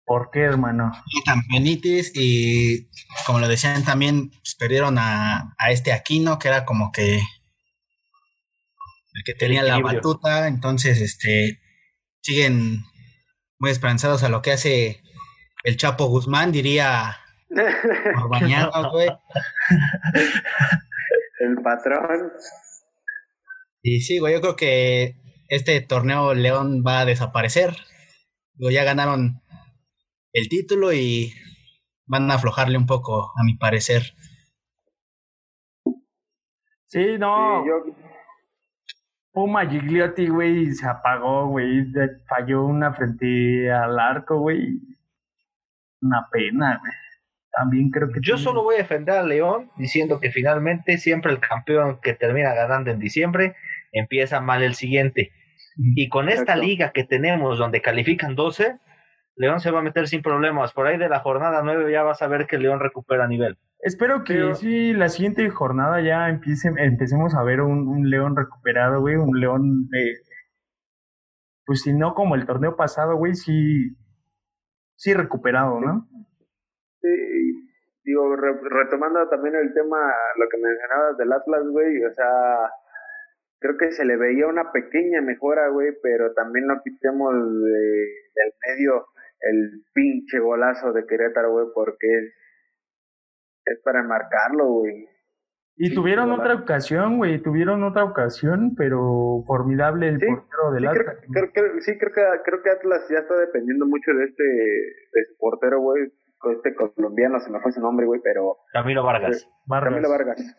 ¿Por 0.04 0.30
qué, 0.30 0.40
hermano? 0.40 0.92
campeonitis 1.24 2.12
y, 2.14 2.88
como 3.26 3.40
lo 3.40 3.48
decían 3.48 3.84
también, 3.84 4.30
pues, 4.30 4.54
perdieron 4.58 4.98
a, 4.98 5.54
a, 5.58 5.70
este 5.70 5.92
Aquino, 5.92 6.38
que 6.38 6.48
era 6.48 6.64
como 6.64 6.90
que 6.92 7.20
el 9.14 9.24
que 9.24 9.34
tenía 9.34 9.62
la 9.62 9.78
batuta. 9.78 10.48
Entonces, 10.48 11.00
este, 11.00 11.60
siguen 12.20 12.84
muy 13.58 13.70
esperanzados 13.70 14.22
a 14.22 14.28
lo 14.28 14.42
que 14.42 14.52
hace 14.52 15.02
el 15.64 15.76
Chapo 15.76 16.06
Guzmán, 16.06 16.50
diría 16.50 17.16
güey. 18.92 19.08
El 21.40 21.56
patrón. 21.62 22.32
Y 23.83 24.01
sí, 24.01 24.20
güey, 24.20 24.35
yo 24.35 24.41
creo 24.41 24.57
que 24.57 25.16
este 25.49 25.80
torneo 25.80 26.35
León 26.35 26.85
va 26.87 27.01
a 27.01 27.05
desaparecer. 27.05 27.76
ya 28.57 28.85
ganaron 28.85 29.43
el 30.33 30.49
título 30.49 30.93
y 30.93 31.33
van 32.07 32.30
a 32.30 32.35
aflojarle 32.35 32.78
un 32.78 32.87
poco, 32.87 33.33
a 33.37 33.45
mi 33.45 33.55
parecer. 33.57 34.14
Sí, 36.87 37.18
no. 37.18 37.64
Puma 39.33 39.66
Gigliotti, 39.66 40.28
güey, 40.28 40.72
se 40.72 40.87
apagó, 40.87 41.49
güey. 41.49 41.87
Falló 42.28 42.64
una 42.64 42.93
frente 42.93 43.72
al 43.72 43.99
arco, 43.99 44.39
güey. 44.39 44.78
Una 46.03 46.28
pena, 46.30 46.78
güey. 46.80 46.93
También 47.51 47.91
creo 47.91 48.11
que. 48.11 48.20
Yo 48.22 48.39
solo 48.39 48.62
voy 48.62 48.76
a 48.76 48.78
defender 48.78 49.16
a 49.16 49.22
León 49.22 49.70
diciendo 49.76 50.20
que 50.20 50.30
finalmente 50.30 50.99
siempre 50.99 51.33
el 51.33 51.41
campeón 51.41 51.99
que 52.01 52.14
termina 52.14 52.55
ganando 52.55 52.91
en 52.91 52.99
diciembre 52.99 53.57
empieza 53.93 54.40
mal 54.40 54.62
el 54.62 54.74
siguiente. 54.74 55.32
Y 55.76 56.09
con 56.09 56.28
esta 56.28 56.57
liga 56.57 56.93
que 56.93 57.05
tenemos 57.05 57.59
donde 57.59 57.80
califican 57.80 58.34
12, 58.34 58.78
León 59.36 59.61
se 59.61 59.70
va 59.70 59.80
a 59.80 59.82
meter 59.82 60.09
sin 60.09 60.22
problemas. 60.22 60.72
Por 60.72 60.86
ahí 60.86 60.99
de 60.99 61.09
la 61.09 61.20
jornada 61.20 61.62
9 61.62 61.90
ya 61.90 62.03
vas 62.03 62.22
a 62.22 62.28
ver 62.28 62.47
que 62.47 62.59
León 62.59 62.80
recupera 62.80 63.26
nivel. 63.26 63.59
Espero 63.78 64.22
que 64.22 64.55
sí, 64.55 64.93
la 64.93 65.09
siguiente 65.09 65.49
jornada 65.51 66.01
ya 66.01 66.28
empiece, 66.28 66.70
empecemos 66.76 67.34
a 67.34 67.43
ver 67.43 67.61
un, 67.61 68.09
León 68.09 68.36
recuperado, 68.36 69.01
güey, 69.01 69.16
un 69.16 69.40
León 69.40 69.88
de... 69.88 70.18
Pues 71.66 71.82
si 71.82 71.93
no 71.93 72.14
como 72.14 72.36
el 72.36 72.47
torneo 72.47 72.76
pasado, 72.76 73.16
güey, 73.16 73.34
sí, 73.34 73.97
sí 74.97 75.14
recuperado, 75.14 75.80
¿no? 75.80 76.07
Sí, 77.01 77.09
digo, 78.05 78.36
retomando 78.36 79.28
también 79.28 79.57
el 79.57 79.74
tema, 79.74 79.97
lo 80.38 80.49
que 80.49 80.59
mencionabas 80.59 81.16
del 81.16 81.32
Atlas, 81.32 81.64
güey, 81.72 82.05
o 82.05 82.12
sea, 82.12 82.70
creo 83.62 83.78
que 83.78 83.92
se 83.92 84.04
le 84.04 84.16
veía 84.16 84.46
una 84.46 84.72
pequeña 84.72 85.22
mejora, 85.22 85.68
güey, 85.68 85.92
pero 86.02 86.34
también 86.34 86.66
no 86.66 86.82
quitemos 86.82 87.32
del 87.32 88.52
medio 88.66 89.06
el 89.40 89.82
pinche 89.94 90.38
golazo 90.38 90.92
de 90.92 91.06
Querétaro, 91.06 91.52
güey, 91.52 91.66
porque 91.74 92.06
es 92.06 92.34
es 93.64 93.80
para 93.84 94.02
marcarlo, 94.02 94.66
güey. 94.66 95.08
Y 95.76 95.94
tuvieron 95.94 96.30
otra 96.32 96.54
ocasión, 96.54 97.16
güey, 97.16 97.40
tuvieron 97.42 97.82
otra 97.82 98.04
ocasión, 98.04 98.74
pero 98.76 99.42
formidable 99.46 100.08
el 100.08 100.18
portero 100.18 100.70
del 100.72 100.86
Atlas. 100.86 101.16
sí, 101.80 101.98
creo 101.98 102.12
que, 102.12 102.22
creo 102.44 102.62
que 102.62 102.70
Atlas 102.70 103.06
ya 103.08 103.20
está 103.20 103.36
dependiendo 103.38 103.86
mucho 103.86 104.12
de 104.12 104.24
este, 104.24 104.44
de 104.44 105.24
su 105.28 105.36
portero, 105.38 105.80
güey, 105.80 106.12
este 106.56 106.74
colombiano, 106.74 107.40
se 107.40 107.50
me 107.50 107.60
fue 107.60 107.72
su 107.72 107.80
nombre, 107.80 108.04
güey, 108.04 108.20
pero... 108.22 108.58
Camilo 108.72 109.02
Vargas. 109.02 109.48
Camilo 109.66 110.10
Vargas, 110.10 110.56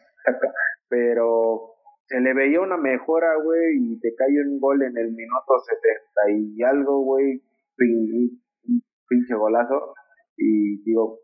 Pero 0.89 1.73
se 2.06 2.20
le 2.20 2.34
veía 2.34 2.62
una 2.62 2.78
mejora, 2.78 3.36
güey, 3.43 3.78
y 3.80 3.99
te 3.99 4.14
cae 4.16 4.41
un 4.45 4.60
gol 4.60 4.82
en 4.84 4.97
el 4.97 5.12
minuto 5.12 5.60
setenta 5.60 6.22
y 6.30 6.64
algo, 6.64 7.04
güey, 7.04 7.41
pinche 7.78 9.36
golazo, 9.36 9.93
y 10.38 10.84
digo, 10.84 11.20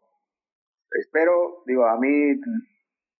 espero, 0.91 1.63
digo, 1.65 1.86
a 1.86 1.99
mí 1.99 2.39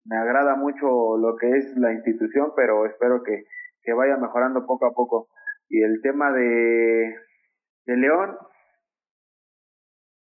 me 0.05 0.18
agrada 0.18 0.55
mucho 0.55 1.18
lo 1.18 1.36
que 1.38 1.57
es 1.57 1.78
la 1.78 1.93
institución, 1.93 2.53
pero 2.55 2.86
espero 2.86 3.24
que, 3.24 3.43
que 3.84 3.93
vaya 3.93 4.18
mejorando 4.18 4.66
poco 4.66 4.86
a 4.86 4.93
poco. 4.93 5.30
Y 5.68 5.84
el 5.84 6.01
tema 6.01 6.32
de, 6.32 7.16
de 7.86 7.97
León, 7.97 8.36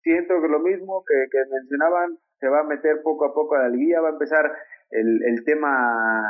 siento 0.01 0.41
que 0.41 0.47
lo 0.47 0.59
mismo 0.59 1.03
que, 1.05 1.25
que 1.29 1.39
mencionaban, 1.51 2.17
se 2.39 2.47
va 2.47 2.61
a 2.61 2.65
meter 2.65 3.01
poco 3.03 3.25
a 3.25 3.33
poco 3.33 3.55
a 3.55 3.63
la 3.63 3.69
liguilla, 3.69 4.01
va 4.01 4.09
a 4.09 4.13
empezar 4.13 4.51
el, 4.91 5.23
el 5.25 5.43
tema 5.43 6.23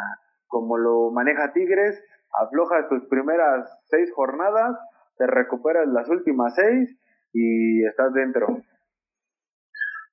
como 0.53 0.77
lo 0.77 1.09
maneja 1.09 1.51
Tigres, 1.51 1.99
aflojas 2.39 2.87
tus 2.87 3.03
primeras 3.07 3.67
seis 3.85 4.13
jornadas, 4.13 4.77
te 5.17 5.25
recuperas 5.25 5.87
las 5.87 6.07
últimas 6.09 6.53
seis 6.53 6.95
y 7.33 7.83
estás 7.83 8.13
dentro. 8.13 8.61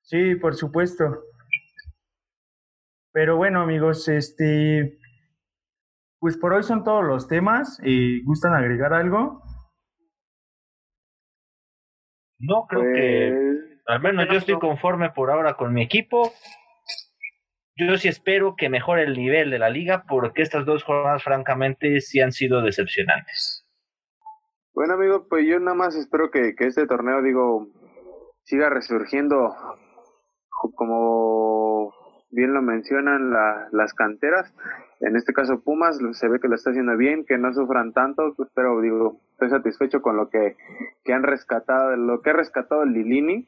Sí, 0.01 0.33
por 0.35 0.55
supuesto. 0.55 1.05
Pero 3.13 3.37
bueno, 3.37 3.61
amigos, 3.61 4.07
este, 4.07 4.97
pues 6.19 6.37
por 6.37 6.53
hoy 6.53 6.63
son 6.63 6.83
todos 6.83 7.05
los 7.05 7.27
temas. 7.27 7.79
Eh, 7.83 8.21
¿Gustan 8.25 8.55
agregar 8.55 8.93
algo? 8.93 9.43
No, 12.39 12.65
creo 12.67 12.81
que 12.81 13.31
pues, 13.31 13.81
al 13.85 14.01
menos 14.01 14.25
yo 14.27 14.39
estoy 14.39 14.57
conforme 14.57 15.11
por 15.11 15.29
ahora 15.29 15.53
con 15.53 15.71
mi 15.71 15.83
equipo. 15.83 16.31
Yo 17.75 17.97
sí 17.97 18.07
espero 18.07 18.55
que 18.57 18.69
mejore 18.69 19.03
el 19.03 19.13
nivel 19.13 19.49
de 19.49 19.59
la 19.59 19.69
liga 19.69 20.03
porque 20.07 20.41
estas 20.41 20.65
dos 20.65 20.83
jornadas 20.83 21.23
francamente 21.23 22.01
sí 22.01 22.19
han 22.19 22.31
sido 22.31 22.61
decepcionantes. 22.61 23.65
Bueno 24.73 24.93
amigos, 24.93 25.25
pues 25.29 25.45
yo 25.47 25.59
nada 25.59 25.75
más 25.75 25.95
espero 25.95 26.31
que, 26.31 26.55
que 26.55 26.67
este 26.67 26.87
torneo, 26.87 27.21
digo, 27.21 27.67
siga 28.43 28.69
resurgiendo 28.69 29.53
como 30.75 31.93
bien 32.29 32.53
lo 32.53 32.61
mencionan 32.61 33.31
las 33.71 33.93
canteras, 33.93 34.53
en 34.99 35.15
este 35.15 35.33
caso 35.33 35.61
Pumas 35.61 35.99
se 36.13 36.27
ve 36.29 36.39
que 36.39 36.47
lo 36.47 36.55
está 36.55 36.69
haciendo 36.69 36.95
bien, 36.95 37.25
que 37.25 37.37
no 37.37 37.53
sufran 37.53 37.91
tanto, 37.93 38.33
pues, 38.37 38.49
pero 38.53 38.79
digo, 38.81 39.19
estoy 39.31 39.49
satisfecho 39.49 40.01
con 40.01 40.15
lo 40.15 40.29
que, 40.29 40.55
que 41.03 41.13
han 41.13 41.23
rescatado, 41.23 41.95
lo 41.97 42.21
que 42.21 42.29
ha 42.29 42.33
rescatado 42.33 42.85
Lilini 42.85 43.47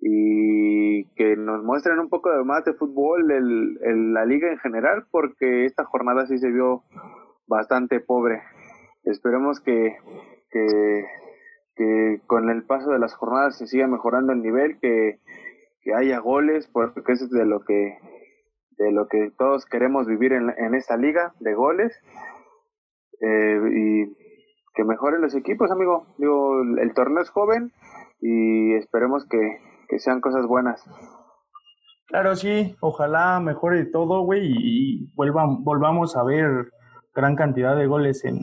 y 0.00 1.04
que 1.14 1.36
nos 1.36 1.62
muestren 1.62 1.98
un 1.98 2.08
poco 2.08 2.30
de 2.30 2.44
más 2.44 2.64
de 2.64 2.74
fútbol 2.74 3.30
el, 3.30 4.12
la 4.12 4.24
liga 4.24 4.50
en 4.50 4.58
general, 4.58 5.06
porque 5.10 5.64
esta 5.64 5.84
jornada 5.84 6.26
sí 6.26 6.38
se 6.38 6.50
vio 6.50 6.82
bastante 7.46 8.00
pobre. 8.00 8.42
Esperemos 9.04 9.60
que, 9.60 9.96
que, 10.50 12.20
con 12.26 12.50
el 12.50 12.64
paso 12.64 12.90
de 12.90 12.98
las 12.98 13.14
jornadas 13.14 13.58
se 13.58 13.66
siga 13.66 13.86
mejorando 13.86 14.32
el 14.32 14.42
nivel, 14.42 14.78
que 14.80 15.20
que 15.86 15.94
haya 15.94 16.18
goles, 16.18 16.68
porque 16.72 17.12
eso 17.12 17.26
es 17.26 17.30
de 17.30 17.46
lo 17.46 17.60
que 17.60 17.96
de 18.76 18.90
lo 18.90 19.06
que 19.06 19.30
todos 19.38 19.64
queremos 19.66 20.06
vivir 20.06 20.32
en, 20.32 20.50
en 20.58 20.74
esta 20.74 20.96
liga 20.96 21.32
de 21.38 21.54
goles 21.54 21.96
eh, 23.20 23.60
y 23.72 24.16
que 24.74 24.84
mejoren 24.84 25.22
los 25.22 25.34
equipos, 25.34 25.70
amigo. 25.70 26.08
Digo, 26.18 26.60
el 26.60 26.92
torneo 26.92 27.22
es 27.22 27.30
joven 27.30 27.72
y 28.20 28.74
esperemos 28.74 29.26
que, 29.28 29.60
que 29.88 29.98
sean 29.98 30.20
cosas 30.20 30.46
buenas. 30.46 30.82
Claro, 32.06 32.36
sí, 32.36 32.76
ojalá 32.80 33.40
mejore 33.40 33.84
todo, 33.86 34.22
güey, 34.22 34.42
y 34.46 35.12
vuelvan, 35.14 35.64
volvamos 35.64 36.16
a 36.16 36.22
ver 36.22 36.70
gran 37.14 37.34
cantidad 37.34 37.76
de 37.76 37.86
goles 37.86 38.24
en, 38.24 38.38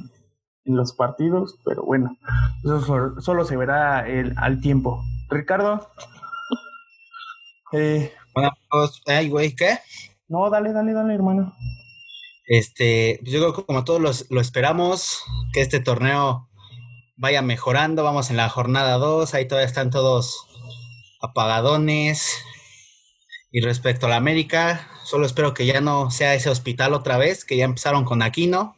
en 0.66 0.76
los 0.76 0.94
partidos, 0.94 1.58
pero 1.64 1.84
bueno, 1.84 2.18
eso 2.64 3.22
solo 3.22 3.46
se 3.46 3.58
verá 3.58 4.08
el, 4.08 4.34
al 4.38 4.62
tiempo. 4.62 5.02
Ricardo. 5.30 5.89
Eh, 7.76 8.14
bueno, 8.36 8.52
pues, 8.70 9.02
ay, 9.08 9.30
güey, 9.30 9.56
¿qué? 9.56 9.80
No, 10.28 10.48
dale, 10.52 10.74
dale, 10.74 10.94
dale, 10.94 11.16
hermano. 11.16 11.56
Este, 12.46 13.18
pues 13.22 13.32
yo 13.32 13.39
creo 13.39 13.54
que 13.56 13.66
como 13.66 13.84
todos 13.84 14.00
los, 14.00 14.30
lo 14.30 14.39
esperamos, 14.39 15.24
que 15.54 15.62
este 15.62 15.80
torneo 15.80 16.50
vaya 17.16 17.41
mejorando. 17.41 18.04
Vamos 18.04 18.30
en 18.30 18.38
la 18.38 18.48
jornada 18.50 19.00
2, 19.00 19.34
ahí 19.34 19.48
todavía 19.48 19.66
están 19.66 19.89
todos 19.89 20.48
apagadones. 21.24 22.43
Y 23.51 23.61
respecto 23.61 24.05
a 24.05 24.09
la 24.09 24.17
América, 24.17 24.89
solo 25.03 25.26
espero 25.26 25.53
que 25.53 25.65
ya 25.65 25.82
no 25.82 26.11
sea 26.11 26.36
ese 26.36 26.49
hospital 26.49 26.93
otra 26.93 27.17
vez, 27.17 27.45
que 27.45 27.57
ya 27.57 27.65
empezaron 27.65 28.05
con 28.05 28.21
Aquino. 28.21 28.76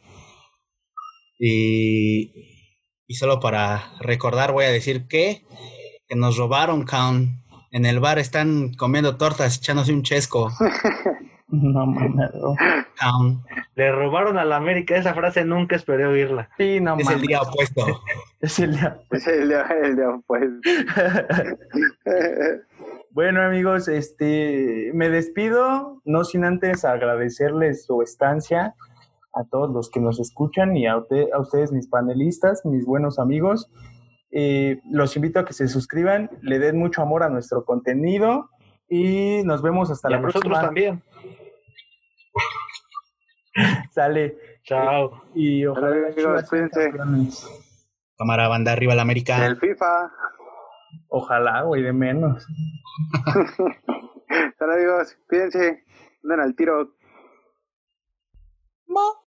Y, 1.38 2.32
y 3.06 3.14
solo 3.14 3.40
para 3.40 3.92
recordar, 4.00 4.52
voy 4.52 4.64
a 4.64 4.70
decir 4.70 5.06
que, 5.08 5.44
que 6.08 6.16
nos 6.16 6.36
robaron, 6.36 6.84
Count 6.84 7.46
en 7.76 7.84
el 7.84 8.00
bar 8.00 8.18
están 8.18 8.72
comiendo 8.74 9.16
tortas, 9.16 9.58
echándose 9.58 9.92
un 9.92 10.02
chesco. 10.02 10.50
no 11.48 11.86
mames. 11.86 12.30
Le 13.74 13.92
robaron 13.92 14.38
a 14.38 14.44
la 14.44 14.56
América, 14.56 14.96
esa 14.96 15.14
frase 15.14 15.44
nunca 15.44 15.76
esperé 15.76 16.06
oírla. 16.06 16.50
Sí, 16.56 16.80
no 16.80 16.96
es 16.98 17.08
el 17.08 17.20
día 17.20 17.42
opuesto. 17.42 17.84
es 18.40 18.58
el 18.58 18.72
día, 18.72 18.98
es 19.10 19.26
el 19.26 19.48
día, 19.48 19.66
el 19.82 19.96
día 19.96 20.10
opuesto. 20.10 20.60
bueno, 23.10 23.42
amigos, 23.42 23.88
este 23.88 24.90
me 24.94 25.08
despido, 25.08 26.00
no 26.04 26.24
sin 26.24 26.44
antes 26.44 26.84
agradecerles 26.84 27.86
su 27.86 28.02
estancia 28.02 28.74
a 29.34 29.44
todos 29.44 29.70
los 29.70 29.90
que 29.90 30.00
nos 30.00 30.18
escuchan 30.18 30.76
y 30.76 30.86
a, 30.86 30.94
a 30.94 31.40
ustedes, 31.40 31.70
mis 31.70 31.88
panelistas, 31.88 32.64
mis 32.64 32.84
buenos 32.84 33.18
amigos. 33.18 33.70
Eh, 34.32 34.80
los 34.90 35.14
invito 35.16 35.40
a 35.40 35.44
que 35.44 35.52
se 35.52 35.68
suscriban, 35.68 36.30
le 36.42 36.58
den 36.58 36.78
mucho 36.78 37.02
amor 37.02 37.22
a 37.22 37.28
nuestro 37.28 37.64
contenido 37.64 38.50
y 38.88 39.42
nos 39.44 39.62
vemos 39.62 39.90
hasta 39.90 40.08
la 40.08 40.20
próxima. 40.20 40.44
Nosotros 40.44 40.66
también. 40.66 41.02
Sale. 43.90 44.36
Chao. 44.62 45.22
Y 45.34 45.64
ojalá. 45.66 46.12
Cámara, 48.18 48.48
banda 48.48 48.72
arriba 48.72 48.94
la 48.94 49.02
América. 49.02 49.44
El 49.44 49.56
FIFA. 49.56 50.10
Ojalá, 51.08 51.62
güey, 51.62 51.82
de 51.82 51.92
menos. 51.92 52.46
Sale, 54.58 54.74
amigos. 54.74 55.16
Cuídense. 55.28 55.84
Anden 56.24 56.40
al 56.40 56.56
tiro. 56.56 56.94
Mo. 58.86 59.25